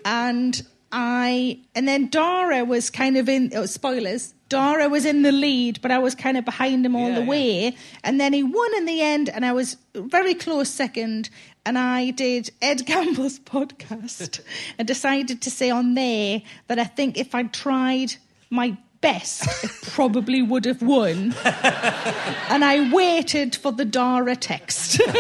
and 0.05 0.61
I, 0.91 1.59
and 1.75 1.88
then 1.88 2.07
Dara 2.09 2.63
was 2.63 2.89
kind 2.89 3.17
of 3.17 3.27
in, 3.27 3.51
oh, 3.55 3.65
spoilers, 3.65 4.34
Dara 4.49 4.88
was 4.88 5.05
in 5.05 5.23
the 5.23 5.31
lead, 5.31 5.81
but 5.81 5.89
I 5.89 5.97
was 5.97 6.13
kind 6.13 6.38
of 6.38 6.45
behind 6.45 6.86
him 6.86 6.95
all 6.95 7.09
Yeah, 7.09 7.15
the 7.15 7.21
yeah. 7.21 7.27
way. 7.29 7.75
And 8.03 8.19
then 8.21 8.34
he 8.34 8.43
won 8.43 8.75
in 8.77 8.86
the 8.86 9.01
end, 9.01 9.27
and 9.29 9.43
I 9.45 9.51
was 9.53 9.77
very 9.95 10.36
close 10.36 10.69
second. 10.69 11.29
And 11.65 11.77
I 11.79 12.11
did 12.11 12.51
Ed 12.61 12.86
Gamble's 12.86 13.39
podcast 13.53 14.41
and 14.77 14.88
decided 14.88 15.41
to 15.41 15.49
say 15.49 15.69
on 15.71 15.95
there 15.95 16.41
that 16.67 16.77
I 16.77 16.84
think 16.84 17.17
if 17.17 17.34
I'd 17.34 17.53
tried 17.53 18.15
my 18.51 18.77
best, 19.01 19.47
it 19.63 19.71
probably 19.91 20.41
would 20.41 20.65
have 20.65 20.81
won 20.81 21.34
and 21.43 22.63
I 22.63 22.89
waited 22.93 23.55
for 23.55 23.71
the 23.71 23.84
Dara 23.86 24.36
text. 24.36 25.01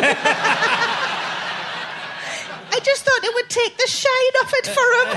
I 2.75 2.79
just 2.79 3.03
thought 3.05 3.23
it 3.23 3.33
would 3.35 3.49
take 3.49 3.77
the 3.77 3.87
shine 3.87 4.35
off 4.41 4.51
it 4.55 4.67
for 4.75 4.89
him. 4.99 5.09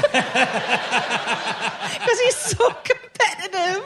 Because 2.07 2.20
he's 2.20 2.36
so 2.36 2.68
competitive. 2.70 3.84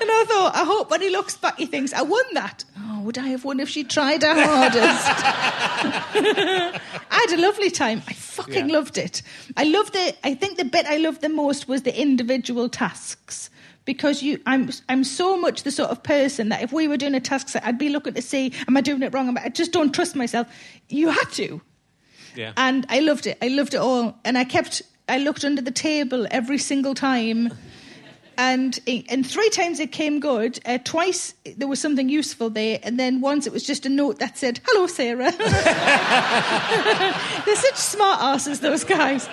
And 0.00 0.08
I 0.10 0.24
thought, 0.28 0.52
I 0.54 0.64
hope 0.64 0.90
when 0.90 1.00
he 1.02 1.10
looks 1.10 1.36
back, 1.36 1.56
he 1.58 1.66
thinks, 1.66 1.92
I 1.92 2.02
won 2.02 2.22
that. 2.34 2.64
Oh, 2.78 3.00
would 3.02 3.18
I 3.18 3.28
have 3.28 3.44
won 3.44 3.58
if 3.60 3.68
she 3.68 3.82
tried 3.82 4.22
her 4.22 4.34
hardest? 4.46 5.08
I 6.14 6.80
had 7.10 7.38
a 7.38 7.40
lovely 7.42 7.70
time. 7.70 8.02
I 8.06 8.12
fucking 8.12 8.68
Yeah. 8.68 8.74
loved 8.76 8.98
it. 8.98 9.22
I 9.56 9.64
loved 9.64 9.96
it. 9.96 10.16
I 10.22 10.34
think 10.34 10.58
the 10.58 10.64
bit 10.64 10.86
I 10.86 10.98
loved 10.98 11.22
the 11.22 11.28
most 11.28 11.66
was 11.66 11.82
the 11.82 11.98
individual 12.00 12.68
tasks. 12.68 13.50
Because 13.84 14.22
you, 14.22 14.40
I'm, 14.46 14.70
I'm 14.88 15.02
so 15.04 15.36
much 15.36 15.62
the 15.64 15.70
sort 15.72 15.90
of 15.90 16.02
person 16.02 16.50
that 16.50 16.62
if 16.62 16.72
we 16.72 16.86
were 16.86 16.98
doing 16.98 17.14
a 17.14 17.20
task 17.20 17.48
set, 17.48 17.64
I'd 17.64 17.78
be 17.78 17.88
looking 17.88 18.14
to 18.14 18.22
see, 18.22 18.52
am 18.68 18.76
I 18.76 18.80
doing 18.82 19.02
it 19.02 19.12
wrong? 19.14 19.36
I 19.36 19.44
I 19.46 19.48
just 19.48 19.72
don't 19.72 19.92
trust 19.92 20.14
myself. 20.14 20.46
You 20.88 21.08
had 21.08 21.30
to, 21.32 21.60
Yeah. 22.36 22.52
and 22.56 22.86
I 22.88 23.00
loved 23.00 23.26
it. 23.26 23.38
I 23.42 23.48
loved 23.48 23.74
it 23.74 23.78
all, 23.78 24.16
and 24.24 24.38
I 24.38 24.44
kept. 24.44 24.82
I 25.08 25.18
looked 25.18 25.44
under 25.44 25.60
the 25.62 25.72
table 25.72 26.26
every 26.30 26.58
single 26.58 26.94
time, 26.94 27.52
and 28.38 28.78
and 28.86 29.26
three 29.26 29.50
times 29.50 29.80
it 29.80 29.90
came 29.92 30.20
good. 30.20 30.60
Uh, 30.64 30.78
twice 30.84 31.34
there 31.56 31.68
was 31.68 31.80
something 31.80 32.08
useful 32.08 32.50
there, 32.50 32.78
and 32.82 32.98
then 32.98 33.20
once 33.20 33.46
it 33.46 33.52
was 33.52 33.64
just 33.66 33.84
a 33.86 33.88
note 33.88 34.18
that 34.20 34.38
said, 34.38 34.60
"Hello, 34.64 34.86
Sarah." 34.86 35.32
They're 37.44 37.56
such 37.56 37.76
smart 37.76 38.20
asses, 38.22 38.60
those 38.60 38.84
guys. 38.84 39.28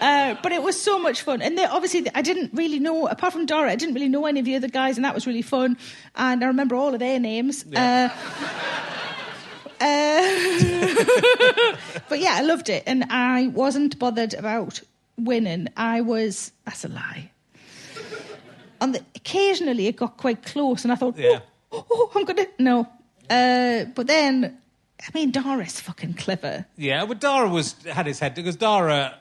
Uh, 0.00 0.36
but 0.42 0.52
it 0.52 0.62
was 0.62 0.80
so 0.80 0.98
much 0.98 1.22
fun, 1.22 1.42
and 1.42 1.58
they 1.58 1.64
obviously 1.64 2.06
I 2.14 2.22
didn't 2.22 2.52
really 2.54 2.78
know, 2.78 3.08
apart 3.08 3.32
from 3.32 3.46
Dara, 3.46 3.70
I 3.70 3.76
didn't 3.76 3.94
really 3.94 4.08
know 4.08 4.26
any 4.26 4.40
of 4.40 4.46
the 4.46 4.54
other 4.54 4.68
guys, 4.68 4.96
and 4.96 5.04
that 5.04 5.14
was 5.14 5.26
really 5.26 5.42
fun. 5.42 5.76
And 6.14 6.42
I 6.42 6.46
remember 6.46 6.76
all 6.76 6.94
of 6.94 7.00
their 7.00 7.18
names. 7.18 7.64
Uh, 7.66 8.08
uh, 9.80 11.76
but 12.08 12.20
yeah, 12.20 12.34
I 12.38 12.42
loved 12.42 12.68
it, 12.68 12.82
and 12.86 13.04
I 13.10 13.48
wasn't 13.48 13.98
bothered 13.98 14.34
about 14.34 14.80
winning. 15.18 15.68
I 15.76 16.00
was 16.00 16.52
that's 16.64 16.84
a 16.84 16.88
lie. 16.88 17.30
On 18.80 18.92
the 18.92 19.02
occasionally 19.16 19.86
it 19.88 19.96
got 19.96 20.16
quite 20.16 20.42
close, 20.44 20.84
and 20.84 20.92
I 20.92 20.96
thought, 20.96 21.16
Yeah. 21.18 21.40
oh, 21.72 21.84
oh, 21.90 22.10
I'm 22.14 22.24
gonna 22.24 22.46
no. 22.58 22.86
Uh, 23.28 23.84
but 23.94 24.06
then, 24.06 24.56
I 25.00 25.06
mean, 25.14 25.30
Dara's 25.32 25.80
fucking 25.80 26.14
clever. 26.14 26.64
Yeah, 26.76 27.04
but 27.04 27.20
Dara 27.20 27.48
was 27.48 27.74
had 27.84 28.06
his 28.06 28.18
head 28.20 28.34
because 28.34 28.56
Dara, 28.56 29.14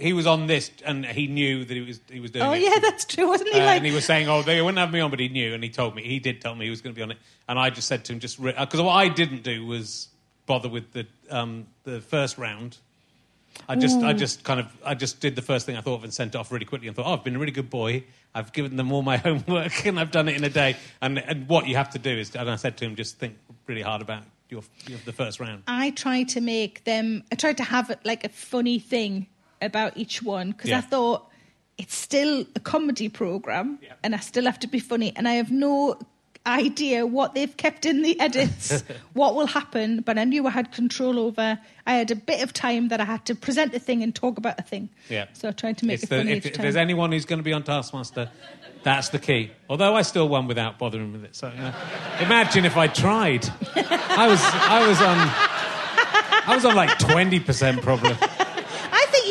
he 0.00 0.12
was 0.12 0.26
on 0.26 0.46
this 0.46 0.70
and 0.84 1.04
he 1.04 1.26
knew 1.26 1.64
that 1.64 1.74
he 1.74 1.80
was 1.82 2.00
he 2.10 2.20
was 2.20 2.30
doing 2.30 2.44
Oh 2.44 2.52
it. 2.52 2.62
yeah, 2.62 2.78
that's 2.80 3.04
true, 3.04 3.28
wasn't 3.28 3.50
he? 3.50 3.60
Uh, 3.60 3.64
like, 3.66 3.76
and 3.78 3.86
he 3.86 3.92
was 3.92 4.04
saying, 4.04 4.28
"Oh, 4.28 4.42
they 4.42 4.60
wouldn't 4.62 4.78
have 4.78 4.92
me 4.92 5.00
on," 5.00 5.10
but 5.10 5.20
he 5.20 5.28
knew, 5.28 5.54
and 5.54 5.62
he 5.62 5.70
told 5.70 5.94
me. 5.94 6.02
He 6.02 6.18
did 6.18 6.40
tell 6.40 6.54
me 6.54 6.64
he 6.64 6.70
was 6.70 6.80
going 6.80 6.94
to 6.94 6.98
be 6.98 7.02
on 7.02 7.10
it, 7.10 7.18
and 7.48 7.58
I 7.58 7.70
just 7.70 7.86
said 7.88 8.04
to 8.06 8.12
him, 8.12 8.20
"Just 8.20 8.42
because 8.42 8.80
what 8.80 8.92
I 8.94 9.08
didn't 9.08 9.42
do 9.42 9.66
was 9.66 10.08
bother 10.46 10.68
with 10.68 10.92
the 10.92 11.06
um, 11.30 11.66
the 11.84 12.00
first 12.00 12.38
round. 12.38 12.78
I 13.68 13.76
just, 13.76 14.00
I 14.00 14.12
just 14.12 14.42
kind 14.44 14.60
of, 14.60 14.66
I 14.86 14.94
just 14.94 15.20
did 15.20 15.34
the 15.36 15.42
first 15.42 15.66
thing 15.66 15.76
I 15.76 15.80
thought 15.80 15.96
of 15.96 16.04
and 16.04 16.14
sent 16.14 16.34
it 16.34 16.38
off 16.38 16.50
really 16.52 16.64
quickly 16.64 16.86
and 16.86 16.96
thought, 16.96 17.06
oh, 17.06 17.12
I've 17.14 17.24
been 17.24 17.36
a 17.36 17.38
really 17.38 17.52
good 17.52 17.68
boy. 17.68 18.04
I've 18.34 18.52
given 18.52 18.76
them 18.76 18.90
all 18.92 19.02
my 19.02 19.16
homework 19.26 19.84
and 19.84 19.98
I've 20.00 20.12
done 20.12 20.28
it 20.28 20.36
in 20.36 20.44
a 20.44 20.48
day. 20.48 20.76
And 21.02 21.18
and 21.18 21.48
what 21.48 21.66
you 21.66 21.76
have 21.76 21.90
to 21.90 21.98
do 21.98 22.10
is, 22.10 22.34
and 22.34 22.48
I 22.48 22.56
said 22.56 22.76
to 22.78 22.84
him, 22.84 22.94
just 22.96 23.18
think 23.18 23.36
really 23.66 23.82
hard 23.82 24.02
about 24.02 24.22
your, 24.48 24.62
your 24.86 24.98
the 25.04 25.12
first 25.12 25.40
round. 25.40 25.64
I 25.66 25.90
tried 25.90 26.28
to 26.30 26.40
make 26.40 26.84
them. 26.84 27.24
I 27.30 27.34
tried 27.34 27.56
to 27.58 27.64
have 27.64 27.90
it 27.90 27.98
like 28.04 28.24
a 28.24 28.28
funny 28.30 28.78
thing 28.78 29.26
about 29.62 29.96
each 29.96 30.22
one 30.22 30.50
because 30.52 30.70
Yeah. 30.70 30.78
I 30.78 30.82
thought 30.82 31.26
it's 31.78 31.94
still 31.94 32.44
a 32.54 32.60
comedy 32.60 33.08
program, 33.08 33.78
Yeah. 33.82 33.92
and 34.02 34.14
I 34.14 34.18
still 34.18 34.44
have 34.44 34.58
to 34.60 34.66
be 34.66 34.78
funny, 34.80 35.12
and 35.16 35.26
I 35.26 35.32
have 35.34 35.50
no 35.50 35.98
idea 36.46 37.06
what 37.06 37.34
they've 37.34 37.54
kept 37.56 37.84
in 37.84 38.02
the 38.02 38.18
edits, 38.18 38.82
what 39.12 39.34
will 39.34 39.46
happen. 39.46 40.00
But 40.00 40.18
I 40.18 40.24
knew 40.24 40.46
I 40.46 40.50
had 40.50 40.72
control 40.72 41.18
over. 41.18 41.58
I 41.86 41.94
had 41.94 42.10
a 42.10 42.14
bit 42.16 42.42
of 42.42 42.52
time 42.52 42.88
that 42.88 43.00
I 43.00 43.04
had 43.04 43.24
to 43.26 43.34
present 43.34 43.74
a 43.74 43.78
thing 43.78 44.02
and 44.02 44.14
talk 44.14 44.38
about 44.38 44.58
a 44.58 44.62
thing. 44.62 44.88
Yeah. 45.08 45.26
So 45.34 45.48
I 45.48 45.52
tried 45.52 45.78
to 45.78 45.86
make 45.86 45.94
It's 45.94 46.04
it 46.04 46.08
the- 46.10 46.16
funny 46.16 46.32
if, 46.32 46.46
if 46.46 46.54
there's 46.56 46.76
anyone 46.76 47.12
who's 47.12 47.26
going 47.26 47.38
to 47.40 47.42
be 47.42 47.52
on 47.52 47.62
Taskmaster, 47.62 48.30
that's 48.82 49.10
the 49.10 49.18
key. 49.18 49.50
Although 49.68 49.94
I 49.94 50.02
still 50.02 50.28
won 50.28 50.46
without 50.46 50.78
bothering 50.78 51.12
with 51.12 51.24
it. 51.24 51.36
So 51.36 51.50
you 51.50 51.60
know, 51.60 51.74
imagine 52.20 52.64
if 52.64 52.76
I 52.78 52.86
tried. 52.88 53.46
I 53.76 54.26
was 54.26 54.40
I 54.42 54.86
was 54.88 55.00
on 55.02 56.48
I 56.50 56.54
was 56.54 56.64
on 56.64 56.74
like 56.74 56.98
twenty 56.98 57.38
percent 57.40 57.82
probably. 57.82 58.16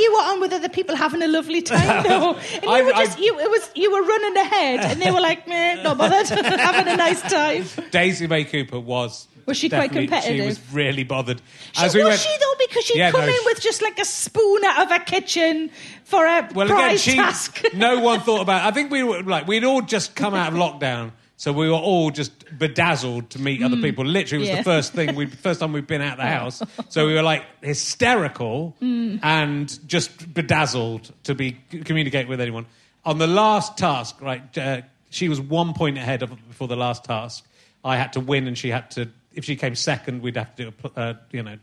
You 0.09 0.15
were 0.15 0.21
on 0.23 0.41
with 0.41 0.53
other 0.53 0.69
people 0.69 0.95
having 0.95 1.21
a 1.21 1.27
lovely 1.27 1.61
time, 1.61 2.03
though. 2.07 2.33
And 2.35 2.63
you 2.63 2.69
I- 2.69 2.81
were 2.81 2.91
just 2.93 3.17
I- 3.17 3.21
you. 3.21 3.39
It 3.39 3.49
was 3.49 3.69
you 3.75 3.91
were 3.91 4.01
running 4.01 4.37
ahead, 4.37 4.79
and 4.79 5.01
they 5.01 5.11
were 5.11 5.21
like, 5.21 5.47
"Meh, 5.47 5.81
not 5.83 5.97
bothered, 5.97 6.27
having 6.59 6.91
a 6.91 6.97
nice 6.97 7.21
time." 7.21 7.65
Daisy 7.91 8.25
May 8.27 8.43
Cooper 8.45 8.79
was. 8.79 9.27
Was 9.45 9.57
she 9.57 9.67
quite 9.69 9.91
competitive? 9.91 10.37
She 10.41 10.45
was 10.45 10.59
really 10.71 11.03
bothered. 11.03 11.41
She, 11.71 11.83
was 11.83 11.93
she 12.21 12.37
though? 12.39 12.53
Because 12.67 12.85
she'd 12.85 12.97
Yeah, 12.97 13.09
come 13.11 13.21
no, 13.21 13.27
in 13.27 13.37
with 13.45 13.59
just 13.61 13.81
like 13.81 13.97
a 13.99 14.05
spoon 14.05 14.63
out 14.63 14.83
of 14.85 14.91
a 14.91 15.03
kitchen 15.03 15.71
for 16.03 16.23
a 16.25 16.47
Well, 16.53 16.67
again, 16.71 16.97
she. 16.99 17.15
task. 17.15 17.63
no 17.73 17.99
one 17.99 18.19
thought 18.19 18.41
about. 18.41 18.63
I 18.63 18.71
think 18.71 18.91
we 18.91 19.01
were 19.01 19.23
like 19.23 19.47
we'd 19.47 19.63
all 19.63 19.81
just 19.81 20.13
come 20.15 20.35
out 20.35 20.53
of 20.53 20.59
lockdown, 20.59 21.13
so 21.39 21.53
we 21.53 21.69
were 21.69 21.75
all 21.89 22.11
just 22.11 22.31
bedazzled 22.59 23.29
to 23.29 23.39
meet 23.39 23.63
other 23.63 23.77
people. 23.77 24.03
Literally, 24.05 24.43
it 24.45 24.49
was 24.49 24.49
Mm. 24.49 24.51
yeah. 24.57 24.61
the 24.61 24.63
first 24.75 24.93
thing 24.93 25.15
we 25.15 25.25
first 25.25 25.61
time 25.61 25.71
we'd 25.71 25.87
been 25.87 26.01
out 26.01 26.19
of 26.19 26.25
the 26.25 26.25
house, 26.39 26.61
so 26.89 27.07
we 27.07 27.13
were 27.13 27.23
like 27.23 27.43
hysterical 27.61 28.75
Mm. 28.81 29.19
and 29.23 29.79
just 29.87 30.33
bedazzled 30.33 31.11
to 31.23 31.33
be 31.35 31.57
communicate 31.85 32.27
with 32.27 32.39
anyone. 32.41 32.65
On 33.05 33.17
the 33.17 33.27
last 33.27 33.77
task, 33.77 34.21
right, 34.21 34.57
uh, 34.57 34.81
she 35.09 35.29
was 35.29 35.39
one 35.39 35.73
point 35.73 35.97
ahead 35.97 36.21
of 36.23 36.29
before 36.49 36.67
the 36.67 36.75
last 36.75 37.03
task. 37.05 37.45
I 37.83 37.95
had 37.95 38.11
to 38.13 38.19
win, 38.19 38.45
and 38.47 38.57
she 38.57 38.69
had 38.69 38.91
to. 38.91 39.07
If 39.33 39.45
she 39.45 39.55
came 39.55 39.75
second, 39.75 40.21
we'd 40.21 40.35
have 40.35 40.53
to 40.57 40.63
do 40.63 40.67
a, 40.69 40.71
pl- 40.71 40.91
uh, 40.95 41.13
you 41.31 41.41
know 41.43 41.57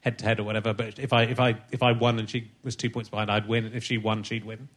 head 0.00 0.18
to 0.18 0.24
head 0.24 0.38
or 0.38 0.44
whatever. 0.44 0.74
But 0.74 0.98
if 0.98 1.12
I 1.12 1.22
if 1.22 1.40
I 1.40 1.56
if 1.72 1.82
I 1.82 1.92
won 1.92 2.18
and 2.18 2.28
she 2.28 2.50
was 2.62 2.76
two 2.76 2.90
points 2.90 3.08
behind, 3.08 3.30
I'd 3.30 3.48
win. 3.48 3.72
If 3.74 3.82
she 3.84 3.96
won, 3.98 4.22
she'd 4.22 4.44
win. 4.44 4.68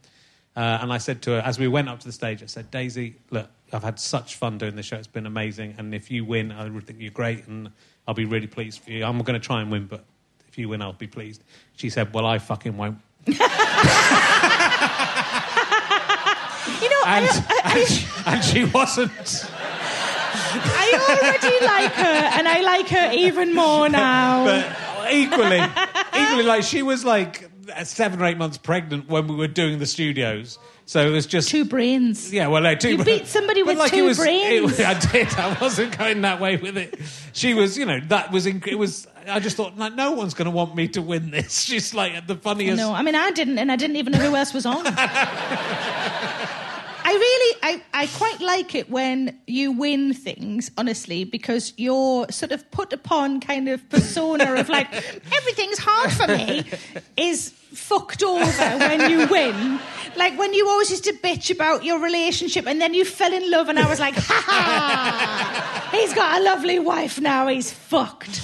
Uh, 0.59 0.79
and 0.81 0.91
I 0.91 0.97
said 0.97 1.21
to 1.21 1.31
her 1.31 1.39
as 1.39 1.57
we 1.57 1.69
went 1.69 1.87
up 1.87 2.01
to 2.01 2.05
the 2.05 2.11
stage, 2.11 2.43
I 2.43 2.47
said, 2.47 2.69
Daisy, 2.69 3.15
look, 3.31 3.47
I've 3.71 3.81
had 3.81 3.97
such 3.97 4.35
fun 4.35 4.57
doing 4.57 4.75
this 4.75 4.87
show. 4.87 4.97
It's 4.97 5.07
been 5.07 5.25
amazing. 5.25 5.75
And 5.77 5.95
if 5.95 6.11
you 6.11 6.25
win, 6.25 6.51
I 6.51 6.67
would 6.67 6.85
think 6.85 6.99
you're 6.99 7.11
great, 7.11 7.47
and 7.47 7.71
I'll 8.05 8.13
be 8.13 8.25
really 8.25 8.47
pleased 8.47 8.81
for 8.81 8.91
you. 8.91 9.05
I'm 9.05 9.17
going 9.19 9.39
to 9.39 9.45
try 9.45 9.61
and 9.61 9.71
win, 9.71 9.85
but 9.85 10.03
if 10.49 10.57
you 10.57 10.67
win, 10.67 10.81
I'll 10.81 10.91
be 10.91 11.07
pleased. 11.07 11.45
She 11.77 11.89
said, 11.89 12.13
Well, 12.13 12.25
I 12.25 12.39
fucking 12.39 12.75
won't. 12.75 12.97
You 16.81 16.89
know, 16.89 17.03
And, 17.07 17.25
I, 17.25 17.61
I, 17.63 17.79
and, 17.79 17.87
she, 17.89 18.07
and 18.25 18.43
she 18.43 18.65
wasn't. 18.65 19.45
I 19.51 20.87
already 21.09 21.65
like 21.65 21.93
her, 21.93 22.37
and 22.37 22.47
I 22.47 22.61
like 22.61 22.87
her 22.89 23.11
even 23.13 23.55
more 23.55 23.89
now. 23.89 24.45
But 24.45 25.13
equally, 25.13 25.61
equally, 26.21 26.43
like 26.43 26.63
she 26.63 26.83
was 26.83 27.03
like 27.03 27.49
Uh, 27.75 27.83
seven 27.83 28.21
or 28.21 28.25
eight 28.25 28.37
months 28.37 28.57
pregnant 28.57 29.09
when 29.09 29.27
we 29.27 29.35
were 29.35 29.47
doing 29.47 29.79
the 29.79 29.85
studios. 29.85 30.57
So 30.85 31.05
it 31.05 31.11
was 31.11 31.27
just 31.27 31.49
two 31.49 31.65
brains. 31.65 32.33
Yeah, 32.33 32.47
well, 32.47 32.63
no, 32.63 32.73
two. 32.73 32.91
You 32.91 33.03
beat 33.03 33.27
somebody 33.27 33.61
with 33.61 33.77
like 33.77 33.91
two 33.91 33.97
it 33.97 34.07
was, 34.07 34.17
brains. 34.17 34.79
It, 34.79 34.87
I 34.87 34.99
did. 34.99 35.27
I 35.37 35.55
wasn't 35.61 35.95
going 35.97 36.21
that 36.21 36.41
way 36.41 36.57
with 36.57 36.77
it. 36.77 36.99
She 37.33 37.53
was, 37.53 37.77
you 37.77 37.85
know, 37.85 37.99
that 38.07 38.31
was. 38.31 38.47
Inc- 38.47 38.65
it 38.67 38.73
was. 38.75 39.07
I 39.27 39.39
just 39.39 39.55
thought, 39.55 39.77
like, 39.77 39.93
no 39.93 40.13
one's 40.13 40.33
going 40.33 40.45
to 40.45 40.51
want 40.51 40.75
me 40.75 40.87
to 40.89 41.01
win 41.01 41.29
this. 41.29 41.59
She's 41.65 41.93
like 41.93 42.25
the 42.25 42.35
funniest. 42.35 42.77
No, 42.77 42.93
I 42.93 43.03
mean 43.03 43.15
I 43.15 43.29
didn't, 43.31 43.59
and 43.59 43.71
I 43.71 43.75
didn't 43.75 43.97
even 43.97 44.13
know 44.13 44.19
who 44.19 44.35
else 44.35 44.53
was 44.53 44.65
on. 44.65 44.83
I 47.09 47.13
really, 47.13 47.59
I, 47.63 47.81
I 47.91 48.05
quite 48.05 48.39
like 48.39 48.75
it 48.75 48.87
when 48.87 49.39
you 49.47 49.71
win 49.71 50.13
things, 50.13 50.69
honestly, 50.77 51.23
because 51.23 51.73
you're 51.75 52.27
sort 52.29 52.51
of 52.51 52.69
put 52.69 52.93
upon 52.93 53.39
kind 53.39 53.67
of 53.67 53.89
persona 53.89 54.53
of 54.53 54.69
like 54.69 54.93
everything's 55.35 55.79
hard 55.79 56.11
for 56.11 56.27
me 56.27 56.65
is 57.17 57.49
fucked 57.49 58.21
over 58.21 58.45
when 58.45 59.09
you 59.09 59.25
win. 59.27 59.79
Like 60.17 60.37
when 60.37 60.53
you 60.53 60.69
always 60.69 60.91
used 60.91 61.05
to 61.05 61.13
bitch 61.13 61.49
about 61.49 61.83
your 61.83 61.97
relationship 61.99 62.67
and 62.67 62.79
then 62.79 62.93
you 62.93 63.03
fell 63.05 63.33
in 63.33 63.49
love, 63.49 63.69
and 63.69 63.79
I 63.79 63.89
was 63.89 63.99
like, 63.99 64.13
ha 64.13 64.43
ha, 64.45 65.89
he's 65.91 66.13
got 66.13 66.39
a 66.39 66.43
lovely 66.43 66.77
wife 66.77 67.19
now, 67.19 67.47
he's 67.47 67.71
fucked. 67.73 68.39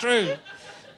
True. 0.00 0.36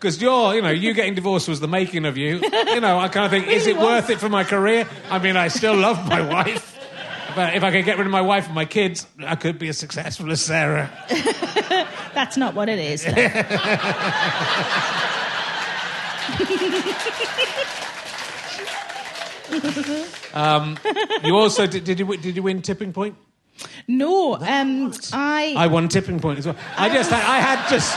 Because 0.00 0.20
you're, 0.22 0.54
you 0.54 0.62
know, 0.62 0.70
you 0.70 0.94
getting 0.94 1.14
divorced 1.14 1.46
was 1.46 1.60
the 1.60 1.68
making 1.68 2.06
of 2.06 2.16
you. 2.16 2.36
You 2.38 2.80
know, 2.80 2.98
I 2.98 3.08
kind 3.08 3.26
of 3.26 3.30
think, 3.30 3.48
is 3.48 3.66
it 3.66 3.76
worth 3.76 4.08
it 4.08 4.18
for 4.18 4.30
my 4.30 4.44
career? 4.44 4.88
I 5.10 5.18
mean, 5.18 5.36
I 5.36 5.48
still 5.48 5.76
love 5.76 6.08
my 6.08 6.20
wife. 6.22 6.78
But 7.36 7.54
if 7.54 7.62
I 7.62 7.70
could 7.70 7.84
get 7.84 7.98
rid 7.98 8.06
of 8.06 8.10
my 8.10 8.22
wife 8.22 8.46
and 8.46 8.54
my 8.54 8.64
kids, 8.64 9.06
I 9.18 9.36
could 9.36 9.58
be 9.58 9.68
as 9.68 9.76
successful 9.76 10.32
as 10.32 10.40
Sarah. 10.40 10.90
That's 12.14 12.38
not 12.38 12.54
what 12.54 12.70
it 12.70 12.78
is. 12.78 13.06
You 21.24 21.36
also 21.36 21.66
did, 21.66 21.84
did 21.84 21.98
you 21.98 22.16
did 22.16 22.36
you 22.36 22.42
win 22.42 22.62
tipping 22.62 22.92
point? 22.92 23.16
No, 23.88 24.36
um, 24.36 24.92
I. 25.12 25.54
I 25.56 25.66
won 25.66 25.88
tipping 25.88 26.20
point 26.20 26.38
as 26.38 26.46
well. 26.46 26.56
I 26.76 26.88
just 26.88 27.10
had, 27.10 27.24
I 27.24 27.40
had 27.40 27.68
just 27.68 27.92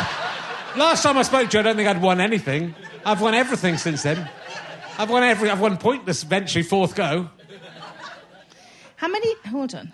last 0.76 1.04
time 1.04 1.18
I 1.18 1.24
spoke 1.24 1.50
to 1.50 1.58
you, 1.58 1.60
I 1.60 1.64
don't 1.64 1.76
think 1.76 1.88
I'd 1.90 2.02
won 2.02 2.20
anything. 2.22 2.76
I've 3.06 3.22
won 3.22 3.34
everything 3.34 3.78
since 3.78 4.04
then. 4.04 4.30
I've 4.98 5.10
won 5.10 5.24
every. 5.24 5.50
I've 5.50 5.60
won 5.60 5.78
pointless 5.78 6.24
eventually 6.24 6.64
fourth 6.64 6.96
go. 6.96 7.30
How 8.96 9.08
many? 9.08 9.36
Hold 9.48 9.76
on. 9.76 9.92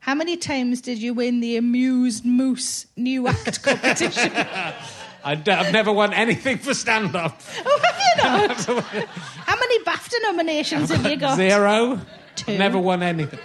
How 0.00 0.14
many 0.14 0.36
times 0.36 0.80
did 0.80 0.98
you 0.98 1.14
win 1.14 1.40
the 1.40 1.56
Amused 1.56 2.24
Moose 2.24 2.86
New 2.96 3.26
Act 3.26 3.62
competition? 3.62 4.30
I 5.24 5.34
d- 5.34 5.50
I've 5.50 5.72
never 5.72 5.92
won 5.92 6.12
anything 6.12 6.58
for 6.58 6.72
stand 6.74 7.16
up. 7.16 7.40
oh, 7.64 7.80
have 7.82 7.98
you 7.98 8.74
not? 8.76 8.84
How 9.08 9.56
many 9.56 9.82
BAFTA 9.82 10.22
nominations 10.22 10.90
have 10.90 11.04
you 11.04 11.16
got? 11.16 11.34
Zero. 11.36 12.00
Two. 12.36 12.56
Never 12.56 12.78
won 12.78 13.02
anything. 13.02 13.40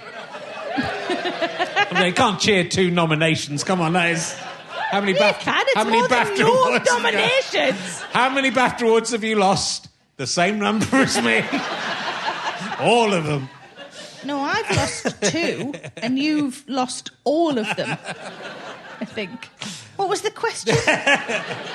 I 0.77 1.89
mean, 1.95 2.05
you 2.05 2.13
can't 2.13 2.39
cheer 2.39 2.63
two 2.63 2.91
nominations. 2.91 3.63
Come 3.63 3.81
on, 3.81 3.93
that 3.93 4.11
is. 4.11 4.37
How 4.91 4.99
many 4.99 5.13
You 5.13 5.17
BAFTA? 5.19 5.39
can. 5.39 5.61
It's 5.67 5.75
how 5.75 5.83
many 5.85 5.97
more 5.99 6.07
than 6.07 6.27
BAFTA 6.27 6.39
no 6.39 6.53
awards? 6.65 6.89
have 6.89 7.03
nominations. 7.03 8.01
How 8.11 8.29
many 8.29 8.51
BAFTA 8.51 8.81
awards 8.83 9.11
have 9.11 9.23
you 9.23 9.35
lost? 9.37 9.87
The 10.17 10.27
same 10.27 10.59
number 10.59 10.97
as 10.97 11.21
me. 11.21 11.43
All 12.79 13.13
of 13.13 13.25
them. 13.25 13.49
No, 14.25 14.39
I've 14.41 14.69
lost 14.75 15.21
two, 15.23 15.73
and 15.97 16.19
you've 16.19 16.63
lost 16.67 17.11
all 17.23 17.57
of 17.57 17.75
them. 17.75 17.97
I 18.99 19.05
think. 19.05 19.45
What 19.95 20.09
was 20.09 20.21
the 20.21 20.29
question? 20.31 20.75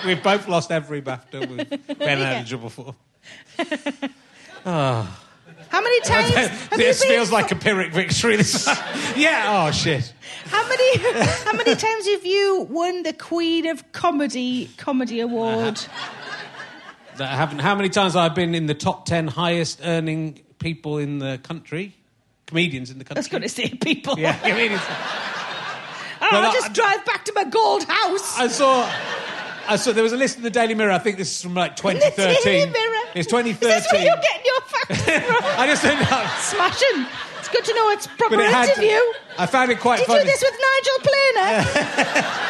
We've 0.07 0.23
both 0.23 0.47
lost 0.49 0.71
every 0.71 1.01
BAFTA 1.03 1.49
we've 1.49 1.69
been 1.99 2.19
eligible 2.21 2.71
for. 2.71 2.95
Ah. 4.65 5.23
How 5.69 5.81
many 5.81 6.01
times? 6.05 6.31
have 6.35 6.71
you 6.73 6.77
this 6.79 7.01
been- 7.01 7.11
feels 7.11 7.31
like 7.33 7.51
a 7.53 7.57
Pyrrhic 7.57 7.93
victory. 7.93 8.37
This 8.37 8.67
yeah. 9.17 9.67
Oh 9.67 9.71
shit. 9.73 10.13
How 10.47 10.67
many? 10.69 10.99
How 11.45 11.53
many 11.53 11.75
times 11.75 12.07
have 12.09 12.25
you 12.25 12.67
won 12.71 13.03
the 13.03 13.13
Queen 13.13 13.67
of 13.67 13.91
Comedy 13.93 14.71
Comedy 14.77 15.21
Award? 15.21 15.75
Uh-huh. 15.79 16.13
That 17.19 17.33
I 17.33 17.37
haven't. 17.37 17.61
How 17.61 17.75
many 17.75 17.89
times 17.89 18.13
have 18.15 18.31
I 18.31 18.35
been 18.35 18.55
in 18.55 18.67
the 18.67 18.75
top 18.75 19.07
ten 19.07 19.27
highest 19.27 19.81
earning 19.83 20.41
people 20.59 20.99
in 20.99 21.19
the 21.19 21.39
country? 21.43 21.95
Comedians 22.47 22.91
in 22.91 22.99
the 22.99 23.05
I 23.05 23.09
country. 23.09 23.19
was 23.21 23.29
going 23.29 23.43
to 23.43 23.49
say 23.49 23.71
people. 23.71 24.19
Yeah, 24.19 24.35
comedians. 24.39 24.83
Oh, 24.89 26.29
I'll 26.31 26.51
I- 26.51 26.53
just 26.53 26.73
drive 26.75 27.05
back 27.05 27.25
to 27.25 27.33
my 27.35 27.45
gold 27.45 27.85
house. 27.85 28.39
I 28.39 28.47
saw. 28.49 28.89
I 29.69 29.75
saw 29.77 29.91
there 29.93 30.05
was 30.05 30.13
a 30.13 30.17
list 30.17 30.37
in 30.37 30.45
the 30.45 30.51
Daily 30.51 30.75
Mirror. 30.75 30.93
I 30.93 30.99
think 30.99 31.17
this 31.19 31.29
is 31.35 31.43
from 31.43 31.55
like 31.55 31.75
The 31.75 31.83
2013. 31.93 32.37
Daily 32.45 32.71
Mirror. 32.71 33.03
It's 33.17 33.27
Is 33.27 33.27
this 33.27 33.33
where 33.33 33.43
2013. 33.43 34.07
you're 34.07 34.17
getting 34.17 34.47
your? 34.47 34.56
I 35.59 35.67
just 35.67 35.83
don't 35.83 35.99
know. 36.01 36.31
Smashing. 36.39 37.07
It's 37.39 37.49
good 37.49 37.65
to 37.65 37.75
know 37.75 37.91
it's 37.91 38.07
proper 38.07 38.37
But 38.37 38.45
it 38.47 38.51
had. 38.53 38.69
interview. 38.71 39.01
I 39.39 39.47
found 39.47 39.71
it 39.71 39.81
quite 39.81 40.01
funny. 40.01 40.25
Did 40.25 40.29
funny. 40.29 40.31
you 40.31 40.31
do 40.31 40.31
this 40.31 40.43
with 40.43 40.61
Nigel 40.61 40.99
Planer? 41.03 42.27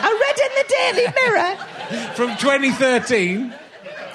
I 0.00 0.10
read 0.20 0.38
in 0.44 0.52
the 0.58 0.66
Daily 0.68 1.06
Mirror, 1.16 2.14
From 2.14 2.36
2013. 2.36 3.54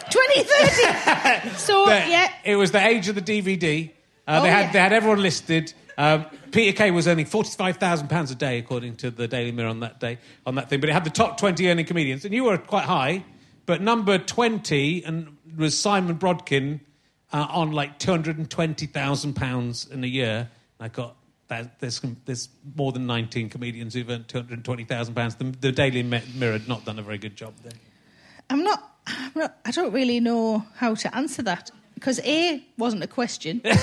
2030. 0.09 1.49
So 1.57 1.85
that 1.85 2.09
yeah, 2.09 2.31
It 2.45 2.55
was 2.55 2.71
the 2.71 2.85
age 2.85 3.07
of 3.09 3.15
the 3.15 3.21
DVD. 3.21 3.89
Uh, 3.89 3.91
Oh, 4.39 4.43
they 4.43 4.49
had 4.49 4.65
yeah. 4.67 4.71
they 4.71 4.79
had 4.79 4.93
everyone 4.93 5.21
listed. 5.21 5.73
Um, 5.97 6.25
Peter 6.51 6.75
Kay 6.75 6.91
was 6.91 7.07
earning 7.07 7.25
forty 7.25 7.49
five 7.51 7.77
thousand 7.77 8.07
pounds 8.09 8.31
a 8.31 8.35
day, 8.35 8.57
according 8.57 8.95
to 8.97 9.11
the 9.11 9.27
Daily 9.27 9.51
Mirror 9.51 9.69
on 9.69 9.79
that 9.81 9.99
day 9.99 10.17
on 10.45 10.55
that 10.55 10.69
thing. 10.69 10.79
But 10.79 10.89
it 10.89 10.93
had 10.93 11.03
the 11.03 11.09
top 11.09 11.37
twenty 11.37 11.67
earning 11.69 11.85
comedians, 11.85 12.23
and 12.25 12.33
you 12.33 12.45
were 12.45 12.57
quite 12.57 12.85
high. 12.85 13.25
But 13.65 13.81
number 13.81 14.17
twenty 14.17 15.03
and 15.03 15.35
was 15.57 15.77
Simon 15.77 16.17
Brodkin 16.17 16.79
uh, 17.33 17.47
on 17.49 17.71
like 17.71 17.99
two 17.99 18.11
hundred 18.11 18.37
and 18.37 18.49
twenty 18.49 18.85
thousand 18.85 19.33
pounds 19.33 19.87
in 19.91 20.03
a 20.03 20.07
year. 20.07 20.49
I 20.79 20.87
got. 20.87 21.15
That, 21.49 21.79
there's, 21.81 22.01
there's 22.25 22.47
more 22.75 22.93
than 22.93 23.05
19 23.05 23.49
comedians 23.49 23.93
who've 23.93 24.09
earned 24.09 24.27
£220,000. 24.27 25.37
The, 25.37 25.43
the 25.59 25.71
Daily 25.73 26.01
Mirror 26.01 26.53
had 26.53 26.67
not 26.69 26.85
done 26.85 26.97
a 26.97 27.01
very 27.03 27.17
good 27.19 27.35
job 27.35 27.53
there. 27.63 27.73
I'm 28.49 28.63
not, 28.63 28.91
I'm 29.05 29.31
not. 29.35 29.57
I 29.65 29.71
don't 29.71 29.91
really 29.93 30.19
know 30.21 30.65
how 30.77 30.95
to 30.95 31.15
answer 31.15 31.43
that 31.43 31.69
because 31.95 32.19
a 32.21 32.63
wasn't 32.77 33.03
a 33.03 33.07
question, 33.07 33.61
and 33.65 33.75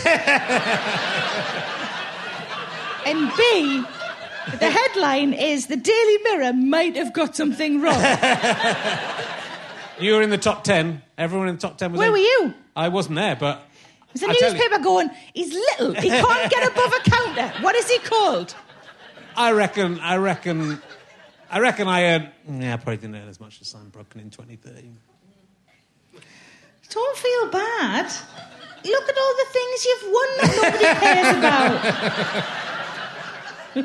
b 3.36 3.84
the 4.58 4.70
headline 4.70 5.32
is 5.34 5.66
the 5.66 5.76
Daily 5.76 6.18
Mirror 6.24 6.54
might 6.54 6.96
have 6.96 7.12
got 7.12 7.36
something 7.36 7.80
wrong. 7.82 8.02
You 10.00 10.14
were 10.14 10.22
in 10.22 10.30
the 10.30 10.38
top 10.38 10.64
10. 10.64 11.02
Everyone 11.18 11.48
in 11.48 11.56
the 11.56 11.60
top 11.60 11.76
10 11.76 11.92
was 11.92 11.98
Where 11.98 12.06
in- 12.06 12.12
were 12.12 12.18
you? 12.18 12.54
I 12.76 12.88
wasn't 12.88 13.16
there, 13.16 13.34
but 13.36 13.62
There's 14.14 14.22
a 14.22 14.28
I 14.30 14.34
tell 14.38 14.52
you- 14.52 14.58
newspaper 14.58 14.78
going. 14.82 15.10
He's 15.34 15.52
little. 15.52 15.92
He 15.94 16.08
can't 16.08 16.50
get 16.50 16.70
above 16.70 16.92
a 16.92 17.00
counter. 17.10 17.52
What 17.62 17.74
is 17.74 17.90
he 17.90 17.98
called? 17.98 18.54
I 19.36 19.50
reckon, 19.52 19.98
I 20.00 20.16
reckon, 20.16 20.80
I 21.50 21.58
reckon 21.60 21.88
I 21.88 22.04
earned. 22.04 22.30
Yeah, 22.48 22.74
I 22.74 22.76
probably 22.76 22.96
didn't 22.98 23.16
earn 23.16 23.28
as 23.28 23.40
much 23.40 23.60
as 23.60 23.66
Simon 23.68 23.90
Brodkin 23.90 24.20
in 24.22 24.30
2013. 24.30 24.96
Don't 26.90 27.16
feel 27.16 27.46
bad. 27.50 28.12
Look 28.84 29.08
at 29.08 29.18
all 29.18 29.34
the 29.36 29.46
things 29.52 29.84
you've 29.84 30.04
won 30.12 30.28
that 30.38 30.50
nobody 30.62 30.84
cares 31.00 31.36
about. 31.36 31.80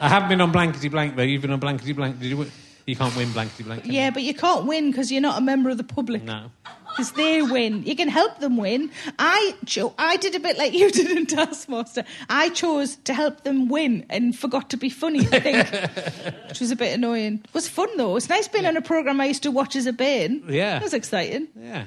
I 0.00 0.08
haven't 0.08 0.28
been 0.30 0.40
on 0.40 0.50
blankety 0.52 0.88
blank 0.88 1.14
though. 1.16 1.22
You've 1.22 1.42
been 1.42 1.52
on 1.52 1.60
blankety 1.60 1.92
blank. 1.92 2.18
Did 2.18 2.30
you? 2.30 2.46
You 2.86 2.96
can't 2.96 3.14
win 3.16 3.32
blankety 3.32 3.62
blank. 3.64 3.82
Yeah, 3.86 4.10
but 4.10 4.22
you 4.22 4.34
can't 4.34 4.66
win 4.66 4.90
because 4.90 5.12
you're 5.12 5.20
not 5.22 5.38
a 5.38 5.40
member 5.40 5.70
of 5.70 5.76
the 5.78 5.84
public. 5.84 6.22
No. 6.24 6.50
Because 6.88 7.12
they 7.12 7.40
win. 7.40 7.84
You 7.84 7.96
can 7.96 8.08
help 8.08 8.38
them 8.40 8.56
win. 8.58 8.90
I 9.18 9.54
cho- 9.64 9.94
I 9.98 10.16
did 10.18 10.34
a 10.34 10.40
bit 10.40 10.58
like 10.58 10.74
you 10.74 10.90
did 10.98 11.10
in 11.16 11.24
Taskmaster. 11.26 12.04
I 12.28 12.50
chose 12.50 12.96
to 13.04 13.14
help 13.14 13.44
them 13.44 13.68
win 13.68 14.04
and 14.10 14.36
forgot 14.38 14.70
to 14.70 14.76
be 14.76 14.90
funny, 14.90 15.20
I 15.32 15.40
think. 15.40 15.68
which 16.48 16.60
was 16.60 16.70
a 16.70 16.76
bit 16.76 16.92
annoying. 16.92 17.40
It 17.44 17.54
was 17.54 17.68
fun 17.68 17.88
though. 17.96 18.16
It's 18.16 18.28
nice 18.28 18.46
being 18.48 18.66
on 18.66 18.76
a 18.76 18.82
programme 18.82 19.20
I 19.20 19.26
used 19.26 19.44
to 19.44 19.50
watch 19.50 19.74
as 19.76 19.86
a 19.86 19.92
Bane. 19.92 20.44
Yeah. 20.48 20.74
That 20.74 20.82
was 20.82 20.94
exciting. 20.94 21.48
Yeah. 21.58 21.84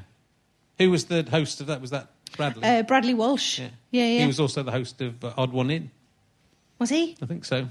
Who 0.79 0.89
was 0.89 1.05
the 1.05 1.23
host 1.29 1.61
of 1.61 1.67
that? 1.67 1.81
Was 1.81 1.91
that 1.91 2.07
Bradley? 2.35 2.63
Uh, 2.63 2.81
Bradley 2.83 3.13
Walsh. 3.13 3.59
Yeah, 3.59 3.67
yeah. 3.91 4.21
He 4.21 4.27
was 4.27 4.39
also 4.39 4.63
the 4.63 4.71
host 4.71 4.99
of 5.01 5.23
uh, 5.23 5.33
Odd 5.37 5.51
One 5.53 5.69
In. 5.69 5.91
Was 6.79 6.89
he? 6.89 7.15
I 7.21 7.25
think 7.25 7.45
so. 7.45 7.67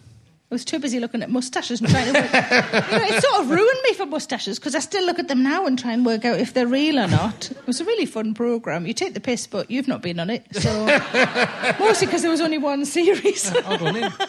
I 0.54 0.56
was 0.56 0.64
too 0.64 0.78
busy 0.78 1.00
looking 1.00 1.20
at 1.20 1.30
moustaches 1.30 1.80
and 1.80 1.90
trying 1.90 2.12
to 2.12 2.20
work. 2.20 2.32
you 2.32 2.98
know, 2.98 3.04
it 3.16 3.22
sort 3.24 3.40
of 3.40 3.50
ruined 3.50 3.80
me 3.82 3.92
for 3.94 4.06
moustaches 4.06 4.60
because 4.60 4.76
I 4.76 4.78
still 4.78 5.04
look 5.04 5.18
at 5.18 5.26
them 5.26 5.42
now 5.42 5.66
and 5.66 5.76
try 5.76 5.92
and 5.92 6.06
work 6.06 6.24
out 6.24 6.38
if 6.38 6.54
they're 6.54 6.68
real 6.68 6.96
or 7.00 7.08
not. 7.08 7.50
It 7.50 7.66
was 7.66 7.80
a 7.80 7.84
really 7.84 8.06
fun 8.06 8.34
program. 8.34 8.86
You 8.86 8.94
take 8.94 9.14
the 9.14 9.20
piss, 9.20 9.48
but 9.48 9.68
you've 9.68 9.88
not 9.88 10.00
been 10.00 10.20
on 10.20 10.30
it, 10.30 10.46
so 10.54 10.86
mostly 11.80 12.06
because 12.06 12.22
there 12.22 12.30
was 12.30 12.40
only 12.40 12.58
one 12.58 12.84
series. 12.84 13.52
Odd 13.66 13.80
One 13.82 13.96
In. 13.96 14.12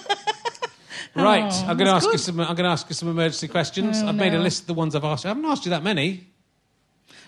Right, 1.15 1.43
Oh, 1.53 1.65
I'm 1.67 1.77
going 1.77 1.85
to 1.87 1.93
that's 1.93 2.05
ask 2.05 2.11
you 2.13 2.17
some. 2.17 2.39
I'm 2.41 2.47
going 2.55 2.65
to 2.65 2.71
ask 2.71 2.89
you 2.89 2.95
some 2.95 3.07
emergency 3.07 3.47
questions. 3.47 4.01
Oh, 4.01 4.07
I've 4.07 4.15
made 4.15 4.33
a 4.33 4.39
list 4.39 4.61
of 4.63 4.67
the 4.67 4.73
ones 4.73 4.95
I've 4.95 5.03
asked 5.05 5.23
you. 5.23 5.29
I 5.29 5.33
haven't 5.33 5.45
asked 5.45 5.63
you 5.65 5.69
that 5.69 5.83
many. 5.83 6.27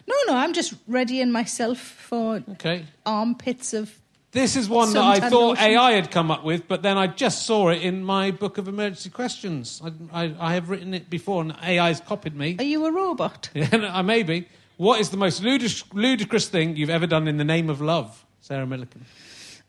no, 0.08 0.16
no, 0.28 0.36
I'm 0.36 0.54
just 0.54 0.74
readying 0.88 1.32
myself 1.32 1.78
for 1.78 2.44
Okay. 2.54 2.84
armpits 3.06 3.74
of. 3.74 3.94
This 4.32 4.56
is 4.56 4.68
one 4.68 4.94
that 4.94 5.04
I 5.04 5.30
thought. 5.30 5.58
AI 5.58 5.94
had 5.94 6.12
come 6.12 6.30
up 6.32 6.44
with, 6.44 6.68
but 6.68 6.82
then 6.82 6.98
I 6.98 7.08
just 7.08 7.46
saw 7.46 7.70
it 7.70 7.82
in 7.82 8.04
my 8.04 8.32
book 8.32 8.58
of 8.58 8.68
emergency 8.68 9.10
questions. 9.10 9.82
I, 9.84 10.26
I, 10.26 10.36
I 10.40 10.54
have 10.54 10.70
written 10.70 10.94
it 10.94 11.10
before, 11.10 11.42
and 11.42 11.54
AI's 11.54 12.02
copied 12.02 12.36
me. 12.36 12.58
Are 12.60 12.64
you 12.64 12.86
a 12.86 12.92
robot? 12.92 13.50
I 13.56 14.02
may 14.02 14.24
be. 14.24 14.48
What 14.76 15.00
is 15.00 15.10
the 15.10 15.18
most 15.18 15.42
ludicrous, 15.42 15.84
ludicrous 15.94 16.50
thing 16.50 16.76
you've 16.76 16.90
ever 16.90 17.08
done 17.08 17.28
in 17.28 17.38
the 17.38 17.46
name 17.46 17.70
of 17.70 17.82
love, 17.82 18.26
Sarah 18.42 18.68
Millican? 18.68 19.02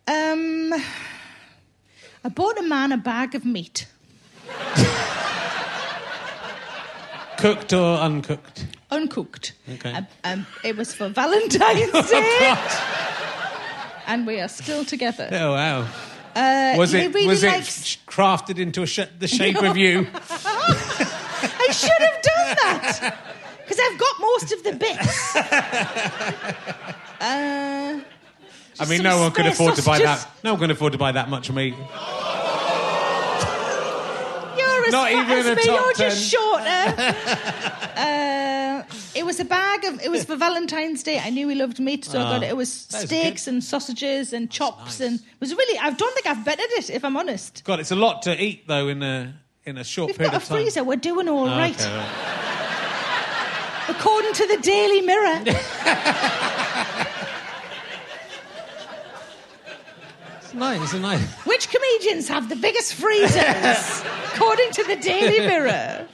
Um, 0.07 0.75
I 2.25 2.29
bought 2.29 2.59
a 2.59 2.63
man 2.63 2.93
a 2.93 2.99
bag 2.99 3.35
of 3.35 3.45
meat. 3.45 3.87
Cooked 7.39 7.73
or 7.73 7.99
uncooked? 7.99 8.67
uncooked. 8.91 9.53
Okay. 9.75 9.93
Um, 9.93 10.07
um, 10.25 10.47
it 10.65 10.77
was 10.77 10.95
for 10.95 11.09
Valentine's 11.09 11.93
Day, 12.11 12.57
and 14.09 14.27
we 14.27 14.41
are 14.41 14.49
still 14.49 14.85
together. 14.85 15.29
Oh 15.33 15.53
wow! 15.53 15.87
Uh, 16.35 16.75
Was 16.77 16.93
it 16.95 17.15
really 17.15 17.27
was 17.29 17.43
likes- 17.45 17.95
it 17.95 17.99
crafted 18.07 18.59
into 18.59 18.83
a 18.83 18.87
sh- 18.87 19.09
the 19.19 19.29
shape 19.29 19.63
of 19.63 19.77
you? 19.77 20.07
I 20.15 21.69
should 21.73 22.03
have 22.09 22.23
done 22.23 22.57
that 22.63 23.17
because 23.59 23.79
I've 23.81 23.99
got 23.99 24.21
most 24.21 24.53
of 24.53 24.63
the 24.65 24.73
bits. 24.75 25.37
Uh, 27.21 27.99
I 28.79 28.85
mean, 28.89 29.03
no 29.03 29.19
one 29.19 29.33
could 29.33 29.47
afford 29.47 29.75
to 29.75 29.83
buy 29.83 29.99
that. 29.99 30.25
No 30.45 30.53
one 30.53 30.61
can 30.61 30.71
afford 30.71 30.93
to 30.93 30.99
buy 30.99 31.11
that 31.11 31.29
much 31.29 31.51
meat. 31.51 31.75
Not 34.93 35.11
even 35.13 35.47
a 35.47 35.57
top 35.57 35.65
You're 35.67 35.93
10. 35.95 36.11
just 36.11 36.31
shorter. 36.31 36.65
uh, 37.97 38.83
it 39.15 39.25
was 39.27 39.41
a 39.41 39.45
bag 39.45 39.85
of. 39.85 40.01
It 40.03 40.11
was 40.11 40.25
for 40.25 40.37
Valentine's 40.37 41.03
Day. 41.03 41.19
I 41.19 41.31
knew 41.31 41.49
he 41.49 41.55
loved 41.55 41.79
meat, 41.81 42.05
so 42.05 42.19
I 42.21 42.23
got 42.25 42.43
it. 42.43 42.49
It 42.51 42.57
was 42.57 42.87
that 42.89 43.03
is 43.05 43.09
steaks 43.09 43.45
good. 43.45 43.55
and 43.55 43.65
sausages 43.65 44.33
and 44.33 44.51
chops, 44.51 45.01
nice. 45.01 45.09
and 45.09 45.19
it 45.21 45.41
was 45.41 45.55
really. 45.55 45.79
I 45.79 45.91
don't 45.91 46.15
think 46.15 46.27
I've 46.27 46.45
bettered 46.45 46.71
it, 46.73 46.91
if 46.91 47.05
I'm 47.05 47.17
honest. 47.17 47.63
God, 47.65 47.81
it's 47.81 47.91
a 47.91 47.97
lot 47.97 48.23
to 48.23 48.41
eat 48.43 48.67
though 48.69 48.89
in 48.89 49.03
a 49.03 49.35
in 49.65 49.77
a 49.79 49.85
short 49.85 50.09
We've 50.09 50.17
period 50.17 50.33
got 50.33 50.41
a 50.41 50.45
of 50.45 50.49
time. 50.49 50.59
freezer. 50.59 50.85
We're 50.85 50.97
doing 50.97 51.29
all 51.29 51.49
Oh, 51.49 51.57
right, 51.59 51.75
okay, 51.75 51.97
right. 51.97 52.09
according 53.89 54.33
to 54.35 54.47
the 54.47 54.57
Daily 54.63 55.01
Mirror. 55.03 55.45
Nice. 60.59 60.83
It's 60.83 60.93
a 60.95 61.01
nice. 61.01 61.23
Which 61.47 61.69
comedians 61.71 62.29
have 62.29 62.49
the 62.49 62.57
biggest 62.57 62.95
freezers? 62.95 64.03
according 64.35 64.71
to 64.73 64.85
the 64.85 64.97
Daily 64.97 65.41
Mirror. 65.41 66.07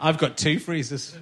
I've 0.00 0.18
got 0.18 0.36
two 0.36 0.58
freezers. 0.58 1.16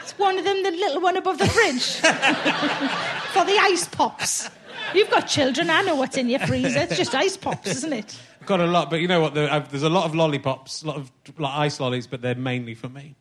It's 0.00 0.18
one 0.18 0.38
of 0.38 0.44
them, 0.44 0.62
the 0.62 0.70
little 0.70 1.00
one 1.00 1.16
above 1.16 1.38
the 1.38 1.46
fridge. 1.46 1.82
For 3.32 3.44
the 3.44 3.58
ice 3.60 3.86
pops. 3.88 4.50
You've 4.94 5.10
got 5.10 5.22
children, 5.22 5.70
I 5.70 5.82
know 5.82 5.96
what's 5.96 6.16
in 6.16 6.28
your 6.28 6.40
freezer. 6.40 6.80
It's 6.80 6.96
just 6.96 7.14
ice 7.14 7.36
pops, 7.36 7.68
isn't 7.68 7.92
it? 7.92 8.18
I've 8.40 8.46
got 8.46 8.60
a 8.60 8.66
lot, 8.66 8.90
but 8.90 9.00
you 9.00 9.08
know 9.08 9.20
what? 9.20 9.34
There's 9.34 9.82
a 9.82 9.88
lot 9.88 10.04
of 10.04 10.14
lollipops, 10.14 10.82
a 10.82 10.86
lot 10.86 10.96
of 10.96 11.10
like 11.38 11.54
ice 11.54 11.80
lollies, 11.80 12.06
but 12.06 12.22
they're 12.22 12.34
mainly 12.34 12.74
for 12.74 12.88
me. 12.88 13.14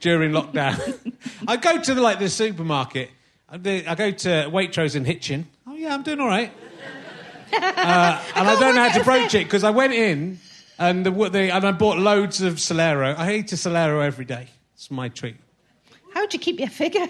During 0.00 0.32
lockdown, 0.32 1.12
I 1.48 1.56
go 1.56 1.80
to 1.80 1.94
the, 1.94 2.00
like 2.00 2.18
the 2.18 2.28
supermarket. 2.28 3.10
I, 3.50 3.56
I 3.56 3.94
go 3.94 4.10
to 4.10 4.28
Waitrose 4.50 4.94
in 4.96 5.04
Hitchin. 5.04 5.48
Oh 5.66 5.74
yeah, 5.74 5.92
I'm 5.92 6.02
doing 6.02 6.20
all 6.20 6.28
right. 6.28 6.52
Uh, 7.52 8.22
and 8.36 8.48
I 8.48 8.54
can't 8.54 8.60
don't 8.60 8.74
know 8.74 8.82
how 8.82 8.92
to 8.92 8.98
out 9.00 9.04
broach 9.04 9.34
it 9.34 9.44
because 9.44 9.64
I 9.64 9.70
went 9.70 9.92
in 9.94 10.38
And 10.78 11.04
the, 11.04 11.10
they, 11.30 11.50
and 11.50 11.64
I 11.66 11.72
bought 11.72 11.98
loads 11.98 12.40
of 12.40 12.54
Solero. 12.54 13.16
I 13.18 13.34
eat 13.34 13.52
a 13.52 13.56
Solero 13.56 14.04
every 14.04 14.24
day. 14.24 14.46
It's 14.74 14.90
my 14.90 15.08
treat. 15.08 15.36
How'd 16.14 16.32
you 16.32 16.38
keep 16.38 16.58
your 16.60 16.68
figure? 16.68 17.06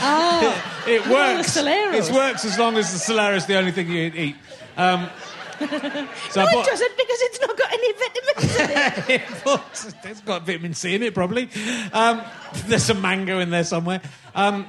oh, 0.00 0.62
It 0.86 1.04
works. 1.08 1.56
It 1.56 2.14
works 2.14 2.44
as 2.44 2.58
long 2.58 2.76
as 2.76 2.92
the 2.92 3.12
Solero 3.12 3.34
is 3.36 3.46
the 3.46 3.56
only 3.56 3.72
thing 3.72 3.90
you 3.90 4.12
eat. 4.14 4.36
Um, 4.76 5.08
so 5.58 5.66
no, 5.66 5.72
I 5.72 6.52
bought, 6.52 6.66
it 6.66 6.70
doesn't 6.70 6.96
because 6.96 7.20
it's 7.22 7.40
not 7.40 7.56
got 7.56 7.72
any 7.72 7.92
vitamins 7.92 8.56
in 8.56 8.70
it. 8.70 9.20
it 9.20 10.04
it's 10.04 10.20
got 10.20 10.46
vitamin 10.46 10.74
C 10.74 10.94
in 10.94 11.02
it, 11.02 11.14
probably. 11.14 11.48
Um, 11.92 12.22
there's 12.66 12.84
some 12.84 13.00
mango 13.00 13.40
in 13.40 13.50
there 13.50 13.64
somewhere. 13.64 14.00
Um, 14.34 14.66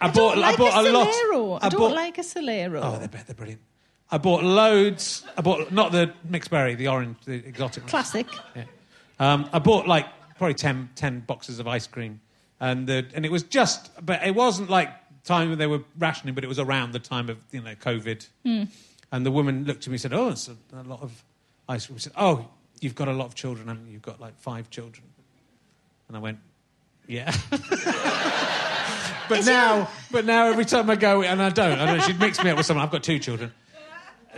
I, 0.00 0.06
I 0.06 0.10
bought. 0.10 0.34
don't 0.34 0.40
like 0.40 0.54
I 0.54 0.56
bought 0.56 0.86
a 0.86 0.90
a 0.90 0.92
lot. 0.92 1.08
Solero. 1.08 1.58
I, 1.62 1.68
don't 1.68 1.80
bought, 1.80 1.94
like 1.94 2.18
a 2.18 2.22
Solero. 2.22 2.80
Oh, 2.82 2.98
they're, 2.98 3.08
they're 3.08 3.34
brilliant. 3.34 3.60
I 4.10 4.18
bought 4.18 4.42
loads. 4.42 5.24
I 5.36 5.42
bought 5.42 5.70
not 5.70 5.92
the 5.92 6.12
mixed 6.24 6.50
berry, 6.50 6.74
the 6.74 6.88
orange, 6.88 7.18
the 7.24 7.34
exotic. 7.34 7.86
Classic. 7.86 8.26
Yeah. 8.56 8.64
Um, 9.18 9.48
I 9.52 9.58
bought 9.58 9.86
like 9.86 10.06
probably 10.36 10.54
10, 10.54 10.90
10 10.96 11.20
boxes 11.20 11.58
of 11.58 11.68
ice 11.68 11.86
cream, 11.86 12.20
and 12.58 12.86
the, 12.86 13.06
and 13.14 13.24
it 13.24 13.30
was 13.30 13.42
just, 13.42 13.90
but 14.04 14.26
it 14.26 14.34
wasn't 14.34 14.70
like 14.70 14.90
time 15.24 15.50
when 15.50 15.58
they 15.58 15.66
were 15.66 15.82
rationing, 15.98 16.34
but 16.34 16.44
it 16.44 16.48
was 16.48 16.58
around 16.58 16.92
the 16.92 16.98
time 16.98 17.28
of 17.28 17.38
you 17.52 17.60
know 17.60 17.74
COVID. 17.74 18.26
Hmm. 18.44 18.64
And 19.12 19.26
the 19.26 19.30
woman 19.30 19.64
looked 19.64 19.84
at 19.84 19.88
me 19.88 19.94
and 19.94 20.00
said, 20.00 20.12
"Oh, 20.12 20.28
it's 20.30 20.48
a, 20.48 20.56
a 20.72 20.82
lot 20.82 21.02
of 21.02 21.24
ice 21.68 21.86
cream." 21.86 21.98
She 21.98 22.04
said, 22.04 22.12
"Oh, 22.16 22.48
you've 22.80 22.94
got 22.94 23.08
a 23.08 23.12
lot 23.12 23.26
of 23.26 23.34
children, 23.34 23.68
haven't 23.68 23.86
you? 23.86 23.92
You've 23.92 24.02
got 24.02 24.20
like 24.20 24.38
five 24.38 24.70
children." 24.70 25.06
And 26.08 26.16
I 26.16 26.20
went, 26.20 26.38
"Yeah." 27.06 27.32
but 29.30 29.46
now, 29.46 29.88
but 30.10 30.24
now 30.24 30.46
every 30.48 30.64
time 30.64 30.90
I 30.90 30.96
go, 30.96 31.22
and 31.22 31.40
I 31.40 31.48
don't, 31.50 31.78
I 31.78 31.86
don't. 31.86 32.02
She'd 32.02 32.20
mix 32.20 32.42
me 32.42 32.50
up 32.50 32.56
with 32.58 32.66
someone. 32.66 32.84
I've 32.84 32.92
got 32.92 33.02
two 33.02 33.18
children. 33.18 33.52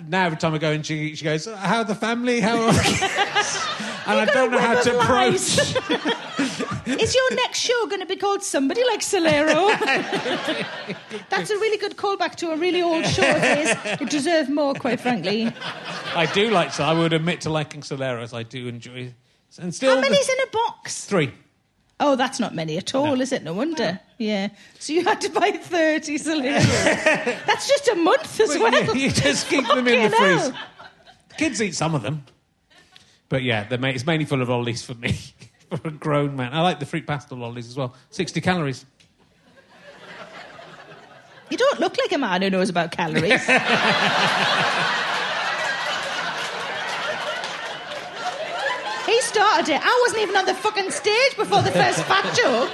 Now 0.08 0.26
every 0.26 0.38
time 0.38 0.54
I 0.54 0.58
go 0.58 0.70
and 0.72 0.84
she 0.86 1.14
she 1.14 1.24
goes, 1.24 1.44
"How 1.46 1.78
are 1.78 1.84
the 1.84 1.94
family? 1.94 2.40
How?" 2.40 2.56
Are 2.56 2.68
and 4.06 4.20
I 4.20 4.24
don't 4.24 4.50
know 4.50 4.58
how 4.58 4.80
to 4.80 4.98
approach. 4.98 5.58
Is 6.86 7.14
your 7.14 7.34
next 7.36 7.60
show 7.60 7.86
going 7.86 8.00
to 8.00 8.06
be 8.06 8.16
called 8.16 8.42
Somebody 8.42 8.84
Like 8.84 9.00
Solero? 9.00 9.68
That's 11.30 11.50
a 11.50 11.54
really 11.56 11.78
good 11.78 11.96
callback 11.96 12.34
to 12.36 12.50
a 12.50 12.56
really 12.56 12.82
old 12.82 13.06
show. 13.06 13.22
It 13.22 13.58
is. 13.58 14.00
It 14.00 14.10
deserved 14.10 14.50
more, 14.50 14.74
quite 14.74 14.98
frankly. 15.00 15.52
I 16.16 16.26
do 16.26 16.50
like. 16.50 16.78
I 16.80 16.92
would 16.92 17.12
admit 17.12 17.42
to 17.42 17.50
liking 17.50 17.82
Soleros. 17.82 18.34
I 18.34 18.42
do 18.42 18.66
enjoy. 18.66 19.14
And 19.60 19.74
still, 19.74 19.94
How 19.94 20.00
many's 20.00 20.28
in 20.28 20.36
a 20.42 20.50
box? 20.50 21.04
three. 21.04 21.32
Oh, 22.04 22.16
that's 22.16 22.40
not 22.40 22.52
many 22.52 22.76
at 22.78 22.96
all, 22.96 23.20
is 23.20 23.30
it? 23.30 23.44
No 23.44 23.54
wonder. 23.54 24.00
Yeah. 24.18 24.48
So 24.80 24.92
you 24.92 25.04
had 25.04 25.20
to 25.20 25.30
buy 25.30 25.52
30 25.52 26.18
Soleros. 26.18 26.64
that's 27.46 27.68
just 27.68 27.86
a 27.86 27.94
month 27.94 28.40
as 28.40 28.48
Well, 28.48 28.72
well. 28.72 28.96
you, 28.96 29.02
you 29.02 29.10
just 29.12 29.48
keep 29.48 29.64
them 29.68 29.86
in 29.86 30.10
the 30.10 30.16
hell. 30.16 30.38
freezer. 30.38 30.54
Kids 31.38 31.62
eat 31.62 31.76
some 31.76 31.94
of 31.94 32.02
them, 32.02 32.24
but 33.28 33.44
yeah, 33.44 33.68
it's 33.70 34.04
mainly 34.04 34.24
full 34.24 34.42
of 34.42 34.48
lollies 34.48 34.82
for 34.84 34.94
me. 34.94 35.16
for 35.70 35.86
a 35.88 35.92
grown 35.92 36.34
man, 36.34 36.52
I 36.52 36.60
like 36.60 36.80
the 36.80 36.86
fruit 36.86 37.06
pastel 37.06 37.38
lollies 37.38 37.68
as 37.68 37.76
well. 37.76 37.94
Sixty 38.10 38.40
calories. 38.40 38.84
You 41.50 41.56
don't 41.56 41.78
look 41.80 41.96
like 41.98 42.10
a 42.12 42.18
man 42.18 42.42
who 42.42 42.50
knows 42.50 42.68
about 42.68 42.90
calories. 42.90 43.46
he 49.06 49.20
started 49.32 49.72
it. 49.74 49.80
I 49.82 49.98
wasn't 50.04 50.22
even 50.22 50.36
on 50.36 50.46
the 50.46 50.54
fucking 50.54 50.90
stage 50.90 51.36
before 51.36 51.62
the 51.62 51.70
first 51.70 52.02
fat 52.04 52.34
joke. 52.36 52.70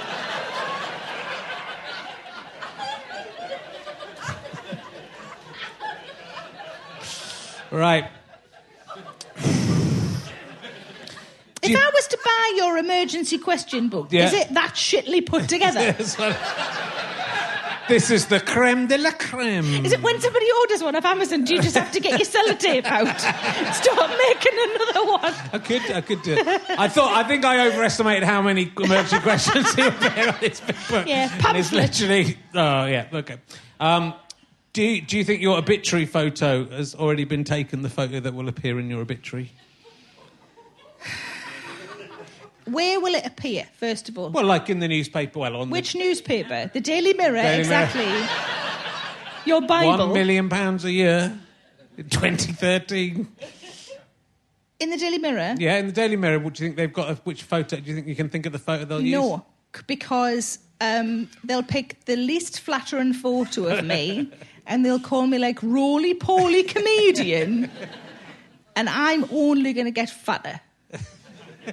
Right. 7.71 8.05
If 11.61 11.75
I 11.75 11.91
was 11.93 12.07
to 12.07 12.17
buy 12.23 12.53
your 12.55 12.77
emergency 12.77 13.37
question 13.37 13.89
book, 13.89 14.07
Yeah. 14.11 14.27
is 14.27 14.33
it 14.33 14.53
that 14.53 14.73
shitly 14.75 15.25
put 15.25 15.47
together? 15.55 15.93
This 17.89 18.11
is 18.11 18.27
the 18.27 18.39
creme 18.39 18.85
de 18.85 18.99
la 18.99 19.09
creme. 19.09 19.83
Is 19.83 19.91
it 19.93 20.03
when 20.03 20.21
somebody 20.21 20.45
orders 20.59 20.83
one 20.83 20.95
off 20.95 21.05
Amazon, 21.05 21.43
do 21.43 21.55
you 21.55 21.61
just 21.61 21.75
have 21.75 21.91
to 21.91 21.99
get 21.99 22.19
your 22.19 22.27
sellotape 22.27 22.85
out? 22.85 23.19
Start 23.73 24.11
making 24.29 24.53
another 24.53 25.11
one. 25.11 25.33
I 25.51 25.57
could, 25.57 25.81
I 25.91 26.01
could 26.01 26.21
do 26.21 26.35
it. 26.37 26.47
I 26.69 26.87
thought, 26.87 27.13
I 27.17 27.27
think 27.27 27.43
I 27.45 27.67
overestimated 27.67 28.23
how 28.23 28.43
many 28.43 28.71
emergency 28.77 29.19
questions 29.21 29.73
he 29.73 29.81
would 29.81 29.99
be 29.99 30.05
on 30.05 30.35
this 30.39 30.61
big 30.61 30.75
book. 30.87 31.07
Yeah, 31.07 31.31
And 31.47 31.57
it's 31.57 31.71
literally, 31.71 32.37
oh 32.53 32.85
yeah, 32.85 33.07
okay. 33.11 33.37
Um, 33.79 34.13
do 34.73 34.83
you, 34.83 35.01
do 35.01 35.17
you 35.17 35.23
think 35.23 35.41
your 35.41 35.57
obituary 35.57 36.05
photo 36.05 36.65
has 36.65 36.93
already 36.93 37.23
been 37.23 37.43
taken? 37.43 37.81
The 37.81 37.89
photo 37.89 38.19
that 38.19 38.35
will 38.35 38.49
appear 38.49 38.79
in 38.79 38.87
your 38.91 39.01
obituary? 39.01 39.51
Where 42.71 42.99
will 42.99 43.15
it 43.15 43.25
appear, 43.25 43.67
first 43.77 44.09
of 44.09 44.17
all? 44.17 44.29
Well, 44.29 44.45
like 44.45 44.69
in 44.69 44.79
the 44.79 44.87
newspaper, 44.87 45.39
well, 45.39 45.57
on 45.57 45.69
Which 45.69 45.95
newspaper? 45.95 46.69
The 46.73 46.81
Daily 46.81 47.13
Mirror, 47.13 47.35
Daily 47.35 47.67
Mirror. 47.67 47.83
exactly. 47.83 48.11
Your 49.45 49.61
Bible. 49.61 49.97
one 49.97 50.13
million 50.13 50.49
pounds 50.49 50.85
a 50.85 50.91
year, 50.91 51.37
in 51.97 52.09
2013. 52.09 53.27
In 54.79 54.89
the 54.89 54.97
Daily 54.97 55.17
Mirror? 55.17 55.55
Yeah, 55.57 55.77
in 55.77 55.87
the 55.87 55.91
Daily 55.91 56.15
Mirror, 56.15 56.39
what 56.39 56.53
do 56.53 56.63
you 56.63 56.69
think 56.69 56.77
they've 56.77 56.93
got? 56.93 57.09
A, 57.09 57.15
which 57.23 57.43
photo? 57.43 57.77
Do 57.77 57.89
you 57.89 57.95
think 57.95 58.07
you 58.07 58.15
can 58.15 58.29
think 58.29 58.45
of 58.45 58.53
the 58.53 58.59
photo 58.59 58.85
they'll 58.85 59.01
use? 59.01 59.11
No, 59.11 59.45
because 59.87 60.59
um, 60.81 61.29
they'll 61.43 61.63
pick 61.63 62.05
the 62.05 62.15
least 62.15 62.61
flattering 62.61 63.13
photo 63.13 63.67
of 63.67 63.83
me 63.83 64.31
and 64.67 64.85
they'll 64.85 64.99
call 64.99 65.27
me 65.27 65.37
like 65.37 65.61
roly 65.61 66.13
poly 66.13 66.63
comedian, 66.63 67.69
and 68.75 68.87
I'm 68.87 69.25
only 69.31 69.73
going 69.73 69.85
to 69.85 69.91
get 69.91 70.09
fatter. 70.09 70.61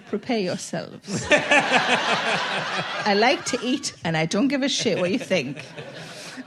Prepare 0.08 0.38
yourselves. 0.38 1.26
I 1.30 3.14
like 3.16 3.44
to 3.46 3.58
eat 3.62 3.94
and 4.04 4.16
I 4.16 4.26
don't 4.26 4.48
give 4.48 4.62
a 4.62 4.68
shit 4.68 4.98
what 4.98 5.10
you 5.10 5.18
think. 5.18 5.58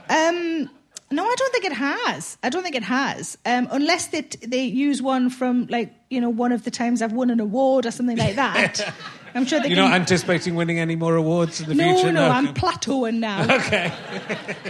Um, 0.08 0.70
no, 1.12 1.24
I 1.24 1.34
don't 1.36 1.52
think 1.52 1.64
it 1.64 1.72
has. 1.72 2.38
I 2.42 2.50
don't 2.50 2.62
think 2.62 2.76
it 2.76 2.84
has. 2.84 3.36
Um, 3.44 3.66
unless 3.70 4.08
they, 4.08 4.20
they 4.20 4.64
use 4.64 5.02
one 5.02 5.28
from, 5.28 5.66
like, 5.66 5.92
you 6.08 6.20
know, 6.20 6.30
one 6.30 6.52
of 6.52 6.64
the 6.64 6.70
times 6.70 7.02
I've 7.02 7.12
won 7.12 7.30
an 7.30 7.40
award 7.40 7.84
or 7.86 7.90
something 7.90 8.16
like 8.16 8.36
that. 8.36 8.92
I'm 9.34 9.44
sure 9.44 9.60
they 9.60 9.68
You're 9.68 9.76
can... 9.76 9.90
not 9.90 10.00
anticipating 10.00 10.54
winning 10.54 10.78
any 10.78 10.96
more 10.96 11.16
awards 11.16 11.60
in 11.60 11.68
the 11.68 11.74
no, 11.74 11.94
future? 11.94 12.12
No, 12.12 12.28
no, 12.28 12.34
I'm 12.34 12.54
plateauing 12.54 13.18
now. 13.18 13.40
Okay. 13.60 13.92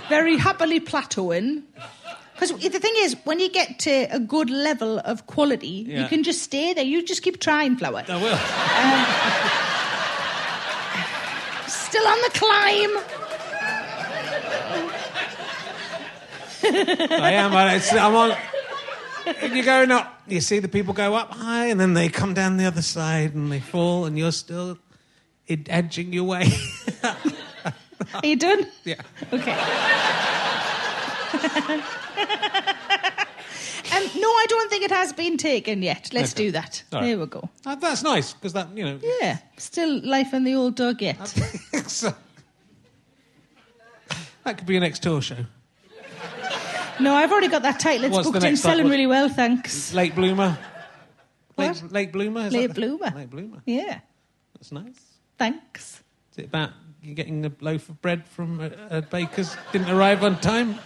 Very 0.08 0.36
happily 0.36 0.80
plateauing. 0.80 1.62
Because 2.40 2.56
the 2.72 2.78
thing 2.80 2.94
is, 2.96 3.16
when 3.24 3.38
you 3.38 3.50
get 3.50 3.78
to 3.80 3.90
a 4.10 4.18
good 4.18 4.48
level 4.48 4.98
of 5.00 5.26
quality, 5.26 5.84
Yeah. 5.86 6.00
you 6.02 6.08
can 6.08 6.22
just 6.22 6.40
stay 6.42 6.72
there. 6.72 6.82
You 6.84 7.04
just 7.04 7.22
keep 7.22 7.38
trying, 7.38 7.76
Flower. 7.76 8.02
I 8.08 8.16
will. 8.16 8.32
Um, 8.32 9.04
still 11.68 12.06
on 12.06 12.18
the 12.22 12.30
climb. 12.32 12.96
I 17.22 17.32
am. 17.32 17.52
I- 17.52 17.78
I'm 17.98 18.14
on. 18.14 18.34
You're 19.54 19.64
going 19.66 19.90
up. 19.90 20.22
You 20.26 20.40
see 20.40 20.60
the 20.60 20.68
people 20.68 20.94
go 20.94 21.14
up 21.14 21.32
high, 21.34 21.66
and 21.66 21.78
then 21.78 21.92
they 21.92 22.08
come 22.08 22.32
down 22.32 22.56
the 22.56 22.64
other 22.64 22.80
side, 22.80 23.34
and 23.34 23.52
they 23.52 23.60
fall, 23.60 24.06
and 24.06 24.16
you're 24.18 24.32
still 24.32 24.78
edging 25.68 26.14
your 26.14 26.24
way. 26.24 26.48
Are 27.02 28.24
you 28.24 28.36
done? 28.36 28.66
yeah. 28.84 29.02
Okay. 29.30 29.56
um, 33.92 34.02
no, 34.20 34.28
I 34.28 34.46
don't 34.48 34.70
think 34.70 34.84
it 34.84 34.90
has 34.90 35.12
been 35.12 35.36
taken 35.36 35.82
yet. 35.82 36.10
Let's 36.12 36.32
Okay. 36.32 36.44
do 36.46 36.52
that. 36.52 36.82
All 36.92 37.00
right. 37.00 37.06
There 37.08 37.18
we 37.18 37.26
go. 37.26 37.48
Uh, 37.66 37.74
that's 37.76 38.02
nice 38.02 38.32
because 38.32 38.52
that 38.52 38.68
you 38.76 38.84
know. 38.84 38.98
Yeah, 39.20 39.38
still 39.56 40.00
life 40.06 40.32
in 40.34 40.44
the 40.44 40.54
old 40.54 40.76
dog 40.76 41.00
yet. 41.02 41.26
so- 41.86 42.14
that 44.44 44.58
could 44.58 44.66
be 44.66 44.74
your 44.74 44.80
next 44.80 45.02
tour 45.02 45.20
show. 45.22 45.44
No, 47.00 47.14
I've 47.14 47.32
already 47.32 47.48
got 47.48 47.62
that 47.62 47.80
title. 47.80 48.04
It's 48.04 48.12
What's 48.14 48.26
the 48.26 48.32
booked 48.32 48.44
in, 48.44 48.50
next 48.52 48.62
title? 48.62 48.78
selling 48.78 48.90
really 48.90 49.06
well, 49.06 49.28
thanks. 49.30 49.94
Late 49.94 50.14
bloomer. 50.14 50.58
What? 51.54 51.82
Late, 51.82 51.92
late 51.92 52.12
bloomer. 52.12 52.46
Is 52.46 52.52
Late 52.52 52.66
that 52.68 52.74
the- 52.74 52.80
bloomer. 52.80 53.10
Late 53.16 53.30
bloomer. 53.30 53.62
Yeah, 53.66 54.00
That's 54.54 54.70
nice. 54.72 55.00
thanks. 55.38 56.02
Is 56.32 56.38
it 56.38 56.44
about 56.46 56.70
you 57.02 57.14
getting 57.14 57.44
a 57.46 57.52
loaf 57.60 57.88
of 57.88 58.00
bread 58.02 58.26
from 58.26 58.60
a, 58.60 58.98
a 58.98 59.02
baker's? 59.02 59.56
Didn't 59.72 59.90
arrive 59.90 60.22
on 60.22 60.38
time. 60.40 60.76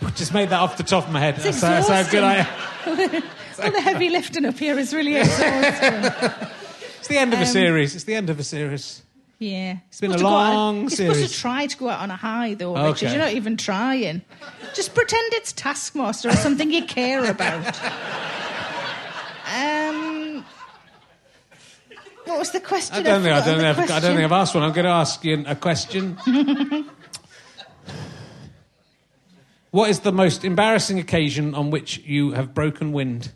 Just 0.16 0.34
made 0.34 0.48
that 0.50 0.60
off 0.60 0.76
the 0.76 0.82
top 0.82 1.06
of 1.06 1.12
my 1.12 1.20
head. 1.20 1.34
It's 1.36 1.60
That's 1.60 1.60
how, 1.60 1.94
that's 1.94 2.10
good 2.10 2.24
I 2.24 2.40
exhausting. 2.86 3.22
All 3.64 3.70
the 3.70 3.80
heavy 3.80 4.08
lifting 4.10 4.44
up 4.46 4.58
here 4.58 4.78
is 4.78 4.92
really 4.94 5.16
exhausting. 5.16 6.32
It's 6.98 7.08
the 7.08 7.18
end 7.18 7.32
of 7.32 7.40
a 7.40 7.42
Um, 7.42 7.48
series. 7.48 7.94
It's 7.96 8.04
the 8.04 8.14
end 8.14 8.30
of 8.30 8.38
a 8.38 8.44
series. 8.44 9.02
Yeah. 9.40 9.78
It's 9.88 10.00
been 10.00 10.12
a 10.12 10.18
go 10.18 10.28
out- 10.28 10.54
long 10.54 10.80
You're 10.82 10.90
supposed 10.90 11.14
series. 11.16 11.32
to 11.32 11.38
try 11.40 11.66
to 11.66 11.76
go 11.76 11.88
out 11.88 11.98
on 11.98 12.12
a 12.12 12.16
high, 12.16 12.54
though, 12.54 12.76
Okay. 12.76 12.86
Richard. 12.92 13.08
You're 13.10 13.18
not 13.18 13.32
even 13.32 13.56
trying. 13.56 14.22
Just 14.72 14.94
pretend 14.94 15.32
it's 15.32 15.52
Taskmaster 15.52 16.28
or 16.28 16.36
something 16.36 16.70
you 16.70 16.84
care 16.84 17.28
about. 17.28 17.66
um, 19.52 20.44
what 22.26 22.38
was 22.38 22.52
the 22.52 22.60
question? 22.60 22.96
I 22.96 23.02
don't 23.02 23.22
think 23.22 23.34
I 23.34 23.44
don't 23.44 23.58
think 23.58 23.78
I've, 23.78 23.90
I 23.90 23.98
don't 24.00 24.14
think 24.14 24.24
I've 24.24 24.32
asked 24.32 24.54
one. 24.54 24.62
I'm 24.62 24.72
going 24.72 24.84
to 24.84 24.90
ask 24.92 25.24
you 25.24 25.42
a 25.46 25.56
question. 25.56 26.16
What 29.72 29.88
is 29.90 30.00
the 30.00 30.12
most 30.12 30.44
embarrassing 30.44 30.98
occasion 30.98 31.54
on 31.54 31.70
which 31.70 31.98
you 32.04 32.32
have 32.32 32.52
broken 32.54 32.92
wind? 32.92 33.32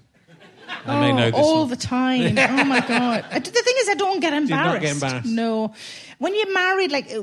I 0.85 1.01
may 1.01 1.13
Oh, 1.13 1.17
know 1.17 1.31
this 1.31 1.35
all 1.41 1.61
one. 1.61 1.71
the 1.71 1.77
time. 1.77 2.37
Oh 2.61 2.65
my 2.65 2.81
god! 2.87 3.25
The 3.33 3.41
thing 3.41 3.75
is, 3.79 3.89
I 3.89 3.95
don't 3.95 4.21
get 4.21 4.33
embarrassed. 4.35 4.83
get 4.83 4.93
embarrassed? 4.93 5.27
No, 5.29 5.73
when 6.19 6.35
you're 6.35 6.53
married, 6.53 6.93
like 6.93 7.11
uh, 7.11 7.23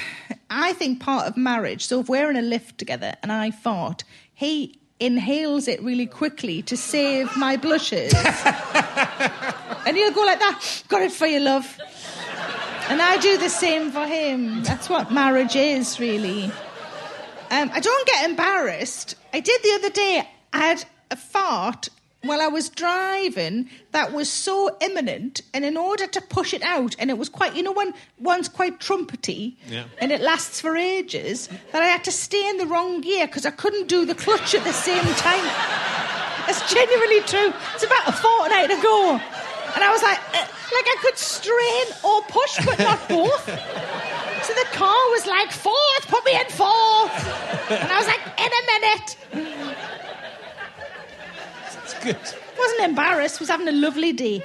I 0.50 0.74
think 0.74 1.00
part 1.00 1.26
of 1.26 1.36
marriage. 1.36 1.86
So 1.86 2.00
if 2.00 2.08
we're 2.10 2.28
in 2.30 2.36
a 2.36 2.42
lift 2.42 2.76
together 2.78 3.14
and 3.22 3.32
I 3.32 3.50
fart, 3.52 4.04
he 4.34 4.78
inhales 5.00 5.66
it 5.66 5.82
really 5.82 6.06
quickly 6.06 6.60
to 6.62 6.76
save 6.76 7.34
my 7.38 7.56
blushes, 7.56 8.12
and 9.86 9.96
he'll 9.96 10.12
go 10.12 10.24
like 10.24 10.40
that. 10.40 10.82
Got 10.88 11.02
it 11.02 11.12
for 11.12 11.26
you, 11.26 11.40
love. 11.40 11.78
And 12.90 13.00
I 13.02 13.16
do 13.16 13.38
the 13.38 13.48
same 13.48 13.90
for 13.90 14.06
him. 14.06 14.62
That's 14.62 14.88
what 14.90 15.10
marriage 15.10 15.56
is, 15.56 15.98
really. 15.98 16.52
Um, 17.50 17.70
I 17.72 17.80
don't 17.80 18.06
get 18.06 18.28
embarrassed. 18.28 19.14
I 19.32 19.40
did 19.40 19.62
the 19.62 19.72
other 19.74 19.90
day. 19.90 20.28
I 20.52 20.58
had 20.58 20.84
a 21.10 21.16
fart 21.16 21.88
while 22.22 22.40
I 22.42 22.48
was 22.48 22.68
driving 22.68 23.70
that 23.92 24.12
was 24.12 24.28
so 24.28 24.76
imminent, 24.80 25.42
and 25.54 25.64
in 25.64 25.76
order 25.76 26.08
to 26.08 26.20
push 26.20 26.52
it 26.52 26.62
out, 26.62 26.96
and 26.98 27.08
it 27.08 27.18
was 27.18 27.28
quite, 27.28 27.54
you 27.54 27.62
know, 27.62 27.72
when 27.72 27.94
one's 28.18 28.48
quite 28.48 28.80
trumpety, 28.80 29.54
Yeah. 29.68 29.84
and 29.98 30.10
it 30.10 30.20
lasts 30.20 30.60
for 30.60 30.76
ages, 30.76 31.48
that 31.70 31.82
I 31.82 31.86
had 31.86 32.02
to 32.04 32.10
stay 32.10 32.48
in 32.48 32.56
the 32.56 32.66
wrong 32.66 33.00
gear 33.00 33.26
because 33.28 33.46
I 33.46 33.50
couldn't 33.52 33.86
do 33.86 34.04
the 34.04 34.14
clutch 34.16 34.54
at 34.56 34.64
the 34.64 34.72
same 34.72 35.04
time. 35.14 35.46
It's 36.48 36.72
genuinely 36.72 37.20
true. 37.22 37.52
It's 37.74 37.84
about 37.84 38.08
a 38.08 38.12
fortnight 38.12 38.70
ago. 38.72 39.20
And 39.74 39.84
I 39.84 39.90
was 39.92 40.02
like, 40.02 40.18
eh, 40.34 40.46
like 40.74 40.86
I 40.88 40.96
could 41.02 41.18
strain 41.18 41.86
or 42.02 42.22
push, 42.22 42.58
but 42.66 42.78
not 42.80 43.08
both. 43.08 43.48
So 44.46 44.54
the 44.54 44.66
car 44.72 44.94
was 45.10 45.26
like, 45.26 45.50
fourth, 45.50 46.06
put 46.06 46.24
me 46.24 46.38
in 46.38 46.46
fourth. 46.46 47.70
And 47.70 47.90
I 47.90 47.98
was 47.98 48.06
like, 48.06 48.20
in 48.38 48.50
a 48.52 48.62
minute. 48.72 49.16
It's 51.82 51.94
good. 51.94 52.16
Wasn't 52.56 52.80
embarrassed, 52.80 53.40
was 53.40 53.48
having 53.48 53.66
a 53.66 53.72
lovely 53.72 54.12
day. 54.12 54.44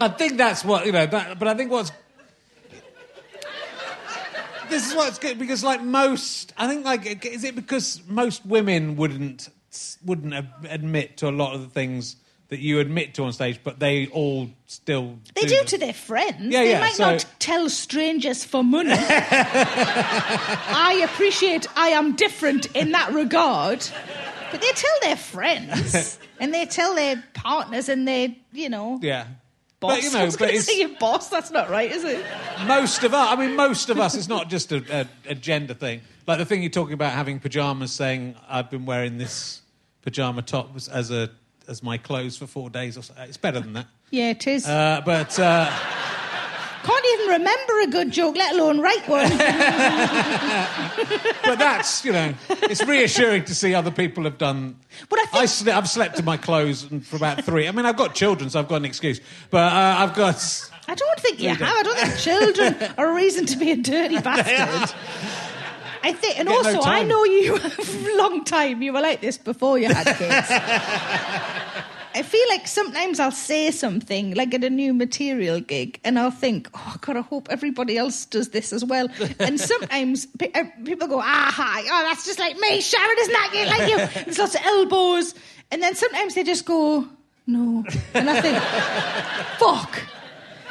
I 0.00 0.08
think 0.08 0.38
that's 0.38 0.64
what 0.64 0.86
you 0.86 0.92
know. 0.92 1.06
That, 1.06 1.38
but 1.38 1.46
I 1.46 1.54
think 1.54 1.70
what's 1.70 1.92
this 4.68 4.88
is 4.88 4.94
what's 4.96 5.20
good 5.20 5.38
because, 5.38 5.62
like 5.62 5.80
most, 5.82 6.52
I 6.56 6.66
think, 6.66 6.84
like, 6.84 7.24
is 7.24 7.44
it 7.44 7.54
because 7.54 8.02
most 8.08 8.44
women 8.44 8.96
wouldn't 8.96 9.48
wouldn't 10.04 10.34
admit 10.68 11.16
to 11.18 11.28
a 11.28 11.30
lot 11.30 11.54
of 11.54 11.60
the 11.60 11.68
things 11.68 12.16
that 12.48 12.60
you 12.60 12.78
admit 12.80 13.14
to 13.14 13.24
on 13.24 13.32
stage, 13.32 13.60
but 13.64 13.78
they 13.80 14.06
all 14.08 14.50
still 14.66 15.18
They 15.34 15.42
do 15.42 15.56
them? 15.56 15.66
to 15.66 15.78
their 15.78 15.92
friends. 15.94 16.52
Yeah, 16.52 16.62
they 16.62 16.70
yeah, 16.70 16.80
might 16.80 16.92
so- 16.92 17.10
not 17.12 17.26
tell 17.38 17.68
strangers 17.70 18.44
for 18.44 18.62
money. 18.62 18.90
I 19.96 21.00
appreciate 21.04 21.66
I 21.76 21.88
am 21.88 22.14
different 22.16 22.66
in 22.76 22.92
that 22.92 23.12
regard. 23.12 23.86
But 24.50 24.60
they 24.60 24.70
tell 24.72 24.94
their 25.02 25.16
friends. 25.16 26.18
and 26.40 26.52
they 26.54 26.66
tell 26.66 26.94
their 26.94 27.22
partners 27.34 27.88
and 27.88 28.06
their, 28.06 28.28
you 28.52 28.68
know, 28.68 28.98
Yeah. 29.02 29.26
boss. 29.80 29.94
But 29.96 30.02
you 30.02 30.10
I 30.10 30.24
know, 30.26 30.30
but 30.38 30.50
it's 30.50 30.78
your 30.78 30.90
boss. 30.98 31.28
That's 31.28 31.50
not 31.50 31.70
right, 31.70 31.90
is 31.90 32.04
it? 32.04 32.24
most 32.66 33.02
of 33.04 33.14
us. 33.14 33.28
I 33.32 33.36
mean, 33.36 33.56
most 33.56 33.90
of 33.90 33.98
us. 33.98 34.14
It's 34.14 34.28
not 34.28 34.48
just 34.48 34.70
a, 34.70 35.00
a, 35.00 35.30
a 35.30 35.34
gender 35.34 35.74
thing. 35.74 36.02
Like 36.26 36.38
the 36.38 36.44
thing 36.44 36.62
you're 36.62 36.70
talking 36.70 36.94
about 36.94 37.12
having 37.12 37.40
pajamas, 37.40 37.92
saying 37.92 38.36
I've 38.48 38.70
been 38.70 38.86
wearing 38.86 39.18
this 39.18 39.60
pajama 40.02 40.42
top 40.42 40.70
as 40.92 41.10
a 41.10 41.30
as 41.68 41.82
my 41.82 41.98
clothes 41.98 42.36
for 42.36 42.46
four 42.46 42.70
days 42.70 42.96
or 42.96 43.02
so. 43.02 43.14
It's 43.20 43.36
better 43.36 43.60
than 43.60 43.72
that. 43.74 43.86
Yeah, 44.10 44.30
it 44.30 44.46
is. 44.46 44.64
Uh, 44.64 45.00
but 45.04 45.36
uh, 45.40 45.68
Can't 46.84 47.04
even 47.14 47.26
remember 47.40 47.80
a 47.80 47.86
good 47.88 48.12
joke, 48.12 48.36
let 48.36 48.54
alone 48.54 48.78
write 48.80 49.08
one. 49.08 49.28
but 51.44 51.58
that's 51.58 52.04
you 52.04 52.12
know, 52.12 52.32
it's 52.62 52.84
reassuring 52.84 53.44
to 53.46 53.54
see 53.54 53.74
other 53.74 53.90
people 53.90 54.22
have 54.24 54.38
done. 54.38 54.76
But 55.08 55.18
I 55.18 55.24
think- 55.24 55.34
I 55.42 55.44
sle- 55.46 55.72
I've 55.76 55.88
slept 55.88 56.18
in 56.20 56.24
my 56.24 56.36
clothes 56.36 56.84
for 57.02 57.16
about 57.16 57.42
three. 57.44 57.66
I 57.66 57.72
mean, 57.72 57.86
I've 57.86 57.96
got 57.96 58.14
children, 58.14 58.50
so 58.50 58.60
I've 58.60 58.68
got 58.68 58.76
an 58.76 58.84
excuse. 58.84 59.20
But 59.50 59.72
uh, 59.72 59.96
I've 59.98 60.14
got. 60.14 60.70
I 60.86 60.94
don't 60.94 61.18
think 61.20 61.40
You 61.40 61.48
have. 61.48 61.62
I 61.62 61.82
don't 61.82 61.98
think 61.98 62.18
children 62.18 62.76
are 62.98 63.10
a 63.10 63.14
reason 63.14 63.46
to 63.46 63.56
be 63.56 63.72
a 63.72 63.76
dirty 63.76 64.20
bastard. 64.20 64.94
I 66.04 66.12
think, 66.12 66.38
and 66.38 66.46
Get 66.46 66.62
no 66.62 66.68
also, 66.68 66.82
I 66.82 67.02
know 67.02 67.24
you 67.24 67.56
a 67.56 68.16
long 68.18 68.44
time. 68.44 68.82
You 68.82 68.92
were 68.92 69.00
like 69.00 69.22
this 69.22 69.38
before 69.38 69.78
you 69.78 69.88
had 69.88 70.04
kids. 70.18 70.48
I 72.16 72.22
feel 72.22 72.46
like 72.50 72.68
sometimes 72.68 73.18
I'll 73.18 73.32
say 73.32 73.70
something 73.70 74.34
like 74.34 74.52
at 74.52 74.62
a 74.62 74.68
new 74.70 74.92
material 74.92 75.60
gig, 75.60 75.98
and 76.04 76.18
I'll 76.18 76.30
think, 76.30 76.68
"Oh 76.74 76.96
God, 77.00 77.16
I 77.16 77.22
hope 77.22 77.48
everybody 77.50 77.96
else 77.96 78.26
does 78.26 78.50
this 78.50 78.70
as 78.72 78.84
well." 78.84 79.08
And 79.40 79.58
sometimes 79.72 80.28
uh, 80.54 80.64
people 80.84 81.08
go, 81.08 81.20
"Ah, 81.20 81.50
hi, 81.50 81.80
oh, 81.80 82.02
that's 82.06 82.26
just 82.26 82.38
like 82.38 82.58
me, 82.58 82.82
Sharon, 82.82 83.16
isn't 83.20 83.32
that 83.32 83.50
like 83.66 83.88
you?" 83.88 84.24
There's 84.24 84.38
lots 84.38 84.54
of 84.54 84.60
elbows, 84.62 85.34
and 85.72 85.82
then 85.82 85.94
sometimes 85.94 86.34
they 86.34 86.44
just 86.44 86.66
go, 86.66 87.08
"No," 87.46 87.82
and 88.12 88.28
I 88.28 88.40
think, 88.42 88.58
"Fuck." 89.58 90.02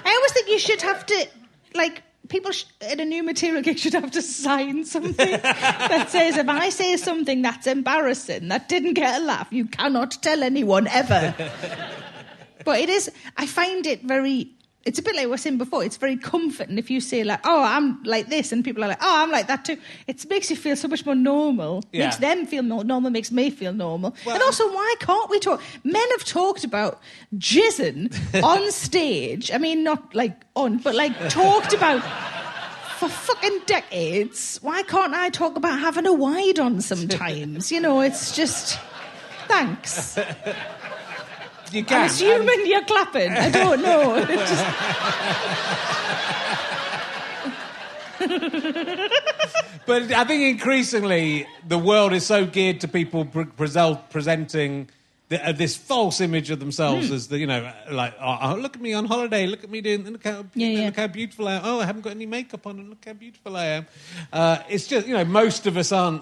I 0.06 0.14
always 0.14 0.32
think 0.32 0.48
you 0.50 0.60
should 0.60 0.82
have 0.84 1.06
to, 1.08 1.28
like, 1.74 2.04
people 2.30 2.52
sh- 2.52 2.66
at 2.82 3.00
a 3.00 3.06
new 3.06 3.24
material 3.24 3.62
gig 3.62 3.78
should 3.78 3.94
have 3.94 4.12
to 4.12 4.22
sign 4.22 4.86
something 4.86 5.16
that 5.42 6.10
says 6.10 6.38
if 6.38 6.48
I 6.48 6.70
say 6.70 6.98
something 6.98 7.42
that's 7.42 7.68
embarrassing, 7.68 8.48
that 8.48 8.70
didn't 8.70 8.94
get 8.94 9.22
a 9.22 9.24
laugh, 9.24 9.48
you 9.52 9.66
cannot 9.66 10.12
tell 10.22 10.44
anyone 10.44 10.88
ever. 10.88 11.36
but 12.66 12.80
it 12.80 12.90
is, 12.90 13.12
I 13.38 13.46
find 13.46 13.86
it 13.86 14.04
very. 14.04 14.52
It's 14.86 15.00
a 15.00 15.02
bit 15.02 15.16
like 15.16 15.24
I 15.24 15.28
was 15.28 15.42
saying 15.42 15.58
before. 15.58 15.82
It's 15.86 15.96
very 15.96 16.18
comforting 16.18 16.78
if 16.78 16.90
you 16.92 17.00
say 17.00 17.24
like, 17.24 17.40
"Oh, 17.46 17.64
I'm 17.64 18.04
like 18.04 18.28
this," 18.28 18.52
and 18.52 18.66
people 18.66 18.84
are 18.84 18.90
like, 18.90 19.02
"Oh, 19.02 19.24
I'm 19.24 19.32
like 19.32 19.48
that 19.48 19.64
too." 19.64 19.78
It 20.08 20.30
makes 20.30 20.50
you 20.50 20.58
feel 20.58 20.76
so 20.76 20.90
much 20.90 21.06
more 21.06 21.16
normal. 21.16 21.84
Yeah. 21.94 22.06
Makes 22.08 22.18
them 22.18 22.46
feel 22.46 22.64
no- 22.64 22.82
normal. 22.82 23.10
Makes 23.10 23.32
me 23.32 23.50
feel 23.50 23.72
normal. 23.72 24.14
Well- 24.26 24.36
and 24.36 24.44
also, 24.44 24.68
why 24.74 24.96
can't 25.00 25.30
we 25.30 25.40
talk? 25.40 25.62
Men 25.86 26.04
have 26.12 26.26
talked 26.26 26.66
about 26.66 27.00
jizzing 27.38 28.14
on 28.44 28.72
stage. 28.72 29.52
I 29.52 29.58
mean, 29.58 29.84
not 29.84 30.14
like 30.14 30.36
on, 30.56 30.80
but 30.80 30.96
like 30.96 31.14
talked 31.30 31.74
about 31.74 32.02
for 33.00 33.08
fucking 33.08 33.62
decades. 33.66 34.60
Why 34.62 34.84
can't 34.84 35.14
I 35.14 35.30
talk 35.30 35.56
about 35.56 35.80
having 35.80 36.06
a 36.06 36.14
wide 36.14 36.60
on 36.60 36.82
sometimes? 36.82 37.72
You 37.72 37.80
know, 37.80 38.02
it's 38.02 38.36
just. 38.36 38.78
Thanks. 39.48 40.18
You 41.74 41.84
can. 41.84 42.02
I'm 42.02 42.06
assuming 42.08 42.66
you're 42.68 42.86
clapping. 42.86 43.32
I 43.32 43.50
don't 43.50 43.82
know. 43.82 44.24
But 49.86 50.14
I 50.14 50.24
think 50.24 50.44
increasingly 50.44 51.46
the 51.68 51.78
world 51.78 52.14
is 52.14 52.26
so 52.26 52.46
geared 52.46 52.80
to 52.82 52.88
people 52.88 53.26
pre- 53.26 53.44
presenting 53.46 54.88
the, 55.28 55.46
uh, 55.46 55.52
this 55.52 55.76
false 55.76 56.22
image 56.22 56.50
of 56.52 56.60
themselves 56.62 57.10
Hmm. 57.10 57.16
as 57.16 57.28
the 57.28 57.38
you 57.38 57.48
know 57.48 57.70
like 57.92 58.14
oh, 58.22 58.38
oh, 58.44 58.56
look 58.56 58.78
at 58.78 58.82
me 58.82 58.94
on 58.94 59.04
holiday, 59.06 59.46
look 59.46 59.64
at 59.66 59.70
me 59.70 59.82
doing 59.82 60.10
look 60.10 60.24
how 60.24 60.46
Yeah, 60.56 60.68
yeah. 60.68 60.86
look 60.86 60.96
how 60.96 61.08
beautiful 61.08 61.50
I 61.50 61.56
am. 61.56 61.62
Oh, 61.66 61.80
I 61.82 61.86
haven't 61.86 62.04
got 62.04 62.12
any 62.12 62.26
makeup 62.26 62.66
on, 62.66 62.80
and 62.80 62.90
look 62.92 63.04
how 63.06 63.12
beautiful 63.14 63.58
I 63.58 63.66
am. 63.66 63.88
Uh, 64.32 64.60
it's 64.70 64.88
just 64.88 65.06
you 65.06 65.14
know 65.18 65.26
most 65.26 65.68
of 65.68 65.76
us 65.76 65.92
aren't. 65.92 66.22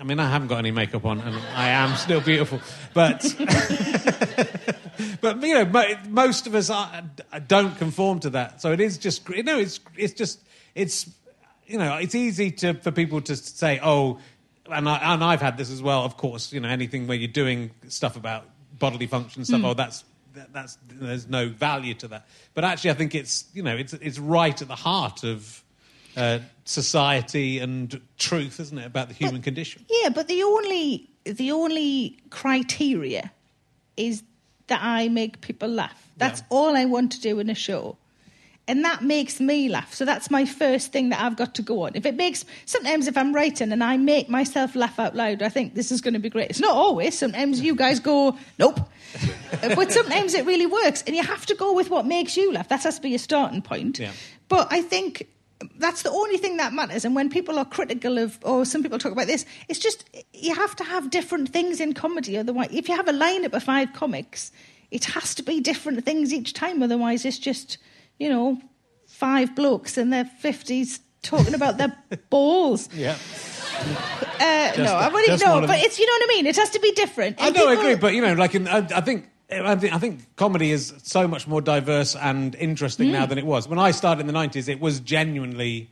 I 0.00 0.04
mean, 0.04 0.18
I 0.18 0.28
haven't 0.28 0.48
got 0.48 0.58
any 0.58 0.72
makeup 0.72 1.04
on, 1.06 1.20
and 1.20 1.36
I 1.54 1.68
am 1.68 1.94
still 1.96 2.20
beautiful, 2.20 2.60
but. 2.92 3.24
but 5.20 5.42
you 5.42 5.54
know, 5.54 5.96
most 6.08 6.46
of 6.46 6.54
us 6.54 6.70
are, 6.70 7.04
don't 7.46 7.76
conform 7.78 8.20
to 8.20 8.30
that. 8.30 8.60
So 8.62 8.72
it 8.72 8.80
is 8.80 8.98
just 8.98 9.28
you 9.28 9.42
know, 9.42 9.58
it's 9.58 9.80
it's 9.96 10.12
just 10.12 10.40
it's 10.74 11.10
you 11.66 11.78
know, 11.78 11.96
it's 11.96 12.14
easy 12.14 12.50
to 12.52 12.74
for 12.74 12.90
people 12.90 13.20
to 13.22 13.36
say, 13.36 13.80
oh, 13.82 14.18
and 14.70 14.88
I, 14.88 15.14
and 15.14 15.22
I've 15.22 15.40
had 15.40 15.56
this 15.56 15.70
as 15.70 15.82
well. 15.82 16.04
Of 16.04 16.16
course, 16.16 16.52
you 16.52 16.60
know, 16.60 16.68
anything 16.68 17.06
where 17.06 17.16
you're 17.16 17.28
doing 17.28 17.70
stuff 17.88 18.16
about 18.16 18.44
bodily 18.78 19.06
function 19.06 19.44
stuff, 19.44 19.62
oh, 19.64 19.74
that's 19.74 20.04
that, 20.34 20.52
that's 20.52 20.78
there's 20.88 21.28
no 21.28 21.48
value 21.48 21.94
to 21.94 22.08
that. 22.08 22.28
But 22.54 22.64
actually, 22.64 22.90
I 22.90 22.94
think 22.94 23.14
it's 23.14 23.44
you 23.52 23.62
know, 23.62 23.76
it's 23.76 23.92
it's 23.94 24.18
right 24.18 24.60
at 24.60 24.68
the 24.68 24.76
heart 24.76 25.24
of. 25.24 25.62
Uh, 26.16 26.38
society 26.64 27.58
and 27.58 28.00
truth, 28.16 28.58
isn't 28.58 28.78
it, 28.78 28.86
about 28.86 29.08
the 29.08 29.14
human 29.14 29.42
condition? 29.42 29.84
Yeah, 29.88 30.08
but 30.08 30.28
the 30.28 30.42
only 30.42 31.10
the 31.24 31.52
only 31.52 32.16
criteria 32.30 33.32
is 33.96 34.22
that 34.68 34.80
I 34.82 35.08
make 35.08 35.40
people 35.40 35.68
laugh. 35.68 36.10
That's 36.16 36.42
all 36.48 36.76
I 36.76 36.84
want 36.84 37.12
to 37.12 37.20
do 37.20 37.38
in 37.38 37.50
a 37.50 37.54
show. 37.54 37.96
And 38.68 38.84
that 38.84 39.02
makes 39.02 39.38
me 39.38 39.68
laugh. 39.68 39.94
So 39.94 40.04
that's 40.04 40.28
my 40.28 40.44
first 40.44 40.90
thing 40.90 41.10
that 41.10 41.20
I've 41.20 41.36
got 41.36 41.54
to 41.54 41.62
go 41.62 41.82
on. 41.82 41.92
If 41.94 42.04
it 42.04 42.16
makes 42.16 42.44
sometimes 42.64 43.06
if 43.06 43.16
I'm 43.16 43.32
writing 43.32 43.70
and 43.70 43.82
I 43.82 43.96
make 43.96 44.28
myself 44.28 44.74
laugh 44.74 44.98
out 44.98 45.14
loud, 45.14 45.40
I 45.40 45.48
think 45.48 45.74
this 45.74 45.92
is 45.92 46.00
going 46.00 46.14
to 46.14 46.20
be 46.20 46.28
great. 46.28 46.50
It's 46.50 46.60
not 46.60 46.74
always. 46.74 47.16
Sometimes 47.16 47.60
you 47.60 47.76
guys 47.76 48.00
go, 48.00 48.36
nope. 48.58 48.80
but 49.60 49.92
sometimes 49.92 50.34
it 50.34 50.46
really 50.46 50.66
works. 50.66 51.02
And 51.06 51.14
you 51.14 51.22
have 51.22 51.46
to 51.46 51.54
go 51.54 51.74
with 51.74 51.90
what 51.90 52.06
makes 52.06 52.36
you 52.36 52.52
laugh. 52.52 52.68
That 52.68 52.82
has 52.82 52.96
to 52.96 53.02
be 53.02 53.10
your 53.10 53.20
starting 53.20 53.62
point. 53.62 54.00
Yeah. 54.00 54.10
But 54.48 54.72
I 54.72 54.82
think 54.82 55.28
that's 55.78 56.02
the 56.02 56.10
only 56.10 56.36
thing 56.36 56.56
that 56.58 56.72
matters. 56.72 57.04
And 57.04 57.14
when 57.14 57.30
people 57.30 57.58
are 57.58 57.64
critical 57.64 58.18
of, 58.18 58.38
or 58.42 58.64
some 58.64 58.82
people 58.82 58.98
talk 58.98 59.12
about 59.12 59.26
this, 59.26 59.44
it's 59.68 59.78
just 59.78 60.08
you 60.32 60.54
have 60.54 60.76
to 60.76 60.84
have 60.84 61.10
different 61.10 61.48
things 61.50 61.80
in 61.80 61.94
comedy. 61.94 62.36
Otherwise, 62.36 62.68
if 62.72 62.88
you 62.88 62.96
have 62.96 63.08
a 63.08 63.12
lineup 63.12 63.52
of 63.54 63.62
five 63.62 63.92
comics, 63.92 64.52
it 64.90 65.04
has 65.06 65.34
to 65.36 65.42
be 65.42 65.60
different 65.60 66.04
things 66.04 66.32
each 66.32 66.52
time. 66.52 66.82
Otherwise, 66.82 67.24
it's 67.24 67.38
just, 67.38 67.78
you 68.18 68.28
know, 68.28 68.60
five 69.08 69.54
blokes 69.54 69.96
in 69.96 70.10
their 70.10 70.24
50s 70.42 71.00
talking 71.22 71.54
about 71.54 71.78
their 71.78 71.96
balls. 72.30 72.88
Yeah. 72.94 73.16
Uh, 74.40 74.72
no, 74.78 75.10
only, 75.12 75.26
just 75.26 75.44
no, 75.44 75.60
but 75.66 75.78
it's 75.80 75.98
you 75.98 76.06
know 76.06 76.12
what 76.12 76.22
I 76.24 76.26
mean. 76.28 76.46
It 76.46 76.56
has 76.56 76.70
to 76.70 76.80
be 76.80 76.92
different. 76.92 77.40
I 77.40 77.48
And 77.48 77.56
know, 77.56 77.68
I 77.68 77.74
agree, 77.74 77.94
but 77.94 78.14
you 78.14 78.22
know, 78.22 78.32
like 78.34 78.54
in, 78.54 78.68
I, 78.68 78.78
I 78.78 79.00
think. 79.00 79.28
I 79.50 79.76
think, 79.76 79.94
I 79.94 79.98
think 79.98 80.36
comedy 80.36 80.72
is 80.72 80.92
so 81.04 81.28
much 81.28 81.46
more 81.46 81.60
diverse 81.60 82.16
and 82.16 82.54
interesting 82.56 83.08
Mm. 83.08 83.12
now 83.12 83.26
than 83.26 83.38
it 83.38 83.46
was. 83.46 83.68
When 83.68 83.78
I 83.78 83.92
started 83.92 84.22
in 84.22 84.26
the 84.26 84.32
90s, 84.32 84.68
it 84.68 84.80
was 84.80 84.98
genuinely, 85.00 85.88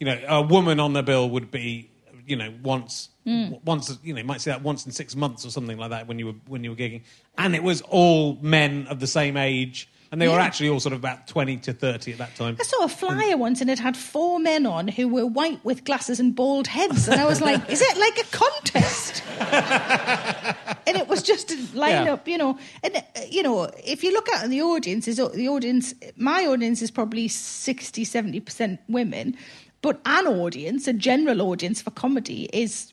you 0.00 0.06
know, 0.06 0.18
a 0.26 0.40
woman 0.42 0.80
on 0.80 0.94
the 0.94 1.02
bill 1.02 1.28
would 1.30 1.50
be, 1.50 1.90
you 2.26 2.36
know, 2.36 2.52
once, 2.62 3.10
Mm. 3.26 3.62
once, 3.64 3.98
you 4.02 4.14
know, 4.14 4.18
you 4.20 4.24
might 4.24 4.40
see 4.40 4.50
that 4.50 4.62
once 4.62 4.86
in 4.86 4.92
six 4.92 5.14
months 5.14 5.44
or 5.44 5.50
something 5.50 5.76
like 5.76 5.90
that 5.90 6.06
when 6.06 6.18
you 6.18 6.26
were, 6.26 6.34
when 6.46 6.64
you 6.64 6.70
were 6.70 6.76
gigging. 6.76 7.02
And 7.36 7.54
it 7.54 7.62
was 7.62 7.82
all 7.82 8.38
men 8.40 8.86
of 8.88 9.00
the 9.00 9.06
same 9.06 9.36
age. 9.36 9.88
And 10.14 10.22
they 10.22 10.28
were 10.28 10.38
actually 10.38 10.68
all 10.68 10.78
sort 10.78 10.92
of 10.92 11.00
about 11.00 11.26
20 11.26 11.56
to 11.56 11.72
30 11.72 12.12
at 12.12 12.18
that 12.18 12.36
time. 12.36 12.56
I 12.60 12.62
saw 12.62 12.84
a 12.84 12.88
flyer 12.88 13.36
once 13.36 13.60
and 13.60 13.68
it 13.68 13.80
had 13.80 13.96
four 13.96 14.38
men 14.38 14.64
on 14.64 14.86
who 14.86 15.08
were 15.08 15.26
white 15.26 15.58
with 15.64 15.82
glasses 15.82 16.20
and 16.20 16.36
bald 16.36 16.68
heads. 16.68 17.08
And 17.08 17.20
I 17.20 17.24
was 17.24 17.40
like, 17.40 17.68
is 17.68 17.82
it 17.82 17.98
like 17.98 18.24
a 18.24 18.30
contest? 18.30 19.24
and 20.86 20.96
it 20.96 21.08
was 21.08 21.20
just 21.20 21.50
a 21.50 21.56
line 21.76 22.06
Yeah. 22.06 22.18
you 22.26 22.38
know. 22.38 22.56
And, 22.84 22.94
uh, 22.94 23.00
you 23.28 23.42
know, 23.42 23.64
if 23.84 24.04
you 24.04 24.12
look 24.12 24.28
at 24.28 24.48
the 24.48 24.62
audience, 24.62 25.08
is 25.08 25.16
the 25.16 25.48
audience, 25.48 25.94
my 26.14 26.46
audience 26.46 26.80
is 26.80 26.92
probably 26.92 27.26
60, 27.26 28.04
70% 28.04 28.78
women. 28.88 29.36
But 29.82 30.00
an 30.06 30.28
audience, 30.28 30.86
a 30.86 30.92
general 30.92 31.42
audience 31.42 31.82
for 31.82 31.90
comedy, 31.90 32.48
is 32.52 32.92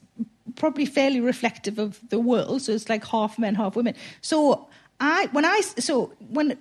probably 0.55 0.87
fairly 0.87 1.21
reflective 1.21 1.77
of 1.77 1.99
the 2.09 2.19
world. 2.19 2.63
So 2.63 2.71
it's 2.71 2.89
like 2.89 3.05
half 3.05 3.37
men, 3.37 3.53
half 3.53 3.75
women. 3.75 3.93
So 4.21 4.67
I 5.03 5.29
when 5.31 5.45
I 5.45 5.61
so 5.61 6.13
when 6.29 6.55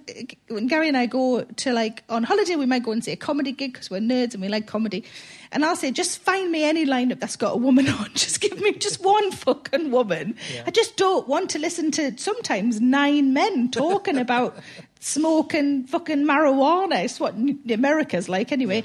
when 0.48 0.66
Gary 0.66 0.88
and 0.88 0.96
I 0.96 1.04
go 1.04 1.42
to 1.42 1.72
like 1.74 2.02
on 2.08 2.22
holiday, 2.22 2.56
we 2.56 2.64
might 2.64 2.82
go 2.82 2.90
and 2.90 3.04
see 3.04 3.12
a 3.12 3.16
comedy 3.16 3.52
gig 3.52 3.74
because 3.74 3.90
we're 3.90 4.00
nerds 4.00 4.32
and 4.32 4.40
we 4.40 4.48
like 4.48 4.66
comedy. 4.66 5.04
And 5.52 5.62
I'll 5.62 5.76
say, 5.76 5.90
just 5.90 6.20
find 6.20 6.50
me 6.50 6.64
any 6.64 6.86
lineup 6.86 7.20
that's 7.20 7.36
got 7.36 7.52
a 7.52 7.56
woman 7.58 7.86
on. 8.00 8.08
Just 8.14 8.40
give 8.40 8.58
me 8.58 8.72
just 8.72 9.04
one 9.04 9.30
fucking 9.30 9.90
woman. 9.90 10.36
I 10.66 10.70
just 10.70 10.96
don't 10.96 11.28
want 11.28 11.50
to 11.50 11.58
listen 11.58 11.90
to 11.92 12.16
sometimes 12.16 12.80
nine 12.80 13.34
men 13.34 13.70
talking 13.70 14.16
about 14.26 14.56
smoking 15.00 15.84
fucking 15.84 16.24
marijuana. 16.24 17.04
It's 17.04 17.20
what 17.20 17.34
America's 17.68 18.30
like 18.30 18.52
anyway. 18.52 18.84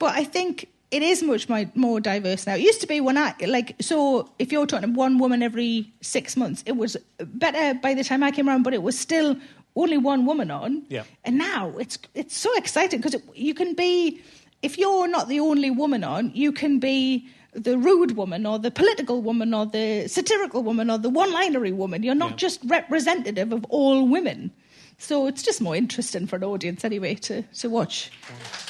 But 0.00 0.16
I 0.16 0.24
think 0.24 0.68
it 0.90 1.02
is 1.02 1.22
much 1.22 1.48
more, 1.48 1.64
more 1.74 2.00
diverse 2.00 2.46
now. 2.46 2.54
It 2.54 2.60
used 2.60 2.80
to 2.80 2.86
be 2.86 3.00
when 3.00 3.18
I 3.18 3.34
like 3.46 3.76
so 3.80 4.30
if 4.38 4.52
you're 4.52 4.66
talking 4.66 4.94
one 4.94 5.18
woman 5.18 5.42
every 5.42 5.92
six 6.00 6.36
months, 6.36 6.62
it 6.66 6.76
was 6.76 6.96
better 7.18 7.74
by 7.74 7.94
the 7.94 8.04
time 8.04 8.22
I 8.22 8.30
came 8.30 8.48
around, 8.48 8.62
but 8.62 8.74
it 8.74 8.82
was 8.82 8.98
still 8.98 9.36
only 9.74 9.98
one 9.98 10.26
woman 10.26 10.50
on. 10.50 10.84
Yeah. 10.88 11.04
And 11.24 11.38
now 11.38 11.76
it's 11.78 11.98
it's 12.14 12.36
so 12.36 12.54
exciting 12.56 13.00
because 13.00 13.20
you 13.34 13.54
can 13.54 13.74
be 13.74 14.22
if 14.62 14.78
you're 14.78 15.08
not 15.08 15.28
the 15.28 15.40
only 15.40 15.70
woman 15.70 16.04
on, 16.04 16.30
you 16.34 16.52
can 16.52 16.78
be 16.78 17.28
the 17.52 17.78
rude 17.78 18.16
woman 18.16 18.46
or 18.46 18.58
the 18.58 18.70
political 18.70 19.22
woman 19.22 19.54
or 19.54 19.66
the 19.66 20.06
satirical 20.08 20.62
woman 20.62 20.90
or 20.90 20.98
the 20.98 21.08
one-linery 21.08 21.72
woman. 21.72 22.02
You're 22.02 22.14
not 22.14 22.36
just 22.36 22.60
representative 22.66 23.52
of 23.52 23.64
all 23.70 24.06
women. 24.06 24.50
So 24.98 25.26
it's 25.26 25.42
just 25.42 25.60
more 25.60 25.76
interesting 25.76 26.26
for 26.26 26.36
an 26.36 26.44
audience 26.44 26.84
anyway 26.84 27.14
to, 27.16 27.42
to 27.42 27.68
watch. 27.68 28.10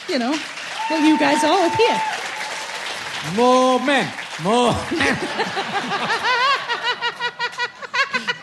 You 0.09 0.19
know, 0.19 0.39
well, 0.91 1.05
you 1.05 1.19
guys 1.19 1.43
are 1.45 1.67
up 1.67 1.75
here. 1.75 2.01
More 3.37 3.81
men. 3.81 4.13
More 4.43 4.73
men. 4.93 5.17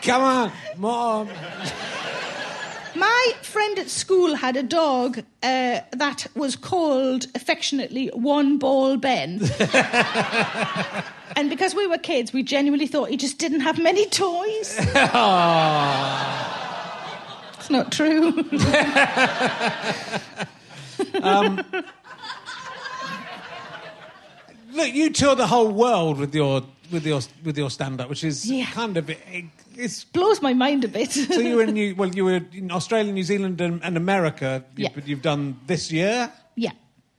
Come 0.02 0.22
on. 0.22 0.52
More. 0.76 1.28
My 2.94 3.32
friend 3.42 3.78
at 3.78 3.88
school 3.90 4.34
had 4.36 4.56
a 4.56 4.62
dog 4.62 5.18
uh, 5.42 5.80
that 5.92 6.26
was 6.34 6.56
called 6.56 7.26
affectionately 7.34 8.08
One 8.08 8.58
Ball 8.58 8.96
Ben. 8.98 9.40
and 11.36 11.50
because 11.50 11.74
we 11.74 11.86
were 11.86 11.98
kids, 11.98 12.32
we 12.32 12.42
genuinely 12.42 12.86
thought 12.86 13.08
he 13.08 13.16
just 13.16 13.38
didn't 13.38 13.60
have 13.60 13.78
many 13.78 14.06
toys. 14.06 14.78
It's 17.64 17.70
not 17.70 17.90
true. 17.90 18.30
Look, 24.72 24.92
you 24.92 25.10
tour 25.10 25.34
the 25.34 25.46
whole 25.46 25.70
world 25.70 26.18
with 26.18 26.34
your 26.34 26.62
with 26.90 27.06
your 27.06 27.20
with 27.42 27.56
your 27.56 27.70
stand 27.70 28.00
up, 28.00 28.08
which 28.10 28.24
is 28.24 28.50
Yeah. 28.50 28.66
kind 28.66 28.96
of 28.96 29.08
it, 29.08 29.20
it's. 29.76 30.04
Blows 30.04 30.42
my 30.42 30.52
mind 30.52 30.84
a 30.84 30.88
bit. 30.88 31.12
So 31.12 31.40
you 31.40 31.56
were 31.56 31.62
in 31.62 31.74
New, 31.80 31.94
well, 31.94 32.10
you 32.14 32.24
were 32.24 32.40
in 32.52 32.70
Australia, 32.70 33.12
New 33.12 33.22
Zealand, 33.22 33.60
and, 33.60 33.82
and 33.82 33.96
America. 33.96 34.64
You, 34.76 34.84
Yeah. 34.94 35.02
You've 35.06 35.22
done 35.22 35.58
this 35.66 35.90
year. 35.92 36.30
yeah. 36.56 36.72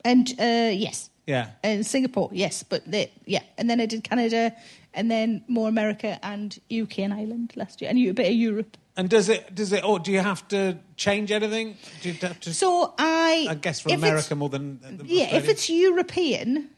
And 0.04 0.30
uh, 0.40 0.70
yes. 0.72 1.10
Yeah. 1.26 1.50
And 1.64 1.84
Singapore, 1.84 2.30
yes. 2.32 2.62
But 2.62 2.86
the, 2.86 3.10
yeah. 3.26 3.42
And 3.58 3.68
then 3.68 3.82
I 3.82 3.88
did 3.88 4.04
Canada 4.04 4.54
and 4.94 5.10
then 5.10 5.44
more 5.48 5.68
America 5.68 6.20
and 6.24 6.60
UK 6.72 7.00
and 7.00 7.12
Ireland 7.14 7.54
last 7.56 7.82
year. 7.82 7.90
And 7.90 7.98
a 7.98 8.12
bit 8.12 8.28
of 8.28 8.34
Europe. 8.36 8.78
And 8.98 9.10
does 9.10 9.28
it 9.30 9.54
does 9.54 9.74
it 9.74 9.84
or 9.84 10.00
do 10.00 10.12
you 10.12 10.22
have 10.22 10.48
to 10.50 10.78
change 10.96 11.30
anything? 11.32 11.76
Do 12.02 12.10
you 12.10 12.16
have 12.22 12.40
to, 12.42 12.54
So 12.54 12.94
I. 12.98 13.48
I 13.50 13.56
guess 13.56 13.82
for 13.82 13.94
America 13.94 14.36
more 14.36 14.50
than 14.50 14.80
than 14.82 15.02
Yeah, 15.06 15.36
if 15.36 15.50
it's 15.50 15.70
European, 15.70 16.70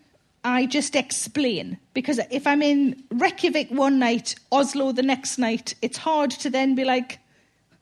I 0.43 0.65
just 0.65 0.95
explain 0.95 1.77
because 1.93 2.19
if 2.31 2.47
I'm 2.47 2.61
in 2.63 3.03
Reykjavik 3.11 3.69
one 3.69 3.99
night, 3.99 4.35
Oslo 4.51 4.91
the 4.93 5.03
next 5.03 5.37
night, 5.37 5.75
it's 5.81 5.97
hard 5.97 6.31
to 6.31 6.49
then 6.49 6.73
be 6.73 6.85
like, 6.85 7.19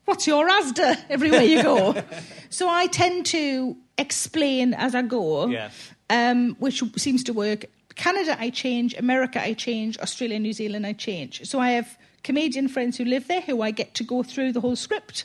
"What's 0.04 0.26
your 0.26 0.46
Asda?" 0.48 0.98
everywhere 1.08 1.42
you 1.42 1.62
go. 1.62 1.94
so 2.50 2.68
I 2.68 2.88
tend 2.88 3.24
to 3.26 3.74
explain 3.96 4.74
as 4.74 4.94
I 4.94 5.00
go, 5.02 5.46
Yeah. 5.48 5.70
um, 6.10 6.56
which 6.58 6.82
seems 6.96 7.24
to 7.24 7.32
work. 7.32 7.64
Canada, 7.94 8.36
I 8.38 8.50
change. 8.50 8.94
America, 8.98 9.40
I 9.40 9.54
change. 9.54 9.98
Australia, 9.98 10.38
New 10.38 10.52
Zealand, 10.52 10.86
I 10.86 10.92
change. 10.92 11.40
So 11.48 11.58
I 11.58 11.70
have 11.70 11.96
comedian 12.26 12.66
friends 12.66 12.96
who 12.96 13.04
live 13.04 13.28
there 13.28 13.40
who 13.40 13.62
I 13.62 13.70
get 13.70 13.94
to 13.94 14.02
go 14.02 14.24
through 14.24 14.52
the 14.52 14.60
whole 14.60 14.74
script. 14.74 15.24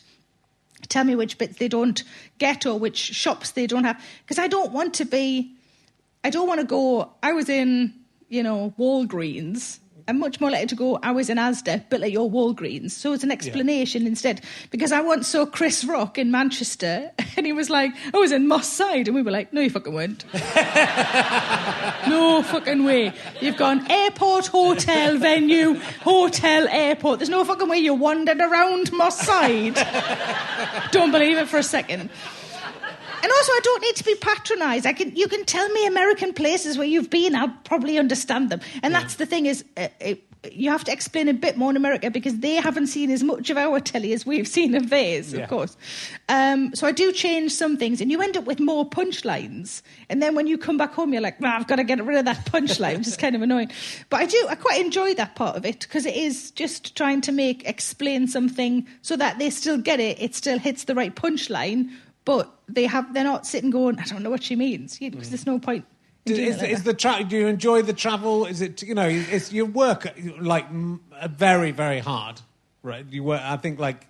Tell 0.87 1.03
me 1.03 1.15
which 1.15 1.39
bits 1.39 1.57
they 1.57 1.67
don't 1.67 2.03
get 2.37 2.63
or 2.63 2.77
which 2.77 2.97
shops 2.97 3.51
they 3.51 3.65
don't 3.65 3.85
have. 3.85 3.99
Because 4.23 4.37
I 4.37 4.47
don't 4.47 4.71
want 4.71 4.93
to 4.95 5.05
be 5.05 5.55
I 6.23 6.29
don't 6.29 6.47
want 6.47 6.59
to 6.59 6.65
go 6.65 7.11
I 7.23 7.33
was 7.33 7.49
in 7.49 7.95
you 8.29 8.43
know 8.43 8.75
Walgreens 8.77 9.79
I'm 10.07 10.19
much 10.19 10.39
more 10.39 10.51
likely 10.51 10.67
to 10.67 10.75
go 10.75 10.99
I 11.01 11.11
was 11.11 11.29
in 11.29 11.37
Asda 11.37 11.85
but 11.89 12.01
like 12.01 12.11
your 12.11 12.29
Walgreens 12.29 12.91
so 12.91 13.13
it's 13.13 13.23
an 13.23 13.31
explanation 13.31 14.07
instead 14.07 14.41
because 14.69 14.91
I 14.91 15.01
once 15.01 15.27
saw 15.27 15.45
Chris 15.45 15.83
Rock 15.83 16.17
in 16.17 16.31
Manchester 16.31 17.11
and 17.37 17.45
he 17.45 17.53
was 17.53 17.69
like 17.69 17.91
I 18.13 18.17
was 18.17 18.31
in 18.31 18.47
Moss 18.47 18.67
Side 18.67 19.07
and 19.07 19.15
we 19.15 19.21
were 19.21 19.31
like 19.31 19.53
no 19.53 19.61
you 19.61 19.69
fucking 19.69 19.93
weren't 19.93 20.25
no 22.07 22.43
fucking 22.43 22.83
way. 22.83 23.13
You've 23.39 23.57
gone 23.57 23.89
airport, 23.89 24.47
hotel, 24.47 25.17
venue, 25.17 25.75
hotel, 26.01 26.67
airport. 26.69 27.19
There's 27.19 27.29
no 27.29 27.43
fucking 27.43 27.67
way 27.67 27.79
you 27.79 27.93
wandered 27.93 28.39
around 28.39 28.91
Moss 28.91 29.19
Side. 29.19 29.75
don't 30.91 31.11
believe 31.11 31.37
it 31.37 31.47
for 31.47 31.57
a 31.57 31.63
second. 31.63 32.09
And 33.24 33.32
also, 33.32 33.51
I 33.51 33.59
don't 33.63 33.82
need 33.82 33.95
to 33.97 34.03
be 34.03 34.15
patronised. 34.15 34.86
I 34.86 34.93
can, 34.93 35.15
you 35.15 35.28
can 35.28 35.45
tell 35.45 35.67
me 35.69 35.86
American 35.88 36.34
places 36.34 36.78
where 36.78 36.88
you've 36.88 37.09
been. 37.09 37.36
I'll 37.36 37.55
probably 37.63 37.97
understand 37.97 38.49
them. 38.49 38.61
And 38.84 38.93
that's 38.93 39.15
the 39.15 39.26
thing 39.26 39.45
is, 39.45 39.63
uh, 39.78 39.88
it, 39.99 40.24
you 40.51 40.72
have 40.72 40.84
to 40.86 40.91
explain 40.91 41.28
a 41.28 41.36
bit 41.36 41.55
more 41.55 41.69
in 41.69 41.78
America 41.78 42.09
because 42.09 42.39
they 42.39 42.55
haven't 42.55 42.88
seen 42.88 43.11
as 43.11 43.22
much 43.22 43.51
of 43.51 43.57
our 43.57 43.80
telly 43.80 44.11
as 44.11 44.26
we've 44.26 44.47
seen 44.47 44.74
of 44.74 44.89
theirs, 44.89 45.34
Yeah. 45.34 45.41
of 45.43 45.49
course. 45.49 45.78
Um, 46.30 46.74
so 46.74 46.88
I 46.88 46.91
do 46.91 47.11
change 47.11 47.51
some 47.51 47.78
things, 47.78 48.01
and 48.01 48.09
you 48.09 48.19
end 48.24 48.36
up 48.38 48.45
with 48.45 48.59
more 48.59 48.89
punchlines. 48.89 49.84
And 50.09 50.19
then 50.19 50.34
when 50.34 50.47
you 50.47 50.57
come 50.57 50.78
back 50.78 50.93
home, 50.93 51.13
you're 51.13 51.22
like, 51.22 51.39
"Nah, 51.39 51.57
I've 51.57 51.67
got 51.67 51.76
to 51.76 51.84
get 51.84 52.03
rid 52.03 52.17
of 52.17 52.26
that 52.26 52.43
punchline, 52.51 52.97
which 52.97 53.07
is 53.07 53.17
kind 53.17 53.36
of 53.36 53.43
annoying. 53.43 53.69
But 54.09 54.22
I 54.22 54.26
do, 54.26 54.47
I 54.49 54.55
quite 54.55 54.82
enjoy 54.84 55.13
that 55.13 55.36
part 55.36 55.55
of 55.57 55.63
it 55.65 55.82
because 55.82 56.07
it 56.07 56.15
is 56.15 56.49
just 56.51 56.95
trying 56.97 57.22
to 57.22 57.32
make 57.32 57.67
explain 57.67 58.28
something 58.28 58.88
so 59.03 59.15
that 59.17 59.38
they 59.38 59.51
still 59.51 59.78
get 59.78 59.99
it. 59.99 60.19
It 60.19 60.34
still 60.34 60.57
hits 60.57 60.86
the 60.86 60.95
right 60.95 61.13
punchline, 61.15 61.91
but 62.26 62.51
they 62.67 62.86
have 62.86 63.13
they're 63.13 63.24
not 63.24 63.45
sitting 63.45 63.69
going, 63.69 63.99
I 63.99 64.03
don't 64.05 64.24
know 64.24 64.30
what 64.30 64.43
she 64.43 64.55
means 64.55 64.97
because 64.99 65.30
there's 65.30 65.45
no 65.45 65.59
point. 65.59 65.86
in 66.26 66.36
doing 66.36 66.47
Is, 66.49 66.57
like 66.61 66.69
is 66.69 66.84
the 66.84 66.93
tra- 66.93 67.24
do 67.24 67.36
you 67.38 67.47
enjoy 67.47 67.82
the 67.82 67.93
travel? 67.93 68.45
Is 68.45 68.61
it 68.61 68.82
you 68.84 68.93
know? 68.95 69.07
Is 69.07 69.51
your 69.51 69.65
work 69.65 70.07
like 70.39 70.67
very 71.30 71.72
very 71.72 71.99
hard? 71.99 72.41
Right? 72.84 73.05
You 73.09 73.24
work. 73.24 73.41
I 73.43 73.57
think 73.57 73.80
like 73.80 74.07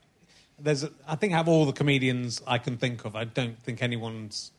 there's. 0.59 0.83
A, 0.83 0.91
I 1.07 1.15
think 1.15 1.33
out 1.33 1.41
of 1.41 1.47
all 1.49 1.65
the 1.65 1.73
comedians 1.73 2.41
I 2.47 2.57
can 2.57 2.77
think 2.77 3.03
of, 3.05 3.15
I 3.15 3.23
don't 3.25 3.57
think 3.63 3.81
anyone's 3.81 4.51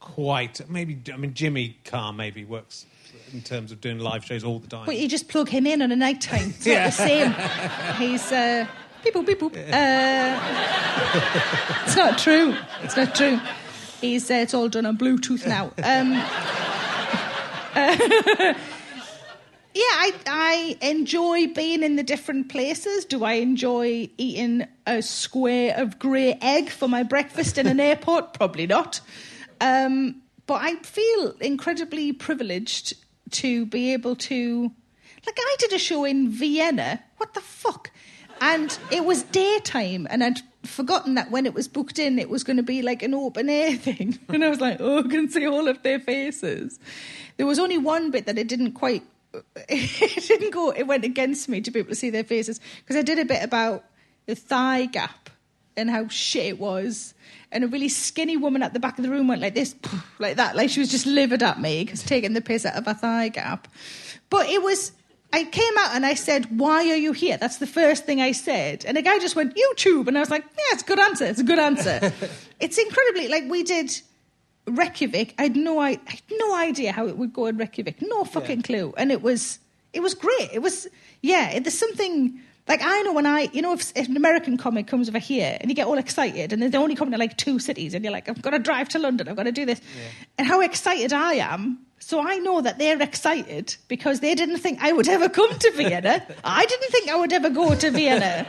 quite. 0.00 0.60
Maybe 0.68 0.98
I 1.12 1.16
mean 1.16 1.34
Jimmy 1.34 1.76
Carr 1.84 2.12
maybe 2.12 2.44
works 2.44 2.86
in 3.32 3.42
terms 3.42 3.72
of 3.72 3.80
doing 3.80 3.98
live 3.98 4.24
shows 4.24 4.44
all 4.44 4.58
the 4.58 4.68
time. 4.68 4.86
But 4.86 4.96
you 4.98 5.08
just 5.08 5.28
plug 5.28 5.48
him 5.48 5.66
in 5.66 5.82
on 5.82 5.90
a 5.92 5.96
night 5.96 6.20
time. 6.20 6.50
It's 6.50 6.66
Yeah. 6.66 6.86
the 6.90 6.92
same. 6.92 7.34
He's 7.98 8.30
uh, 8.32 8.66
beep 9.12 9.26
boop 9.26 9.26
beep 9.26 9.40
boop. 9.40 9.72
Uh, 9.72 10.38
it's 11.84 11.96
not 11.96 12.18
true. 12.18 12.54
It's 12.82 12.96
not 12.96 13.14
true. 13.14 13.40
He's 14.00 14.30
uh, 14.30 14.34
it's 14.34 14.54
all 14.54 14.68
done 14.68 14.86
on 14.86 14.96
Bluetooth 14.96 15.46
now. 15.46 15.72
Um, 15.82 16.12
uh, 17.74 17.96
yeah, 19.74 19.94
I 19.94 20.12
I 20.26 20.76
enjoy 20.80 21.48
being 21.48 21.82
in 21.82 21.96
the 21.96 22.02
different 22.02 22.48
places. 22.48 23.04
Do 23.04 23.24
I 23.24 23.34
enjoy 23.34 24.10
eating 24.18 24.66
a 24.86 25.02
square 25.02 25.74
of 25.76 25.98
grey 25.98 26.38
egg 26.40 26.70
for 26.70 26.88
my 26.88 27.02
breakfast 27.02 27.58
in 27.58 27.66
an 27.66 27.80
airport? 27.80 28.34
Probably 28.34 28.66
not. 28.66 29.00
Um, 29.60 30.22
but 30.46 30.62
I 30.62 30.76
feel 30.76 31.34
incredibly 31.40 32.12
privileged 32.12 32.94
to 33.32 33.66
be 33.66 33.92
able 33.92 34.16
to. 34.16 34.70
Like 35.26 35.36
I 35.38 35.56
did 35.58 35.72
a 35.72 35.78
show 35.78 36.04
in 36.04 36.30
Vienna. 36.30 37.02
What 37.18 37.34
the 37.34 37.40
fuck? 37.40 37.90
And 38.40 38.76
it 38.90 39.04
was 39.04 39.24
daytime, 39.24 40.06
and 40.10 40.22
I'd 40.22 40.40
forgotten 40.64 41.14
that 41.14 41.30
when 41.30 41.46
it 41.46 41.54
was 41.54 41.68
booked 41.68 41.98
in, 41.98 42.18
it 42.18 42.28
was 42.28 42.44
going 42.44 42.56
to 42.56 42.62
be 42.62 42.82
like 42.82 43.02
an 43.02 43.14
open 43.14 43.48
air 43.48 43.76
thing. 43.76 44.18
And 44.28 44.44
I 44.44 44.48
was 44.48 44.60
like, 44.60 44.78
oh, 44.80 45.00
I 45.00 45.02
can 45.02 45.28
see 45.28 45.46
all 45.46 45.68
of 45.68 45.82
their 45.82 46.00
faces. 46.00 46.78
There 47.36 47.46
was 47.46 47.58
only 47.58 47.78
one 47.78 48.10
bit 48.10 48.26
that 48.26 48.38
it 48.38 48.48
didn't 48.48 48.72
quite. 48.72 49.02
It 49.68 50.26
didn't 50.26 50.50
go. 50.50 50.70
It 50.70 50.84
went 50.84 51.04
against 51.04 51.48
me 51.48 51.60
to 51.60 51.70
be 51.70 51.80
able 51.80 51.90
to 51.90 51.94
see 51.94 52.10
their 52.10 52.24
faces 52.24 52.60
because 52.78 52.96
I 52.96 53.02
did 53.02 53.18
a 53.18 53.24
bit 53.24 53.42
about 53.42 53.84
the 54.26 54.34
thigh 54.34 54.86
gap 54.86 55.30
and 55.76 55.90
how 55.90 56.08
shit 56.08 56.46
it 56.46 56.58
was. 56.58 57.14
And 57.52 57.64
a 57.64 57.68
really 57.68 57.88
skinny 57.88 58.36
woman 58.36 58.62
at 58.62 58.72
the 58.72 58.80
back 58.80 58.98
of 58.98 59.04
the 59.04 59.10
room 59.10 59.28
went 59.28 59.40
like 59.40 59.54
this, 59.54 59.74
like 60.18 60.36
that, 60.36 60.56
like 60.56 60.70
she 60.70 60.80
was 60.80 60.90
just 60.90 61.06
livid 61.06 61.42
at 61.42 61.60
me 61.60 61.84
because 61.84 62.02
taking 62.02 62.34
the 62.34 62.40
piss 62.40 62.66
out 62.66 62.76
of 62.76 62.86
a 62.86 62.94
thigh 62.94 63.28
gap. 63.28 63.68
But 64.30 64.48
it 64.48 64.62
was. 64.62 64.92
I 65.32 65.44
came 65.44 65.78
out 65.78 65.94
and 65.94 66.06
I 66.06 66.14
said, 66.14 66.58
"Why 66.58 66.88
are 66.90 66.96
you 66.96 67.12
here?" 67.12 67.36
That's 67.36 67.58
the 67.58 67.66
first 67.66 68.06
thing 68.06 68.20
I 68.20 68.32
said, 68.32 68.84
and 68.86 68.96
the 68.96 69.02
guy 69.02 69.18
just 69.18 69.36
went, 69.36 69.56
"YouTube," 69.56 70.08
and 70.08 70.16
I 70.16 70.20
was 70.20 70.30
like, 70.30 70.44
"Yeah, 70.44 70.72
it's 70.72 70.82
a 70.82 70.86
good 70.86 70.98
answer. 70.98 71.26
It's 71.26 71.40
a 71.40 71.44
good 71.44 71.58
answer." 71.58 72.12
it's 72.60 72.78
incredibly 72.78 73.28
like 73.28 73.44
we 73.48 73.62
did 73.62 74.00
Reykjavik. 74.66 75.34
I 75.38 75.44
had 75.44 75.56
no, 75.56 75.78
I, 75.78 75.90
I 75.90 76.10
had 76.10 76.22
no 76.30 76.54
idea 76.54 76.92
how 76.92 77.06
it 77.06 77.16
would 77.16 77.32
go 77.32 77.46
in 77.46 77.56
Reykjavik. 77.56 78.00
No 78.00 78.24
fucking 78.24 78.62
clue, 78.62 78.94
and 78.96 79.12
it 79.12 79.22
was, 79.22 79.58
it 79.92 80.00
was 80.00 80.14
great. 80.14 80.50
It 80.52 80.62
was, 80.62 80.86
yeah. 81.22 81.58
There's 81.58 81.78
something 81.78 82.40
like 82.66 82.80
I 82.82 83.02
know 83.02 83.12
when 83.12 83.26
I, 83.26 83.48
you 83.52 83.62
know, 83.62 83.72
if, 83.72 83.92
if 83.96 84.08
an 84.08 84.16
American 84.16 84.56
comic 84.56 84.86
comes 84.86 85.08
over 85.08 85.18
here 85.18 85.56
and 85.60 85.70
you 85.70 85.74
get 85.74 85.86
all 85.86 85.98
excited, 85.98 86.52
and 86.52 86.62
they're 86.62 86.80
only 86.80 86.94
coming 86.94 87.12
to 87.12 87.18
like 87.18 87.36
two 87.36 87.58
cities, 87.58 87.94
and 87.94 88.04
you're 88.04 88.12
like, 88.12 88.28
I've 88.28 88.42
got 88.42 88.50
to 88.50 88.58
drive 88.58 88.88
to 88.90 88.98
London, 88.98 89.28
I've 89.28 89.36
got 89.36 89.44
to 89.44 89.52
do 89.52 89.64
this, 89.64 89.80
and 90.36 90.46
how 90.46 90.60
excited 90.60 91.12
I 91.12 91.34
am. 91.34 91.84
So 91.98 92.20
I 92.20 92.38
know 92.38 92.60
that 92.60 92.78
they're 92.78 93.00
excited 93.02 93.76
because 93.88 94.20
they 94.20 94.34
didn't 94.34 94.58
think 94.58 94.78
I 94.80 94.92
would 94.92 95.08
ever 95.08 95.28
come 95.28 95.58
to 95.58 95.70
Vienna. 95.72 96.24
I 96.44 96.64
didn't 96.64 96.90
think 96.90 97.08
I 97.08 97.16
would 97.16 97.32
ever 97.32 97.50
go 97.50 97.74
to 97.74 97.90
Vienna. 97.90 98.46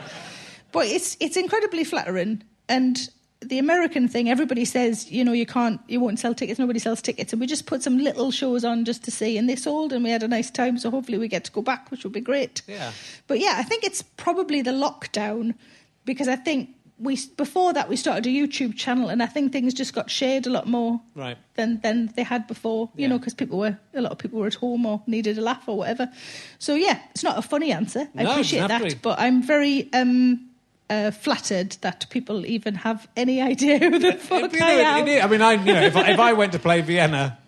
But 0.72 0.86
it's 0.86 1.16
it's 1.20 1.36
incredibly 1.36 1.84
flattering. 1.84 2.42
And 2.68 3.10
the 3.40 3.58
American 3.58 4.06
thing, 4.06 4.28
everybody 4.28 4.64
says, 4.64 5.10
you 5.10 5.24
know, 5.24 5.32
you 5.32 5.46
can't, 5.46 5.80
you 5.88 5.98
won't 5.98 6.18
sell 6.18 6.34
tickets. 6.34 6.58
Nobody 6.58 6.78
sells 6.78 7.00
tickets, 7.00 7.32
and 7.32 7.40
we 7.40 7.46
just 7.46 7.66
put 7.66 7.82
some 7.82 7.98
little 7.98 8.30
shows 8.30 8.64
on 8.64 8.84
just 8.84 9.02
to 9.04 9.10
see, 9.10 9.38
and 9.38 9.48
they 9.48 9.56
sold, 9.56 9.92
and 9.92 10.04
we 10.04 10.10
had 10.10 10.22
a 10.22 10.28
nice 10.28 10.50
time. 10.50 10.78
So 10.78 10.90
hopefully 10.90 11.18
we 11.18 11.26
get 11.26 11.44
to 11.44 11.52
go 11.52 11.62
back, 11.62 11.90
which 11.90 12.04
will 12.04 12.10
be 12.10 12.20
great. 12.20 12.62
Yeah. 12.66 12.92
But 13.26 13.40
yeah, 13.40 13.54
I 13.56 13.62
think 13.62 13.84
it's 13.84 14.02
probably 14.02 14.62
the 14.62 14.72
lockdown 14.72 15.54
because 16.04 16.28
I 16.28 16.36
think 16.36 16.70
we 17.00 17.16
before 17.36 17.72
that 17.72 17.88
we 17.88 17.96
started 17.96 18.26
a 18.26 18.30
YouTube 18.30 18.76
channel, 18.76 19.08
and 19.08 19.22
I 19.22 19.26
think 19.26 19.52
things 19.52 19.72
just 19.74 19.94
got 19.94 20.10
shared 20.10 20.46
a 20.46 20.50
lot 20.50 20.66
more 20.66 21.00
Right. 21.14 21.36
than 21.54 21.80
than 21.80 22.10
they 22.16 22.22
had 22.22 22.46
before. 22.46 22.90
You 22.94 23.02
Yeah. 23.02 23.08
know, 23.08 23.18
because 23.18 23.34
people 23.34 23.58
were 23.58 23.78
a 23.94 24.00
lot 24.00 24.12
of 24.12 24.18
people 24.18 24.38
were 24.40 24.46
at 24.46 24.54
home 24.54 24.84
or 24.86 25.02
needed 25.06 25.38
a 25.38 25.40
laugh 25.40 25.62
or 25.68 25.76
whatever. 25.78 26.10
So 26.58 26.74
yeah, 26.74 26.98
it's 27.12 27.24
not 27.24 27.38
a 27.38 27.42
funny 27.42 27.72
answer. 27.72 28.08
I 28.16 28.22
No, 28.22 28.30
appreciate 28.32 28.62
exactly. 28.62 28.90
that, 28.90 29.02
but 29.02 29.18
I'm 29.18 29.42
very 29.42 29.88
um, 29.94 30.48
uh, 30.90 31.10
flattered 31.10 31.76
that 31.80 32.06
people 32.10 32.44
even 32.46 32.74
have 32.74 33.08
any 33.16 33.40
idea 33.52 33.78
who 33.78 33.98
the 33.98 34.12
fuck 34.14 34.52
You 34.52 34.58
know, 34.60 34.66
I 34.66 35.00
it- 35.00 35.08
am. 35.20 35.24
I 35.24 35.26
mean, 35.32 35.42
I, 35.42 35.52
you 35.52 35.72
know, 35.72 35.82
if 35.82 35.96
I, 35.96 36.10
if 36.12 36.18
I 36.20 36.32
went 36.34 36.52
to 36.52 36.58
play 36.58 36.80
Vienna, 36.82 37.38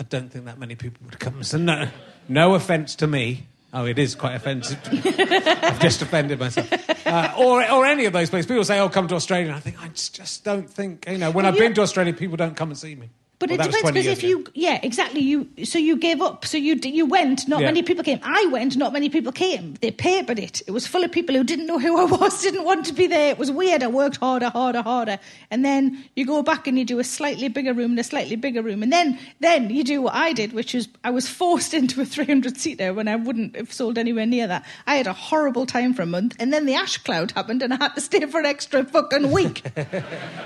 I 0.00 0.02
don't 0.04 0.30
think 0.32 0.46
that 0.46 0.58
many 0.58 0.74
people 0.74 1.00
would 1.04 1.18
come. 1.20 1.44
So 1.44 1.58
no, 1.58 1.88
no 2.28 2.54
offence 2.54 2.96
to 2.96 3.06
me. 3.06 3.46
Oh, 3.74 3.86
it 3.86 3.98
is 3.98 4.14
quite 4.14 4.34
offensive. 4.34 4.78
I've 4.86 5.80
just 5.80 6.02
offended 6.02 6.38
myself. 6.38 6.70
Uh, 7.06 7.34
or, 7.38 7.68
or 7.70 7.86
any 7.86 8.04
of 8.04 8.12
those 8.12 8.28
places. 8.28 8.46
People 8.46 8.64
say, 8.64 8.78
"Oh, 8.80 8.90
come 8.90 9.08
to 9.08 9.14
Australia." 9.14 9.46
And 9.46 9.56
I 9.56 9.60
think 9.60 9.82
I 9.82 9.88
just, 9.88 10.14
just 10.14 10.44
don't 10.44 10.68
think. 10.68 11.06
You 11.08 11.18
know, 11.18 11.30
when 11.30 11.46
I've 11.46 11.56
been 11.56 11.72
to 11.74 11.80
Australia, 11.82 12.12
people 12.12 12.36
don't 12.36 12.54
come 12.54 12.68
and 12.68 12.78
see 12.78 12.94
me. 12.94 13.10
But 13.42 13.50
Well, 13.50 13.58
it 13.60 13.62
depends 13.72 13.90
because 13.90 14.06
if 14.06 14.18
ago. 14.20 14.28
you, 14.28 14.46
yeah, 14.54 14.78
exactly. 14.84 15.20
You 15.20 15.48
so 15.64 15.78
you 15.80 15.96
gave 15.96 16.20
up. 16.22 16.44
So 16.46 16.56
you 16.58 16.74
you 16.84 17.06
went. 17.06 17.48
Not 17.48 17.60
Yeah. 17.60 17.66
many 17.66 17.82
people 17.82 18.04
came. 18.04 18.20
I 18.22 18.46
went. 18.52 18.76
Not 18.76 18.92
many 18.92 19.08
people 19.08 19.32
came. 19.32 19.74
They 19.80 19.90
papered 19.90 20.38
it. 20.38 20.62
It 20.68 20.70
was 20.70 20.86
full 20.86 21.02
of 21.02 21.10
people 21.10 21.34
who 21.34 21.42
didn't 21.42 21.66
know 21.66 21.80
who 21.80 21.98
I 21.98 22.04
was, 22.20 22.40
didn't 22.40 22.64
want 22.64 22.86
to 22.86 22.92
be 22.92 23.08
there. 23.08 23.30
It 23.30 23.38
was 23.38 23.50
weird. 23.50 23.82
I 23.82 23.88
worked 23.88 24.18
harder, 24.18 24.48
harder, 24.50 24.82
harder, 24.82 25.18
and 25.50 25.64
then 25.64 26.04
you 26.14 26.24
go 26.24 26.42
back 26.44 26.68
and 26.68 26.78
you 26.78 26.84
do 26.84 27.00
a 27.00 27.04
slightly 27.04 27.48
bigger 27.48 27.74
room 27.74 27.90
and 27.90 27.98
a 27.98 28.04
slightly 28.04 28.36
bigger 28.36 28.62
room, 28.62 28.82
and 28.84 28.92
then 28.92 29.18
then 29.40 29.70
you 29.70 29.82
do 29.82 30.00
what 30.02 30.14
I 30.14 30.32
did, 30.32 30.52
which 30.52 30.72
is 30.74 30.86
I 31.02 31.10
was 31.10 31.28
forced 31.42 31.74
into 31.74 32.00
a 32.00 32.04
300 32.04 32.56
seater 32.56 32.94
when 32.94 33.08
I 33.08 33.16
wouldn't 33.16 33.56
have 33.56 33.72
sold 33.72 33.98
anywhere 33.98 34.26
near 34.26 34.46
that. 34.46 34.64
I 34.86 34.94
had 34.96 35.08
a 35.08 35.12
horrible 35.12 35.66
time 35.66 35.94
for 35.94 36.02
a 36.02 36.06
month, 36.06 36.36
and 36.38 36.52
then 36.52 36.64
the 36.66 36.74
ash 36.74 36.96
cloud 36.98 37.32
happened, 37.32 37.62
and 37.62 37.74
I 37.74 37.78
had 37.82 37.94
to 37.96 38.00
stay 38.00 38.24
for 38.26 38.38
an 38.38 38.46
extra 38.46 38.84
fucking 38.84 39.30
week. 39.32 39.62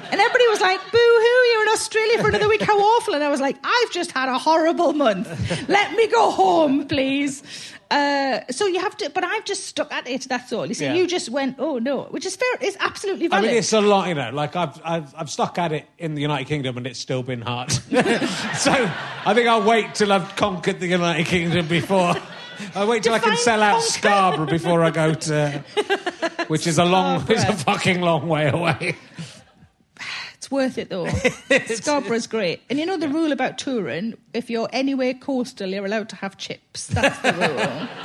And 0.09 0.20
everybody 0.20 0.47
was 0.49 0.61
like, 0.61 0.80
boo 0.92 0.99
hoo, 0.99 1.36
you're 1.53 1.62
in 1.62 1.68
Australia 1.68 2.18
for 2.18 2.28
another 2.28 2.49
week, 2.49 2.62
how 2.62 2.78
awful. 2.78 3.14
And 3.14 3.22
I 3.24 3.28
was 3.28 3.40
like, 3.40 3.57
I've 3.62 3.90
just 3.92 4.12
had 4.12 4.28
a 4.28 4.38
horrible 4.38 4.92
month. 4.92 5.28
Let 5.68 5.92
me 5.94 6.07
go 6.09 6.30
home, 6.30 6.86
please. 6.88 7.42
Uh, 7.88 8.40
so 8.51 8.66
you 8.66 8.80
have 8.80 8.97
to, 8.97 9.09
but 9.11 9.22
I've 9.22 9.44
just 9.44 9.64
stuck 9.66 9.92
at 9.92 10.09
it, 10.09 10.22
that's 10.22 10.53
all. 10.53 10.66
You 10.66 10.74
see, 10.74 10.86
Yeah. 10.86 10.94
you 10.94 11.07
just 11.07 11.28
went, 11.28 11.57
oh 11.61 11.78
no, 11.78 12.03
which 12.11 12.26
is 12.26 12.34
fair, 12.34 12.49
it's 12.61 12.76
absolutely 12.80 13.28
I 13.30 13.40
mean, 13.40 13.51
it's 13.51 13.72
a 13.72 13.80
lot, 13.80 14.09
you 14.09 14.14
know. 14.14 14.30
Like 14.32 14.57
I've, 14.57 14.80
I've, 14.84 15.14
I've 15.16 15.30
stuck 15.30 15.57
at 15.59 15.70
it 15.72 15.86
in 15.97 16.16
the 16.16 16.20
United 16.22 16.49
Kingdom, 16.49 16.76
and 16.78 16.86
it's 16.86 16.99
still 16.99 17.22
been 17.22 17.42
hard. 17.42 17.70
so 17.72 18.72
I 18.72 19.32
think 19.34 19.47
I'll 19.49 19.62
wait 19.62 19.94
till 19.94 20.12
I've 20.12 20.34
conquered 20.34 20.80
the 20.80 20.88
United 20.88 21.26
Kingdom 21.26 21.68
before. 21.68 22.14
I'll 22.74 22.88
wait 22.88 23.05
till 23.05 23.14
I 23.14 23.20
can 23.20 23.36
sell 23.36 23.62
out 23.62 23.74
conquer. 23.74 23.86
Scarborough 23.92 24.47
before 24.47 24.82
I 24.82 24.90
go 24.90 25.14
to, 25.14 25.64
which 26.49 26.66
is 26.66 26.78
a 26.78 26.84
long, 26.84 27.24
it's 27.28 27.44
a 27.44 27.53
fucking 27.53 28.01
long 28.01 28.26
way 28.26 28.49
away. 28.49 28.97
It's 30.47 30.53
worth 30.53 30.78
it 30.78 30.90
though. 30.90 31.09
Scarborough's 31.74 32.28
great. 32.28 32.62
And 32.70 32.78
you 32.78 32.86
know 32.86 32.97
the 32.97 33.09
rule 33.09 33.32
about 33.32 33.59
touring, 33.59 34.14
if 34.32 34.49
you're 34.49 34.68
anywhere 34.72 35.12
coastal, 35.12 35.68
you're 35.70 35.84
allowed 35.84 36.09
to 36.11 36.16
have 36.16 36.36
chips. 36.36 36.86
That's 36.86 37.18
the 37.18 37.32
rule. 37.32 37.88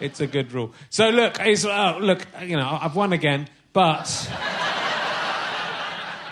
It's 0.00 0.20
a 0.20 0.26
good 0.26 0.52
rule. 0.52 0.72
So 0.90 1.08
look, 1.10 1.36
it's, 1.40 1.64
uh, 1.64 1.98
look, 1.98 2.26
you 2.42 2.56
know, 2.56 2.78
I've 2.80 2.96
won 2.96 3.12
again, 3.12 3.48
but 3.72 4.02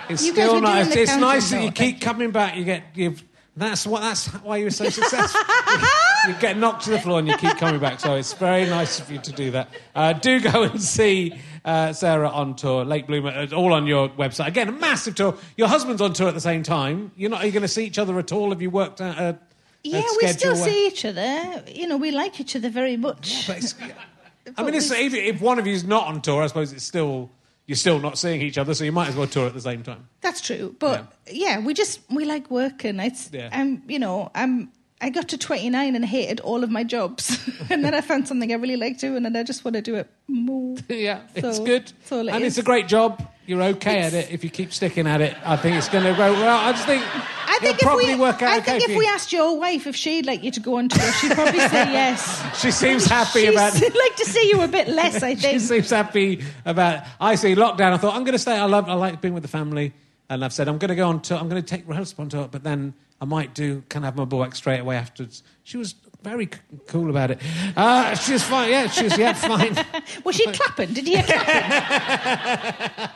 it's 0.09 0.27
You 0.27 0.35
guys 0.35 0.51
still 0.51 0.55
were 0.55 0.61
doing 0.61 0.77
It's, 0.79 0.95
the 0.95 1.01
it's 1.01 1.11
counting, 1.11 1.21
nice 1.29 1.51
that 1.51 1.57
though, 1.57 1.63
you 1.63 1.71
thank 1.71 1.77
keep 1.77 2.01
coming 2.01 2.31
back. 2.33 2.57
You 2.57 2.65
get 2.65 2.83
you've. 2.95 3.23
That's 3.57 3.87
what. 3.87 4.01
That's 4.01 4.29
why 4.43 4.57
you're 4.57 4.71
so 4.71 4.89
successful. 4.89 5.41
you 6.29 6.35
get 6.41 6.57
knocked 6.57 6.85
to 6.85 6.91
the 6.91 6.99
floor 6.99 7.19
and 7.19 7.29
you 7.29 7.37
keep 7.37 7.57
coming 7.59 7.81
back. 7.81 8.01
So 8.01 8.15
it's 8.15 8.33
very 8.33 8.65
nice 8.65 8.99
of 8.99 9.11
you 9.11 9.19
to 9.19 9.33
do 9.33 9.51
that. 9.51 9.69
Uh, 9.95 10.15
do 10.15 10.41
go 10.41 10.63
and 10.63 10.81
see 10.81 11.39
uh, 11.65 11.93
Sarah 11.93 12.31
on 12.31 12.57
tour, 12.57 12.85
Late 12.85 13.07
Bloomer, 13.07 13.31
uh, 13.31 13.55
all 13.55 13.75
on 13.75 13.87
your 13.87 14.09
website. 14.09 14.47
Again, 14.47 14.69
a 14.69 14.73
massive 14.73 15.15
tour. 15.15 15.37
Your 15.59 15.69
husband's 15.69 16.01
on 16.01 16.15
tour 16.15 16.29
at 16.29 16.35
the 16.35 16.41
same 16.41 16.63
time. 16.63 17.13
You're 17.15 17.29
not. 17.31 17.43
Are 17.43 17.47
you 17.47 17.53
going 17.53 17.61
to 17.63 17.69
see 17.69 17.85
each 17.85 17.99
other 17.99 18.19
at 18.19 18.33
all? 18.33 18.51
Have 18.51 18.63
you 18.63 18.71
worked 18.71 19.03
out 19.03 19.19
a, 19.19 19.29
a 19.31 19.39
Yeah, 19.83 20.03
we 20.21 20.29
still 20.29 20.55
where- 20.55 20.65
see 20.65 20.87
each 20.87 21.05
other. 21.05 21.63
You 21.69 21.89
know, 21.89 21.99
we 21.99 22.11
like 22.11 22.41
each 22.41 22.57
other 22.57 22.71
very 22.71 22.97
much. 22.97 23.49
It's- 23.51 23.75
I 24.57 24.65
mean, 24.65 24.75
it's, 24.75 24.91
if, 24.91 25.15
if 25.15 25.41
one 25.41 25.61
of 25.61 25.69
you's 25.69 25.85
not 25.85 26.09
on 26.09 26.21
tour, 26.21 26.43
I 26.43 26.49
suppose 26.49 26.73
it's 26.73 26.85
still 26.85 27.31
you're 27.67 27.77
still 27.77 27.99
not 27.99 28.19
seeing 28.19 28.43
each 28.43 28.59
other, 28.59 28.75
so 28.75 28.85
you 28.85 28.93
might 28.93 29.09
as 29.09 29.17
well 29.17 29.27
tour 29.27 29.47
at 29.47 29.55
the 29.55 29.61
same 29.61 29.83
time. 29.83 30.09
That's 30.21 30.41
true, 30.41 30.75
but 30.79 31.13
yeah. 31.31 31.61
we 31.61 31.75
just 31.75 32.01
we 32.11 32.25
like 32.25 32.51
working. 32.51 33.01
It's 33.01 33.31
Yeah. 33.33 33.49
I'm 33.53 33.83
you 33.89 33.99
know 33.99 34.31
I'm 34.35 34.73
I 35.01 35.11
got 35.11 35.29
to 35.29 35.39
29 35.39 35.97
and 35.97 36.05
hated 36.05 36.41
all 36.41 36.63
of 36.63 36.71
my 36.71 36.85
jobs, 36.85 37.39
and 37.71 37.85
then 37.85 37.95
I 37.95 38.01
found 38.01 38.29
something 38.29 38.53
I 38.53 38.57
really 38.57 38.77
like 38.77 38.99
doing, 38.99 39.27
and 39.27 39.37
I 39.37 39.43
just 39.43 39.65
want 39.65 39.75
to 39.75 39.83
do 39.83 39.97
it 39.97 40.09
more. 40.29 40.77
yeah, 40.89 41.23
it's 41.35 41.59
good, 41.61 41.93
and 42.11 42.29
is. 42.29 42.43
it's 42.43 42.59
a 42.59 42.63
great 42.63 42.89
job. 42.89 43.21
You're 43.47 43.63
okay 43.63 44.01
at 44.01 44.13
it 44.13 44.31
if 44.31 44.45
you 44.45 44.51
keep 44.51 44.73
sticking 44.73 45.07
at 45.07 45.21
it. 45.21 45.37
I 45.45 45.57
think 45.57 45.77
it's 45.77 45.89
going 45.89 46.05
to 46.05 46.13
go 46.13 46.33
well. 46.33 46.59
I 46.59 46.73
just 46.73 46.87
think 46.87 47.03
I 47.05 47.59
think 47.59 47.63
it'll 47.63 47.75
if 47.75 47.81
probably 47.81 48.15
we, 48.15 48.21
work 48.21 48.41
out 48.41 48.51
I 48.51 48.59
okay. 48.59 48.79
think 48.79 48.91
if 48.91 48.97
we 48.97 49.07
asked 49.09 49.33
your 49.33 49.59
wife 49.59 49.87
if 49.87 49.97
she'd 49.97 50.27
like 50.27 50.45
you 50.45 50.53
to 50.53 50.61
go 50.61 50.79
on 50.79 50.89
tour, 50.89 51.13
she'd 51.15 51.33
probably 51.33 51.59
say 51.61 51.69
yes. 51.93 52.61
she 52.61 52.71
seems 52.71 53.05
happy 53.05 53.47
She'd 53.47 53.49
about. 53.55 53.75
like 53.81 54.17
to 54.17 54.25
see 54.25 54.49
you 54.49 54.63
a 54.63 54.69
bit 54.69 54.89
less. 54.89 55.23
I 55.23 55.35
she 55.35 55.41
think. 55.41 55.61
seems 55.61 55.91
happy 55.91 56.45
about. 56.65 57.05
I 57.21 57.35
see 57.35 57.55
lockdown. 57.57 57.93
I 57.93 57.97
thought 57.97 58.15
I'm 58.15 58.23
going 58.23 58.33
to 58.33 58.39
stay. 58.39 58.57
I 58.57 58.67
love. 58.67 58.89
I 58.89 58.95
like 58.95 59.21
being 59.21 59.35
with 59.35 59.43
the 59.43 59.49
family, 59.49 59.93
and 60.31 60.45
I've 60.45 60.53
said 60.53 60.69
I'm 60.69 60.79
going 60.79 60.91
to 60.91 60.95
go 60.95 61.09
on 61.09 61.21
tour. 61.21 61.39
I'm 61.39 61.49
going 61.49 61.63
to 61.63 61.69
take 61.69 61.87
rehearsal 61.89 62.23
on 62.23 62.29
tour, 62.29 62.49
but 62.49 62.63
then 62.63 62.95
I 63.21 63.25
might 63.25 63.55
do. 63.55 63.83
Can 63.89 64.05
have 64.05 64.17
my 64.17 64.25
boy 64.25 64.45
back 64.45 64.55
straight 64.55 64.81
away 64.81 64.97
afterwards. 64.97 65.43
She 65.65 65.77
was 65.77 65.95
very 66.23 66.47
c- 66.47 66.61
cool 66.87 67.11
about 67.11 67.31
it. 67.33 67.39
Uh, 67.77 68.15
she 68.15 68.33
was 68.35 68.43
fine. 68.45 68.71
Yeah, 68.71 68.87
she 68.89 69.05
was. 69.05 69.19
Yeah, 69.19 69.33
fine. 69.51 69.77
Was 70.25 70.37
she 70.37 70.47
clapping? 70.53 70.93
Did 70.95 71.07
you 71.09 71.17
hear 71.19 71.25
clapping? 71.27 73.13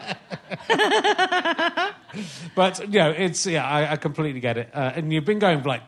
But 2.55 2.81
you 2.81 2.99
know, 2.99 3.11
it's 3.11 3.47
yeah, 3.47 3.67
I, 3.67 3.93
I 3.93 3.97
completely 3.97 4.41
get 4.41 4.57
it. 4.57 4.71
Uh, 4.73 4.93
and 4.95 5.13
you've 5.13 5.25
been 5.27 5.39
going 5.39 5.61
for 5.63 5.69
like 5.69 5.83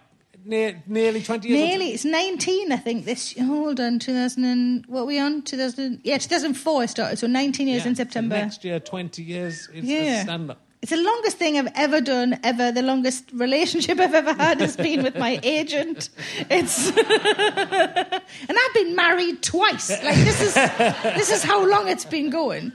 near, 0.45 0.83
nearly 0.87 1.23
twenty 1.23 1.49
years. 1.49 1.61
Nearly, 1.69 1.93
it's 1.95 2.05
19, 2.05 2.73
I 2.73 2.77
think. 2.77 3.05
This 3.07 3.35
hold 3.39 3.81
on, 3.81 3.99
2000 3.99 4.45
and 4.45 4.85
what 4.87 5.03
are 5.03 5.07
we 5.07 5.19
on? 5.19 5.41
2000, 5.43 6.01
yeah, 6.05 6.19
2004 6.19 6.83
I 6.83 6.87
started, 6.87 7.19
so 7.19 7.27
19 7.27 7.67
years 7.69 7.83
Yeah, 7.85 7.89
in 7.89 7.95
so 7.97 8.03
September. 8.03 8.37
next 8.37 8.63
year, 8.65 8.79
twenty 8.81 9.23
years. 9.23 9.69
It's 9.73 9.87
Yeah. 9.87 10.23
stand 10.23 10.51
up. 10.51 10.61
It's 10.81 10.93
the 10.93 11.03
longest 11.03 11.39
thing 11.39 11.59
I've 11.59 11.73
ever 11.75 12.01
done, 12.01 12.39
ever. 12.45 12.71
The 12.71 12.83
longest 12.83 13.31
relationship 13.33 13.99
I've 14.05 14.15
ever 14.15 14.33
had 14.33 14.61
has 14.61 14.77
been 14.77 15.03
with 15.03 15.17
my 15.17 15.41
agent. 15.43 16.11
It's 16.51 16.89
and 16.97 18.59
I've 18.59 18.75
been 18.75 18.95
married 18.95 19.43
twice. 19.43 19.91
Like 19.91 20.17
this 20.17 20.41
is 20.41 20.55
this 20.55 21.31
is 21.31 21.43
how 21.43 21.67
long 21.67 21.89
it's 21.89 22.05
been 22.05 22.31
going. 22.31 22.73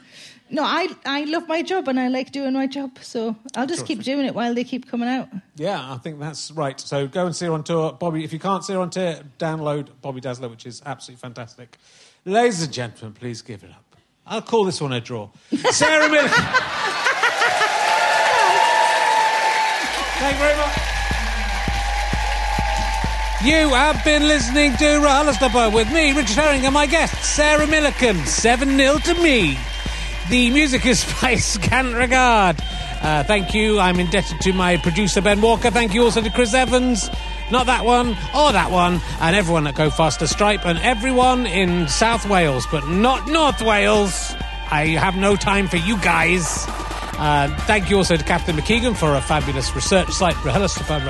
No, 0.49 0.63
I 0.63 0.89
I 1.05 1.23
love 1.23 1.47
my 1.47 1.61
job 1.61 1.87
and 1.87 1.99
I 1.99 2.09
like 2.09 2.31
doing 2.31 2.53
my 2.53 2.67
job, 2.67 2.99
so 3.01 3.35
I'll 3.55 3.65
just 3.65 3.85
keep 3.85 4.03
doing 4.03 4.25
it 4.25 4.35
while 4.35 4.53
they 4.53 4.65
keep 4.65 4.87
coming 4.89 5.07
out. 5.07 5.29
Yeah, 5.55 5.93
I 5.93 5.97
think 5.97 6.19
that's 6.19 6.51
right. 6.51 6.79
So 6.79 7.07
go 7.07 7.25
and 7.25 7.35
see 7.35 7.45
her 7.45 7.53
on 7.53 7.63
tour. 7.63 7.93
Bobby, 7.93 8.23
if 8.23 8.33
you 8.33 8.39
can't 8.39 8.63
see 8.65 8.73
her 8.73 8.79
on 8.79 8.89
tour, 8.89 9.15
download 9.39 9.87
Bobby 10.01 10.19
Dazzler, 10.19 10.49
which 10.49 10.65
is 10.65 10.81
absolutely 10.85 11.21
fantastic. 11.21 11.77
Ladies 12.25 12.61
and 12.61 12.71
gentlemen, 12.73 13.13
please 13.13 13.41
give 13.41 13.63
it 13.63 13.71
up. 13.71 13.95
I'll 14.27 14.41
call 14.41 14.65
this 14.65 14.79
one 14.81 14.93
a 14.93 15.01
draw. 15.01 15.29
Sarah 15.71 16.09
Miller. 16.09 16.29
Thank 20.19 20.35
you 20.37 20.43
very 20.43 20.57
much. 20.57 20.93
You 23.43 23.69
have 23.75 24.01
been 24.05 24.25
listening 24.25 24.71
to 24.77 24.85
RHLSTP 24.85 25.73
with 25.73 25.91
me, 25.91 26.13
Richard 26.13 26.37
Herring, 26.37 26.65
and 26.65 26.73
my 26.73 26.85
guest, 26.85 27.13
Sarah 27.25 27.65
Millican. 27.65 28.25
7 28.25 28.77
0 28.77 28.99
to 28.99 29.13
me. 29.15 29.57
The 30.29 30.49
music 30.51 30.85
is 30.85 31.03
by 31.21 31.35
Scant 31.35 31.93
Regard. 31.93 32.55
Uh, 33.01 33.23
thank 33.23 33.53
you. 33.53 33.79
I'm 33.79 33.99
indebted 33.99 34.39
to 34.41 34.53
my 34.53 34.77
producer, 34.77 35.21
Ben 35.21 35.41
Walker. 35.41 35.69
Thank 35.69 35.93
you 35.93 36.03
also 36.03 36.21
to 36.21 36.29
Chris 36.29 36.53
Evans. 36.53 37.09
Not 37.51 37.65
that 37.65 37.83
one, 37.83 38.15
or 38.33 38.53
that 38.53 38.71
one, 38.71 39.01
and 39.19 39.35
everyone 39.35 39.67
at 39.67 39.75
Go 39.75 39.89
Faster 39.89 40.25
Stripe, 40.25 40.65
and 40.65 40.79
everyone 40.79 41.45
in 41.45 41.89
South 41.89 42.27
Wales, 42.29 42.65
but 42.71 42.87
not 42.87 43.27
North 43.27 43.61
Wales. 43.61 44.33
I 44.71 44.95
have 44.97 45.17
no 45.17 45.35
time 45.35 45.67
for 45.67 45.77
you 45.77 45.97
guys. 45.97 46.65
Uh, 47.23 47.47
thank 47.61 47.89
you 47.89 47.95
also 47.95 48.17
to 48.17 48.23
Catherine 48.25 48.57
McKeegan 48.57 48.97
for 48.97 49.15
a 49.15 49.21
fabulous 49.21 49.73
research 49.73 50.11
site, 50.11 50.35
RHLSTP, 50.35 51.05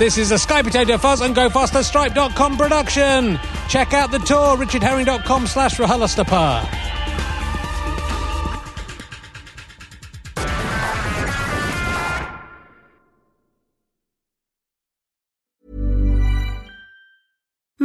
This 0.00 0.18
is 0.18 0.32
a 0.32 0.38
Sky 0.38 0.62
Potato 0.62 0.98
Fuzz 0.98 1.20
and 1.20 1.32
Go 1.32 1.48
Faster 1.48 1.78
GoFasterStripe.com 1.78 2.56
production. 2.56 3.38
Check 3.68 3.94
out 3.94 4.10
the 4.10 4.18
tour, 4.18 4.56
richardherring.com 4.56 5.46
slash 5.46 5.76
RHLSTP. 5.76 6.89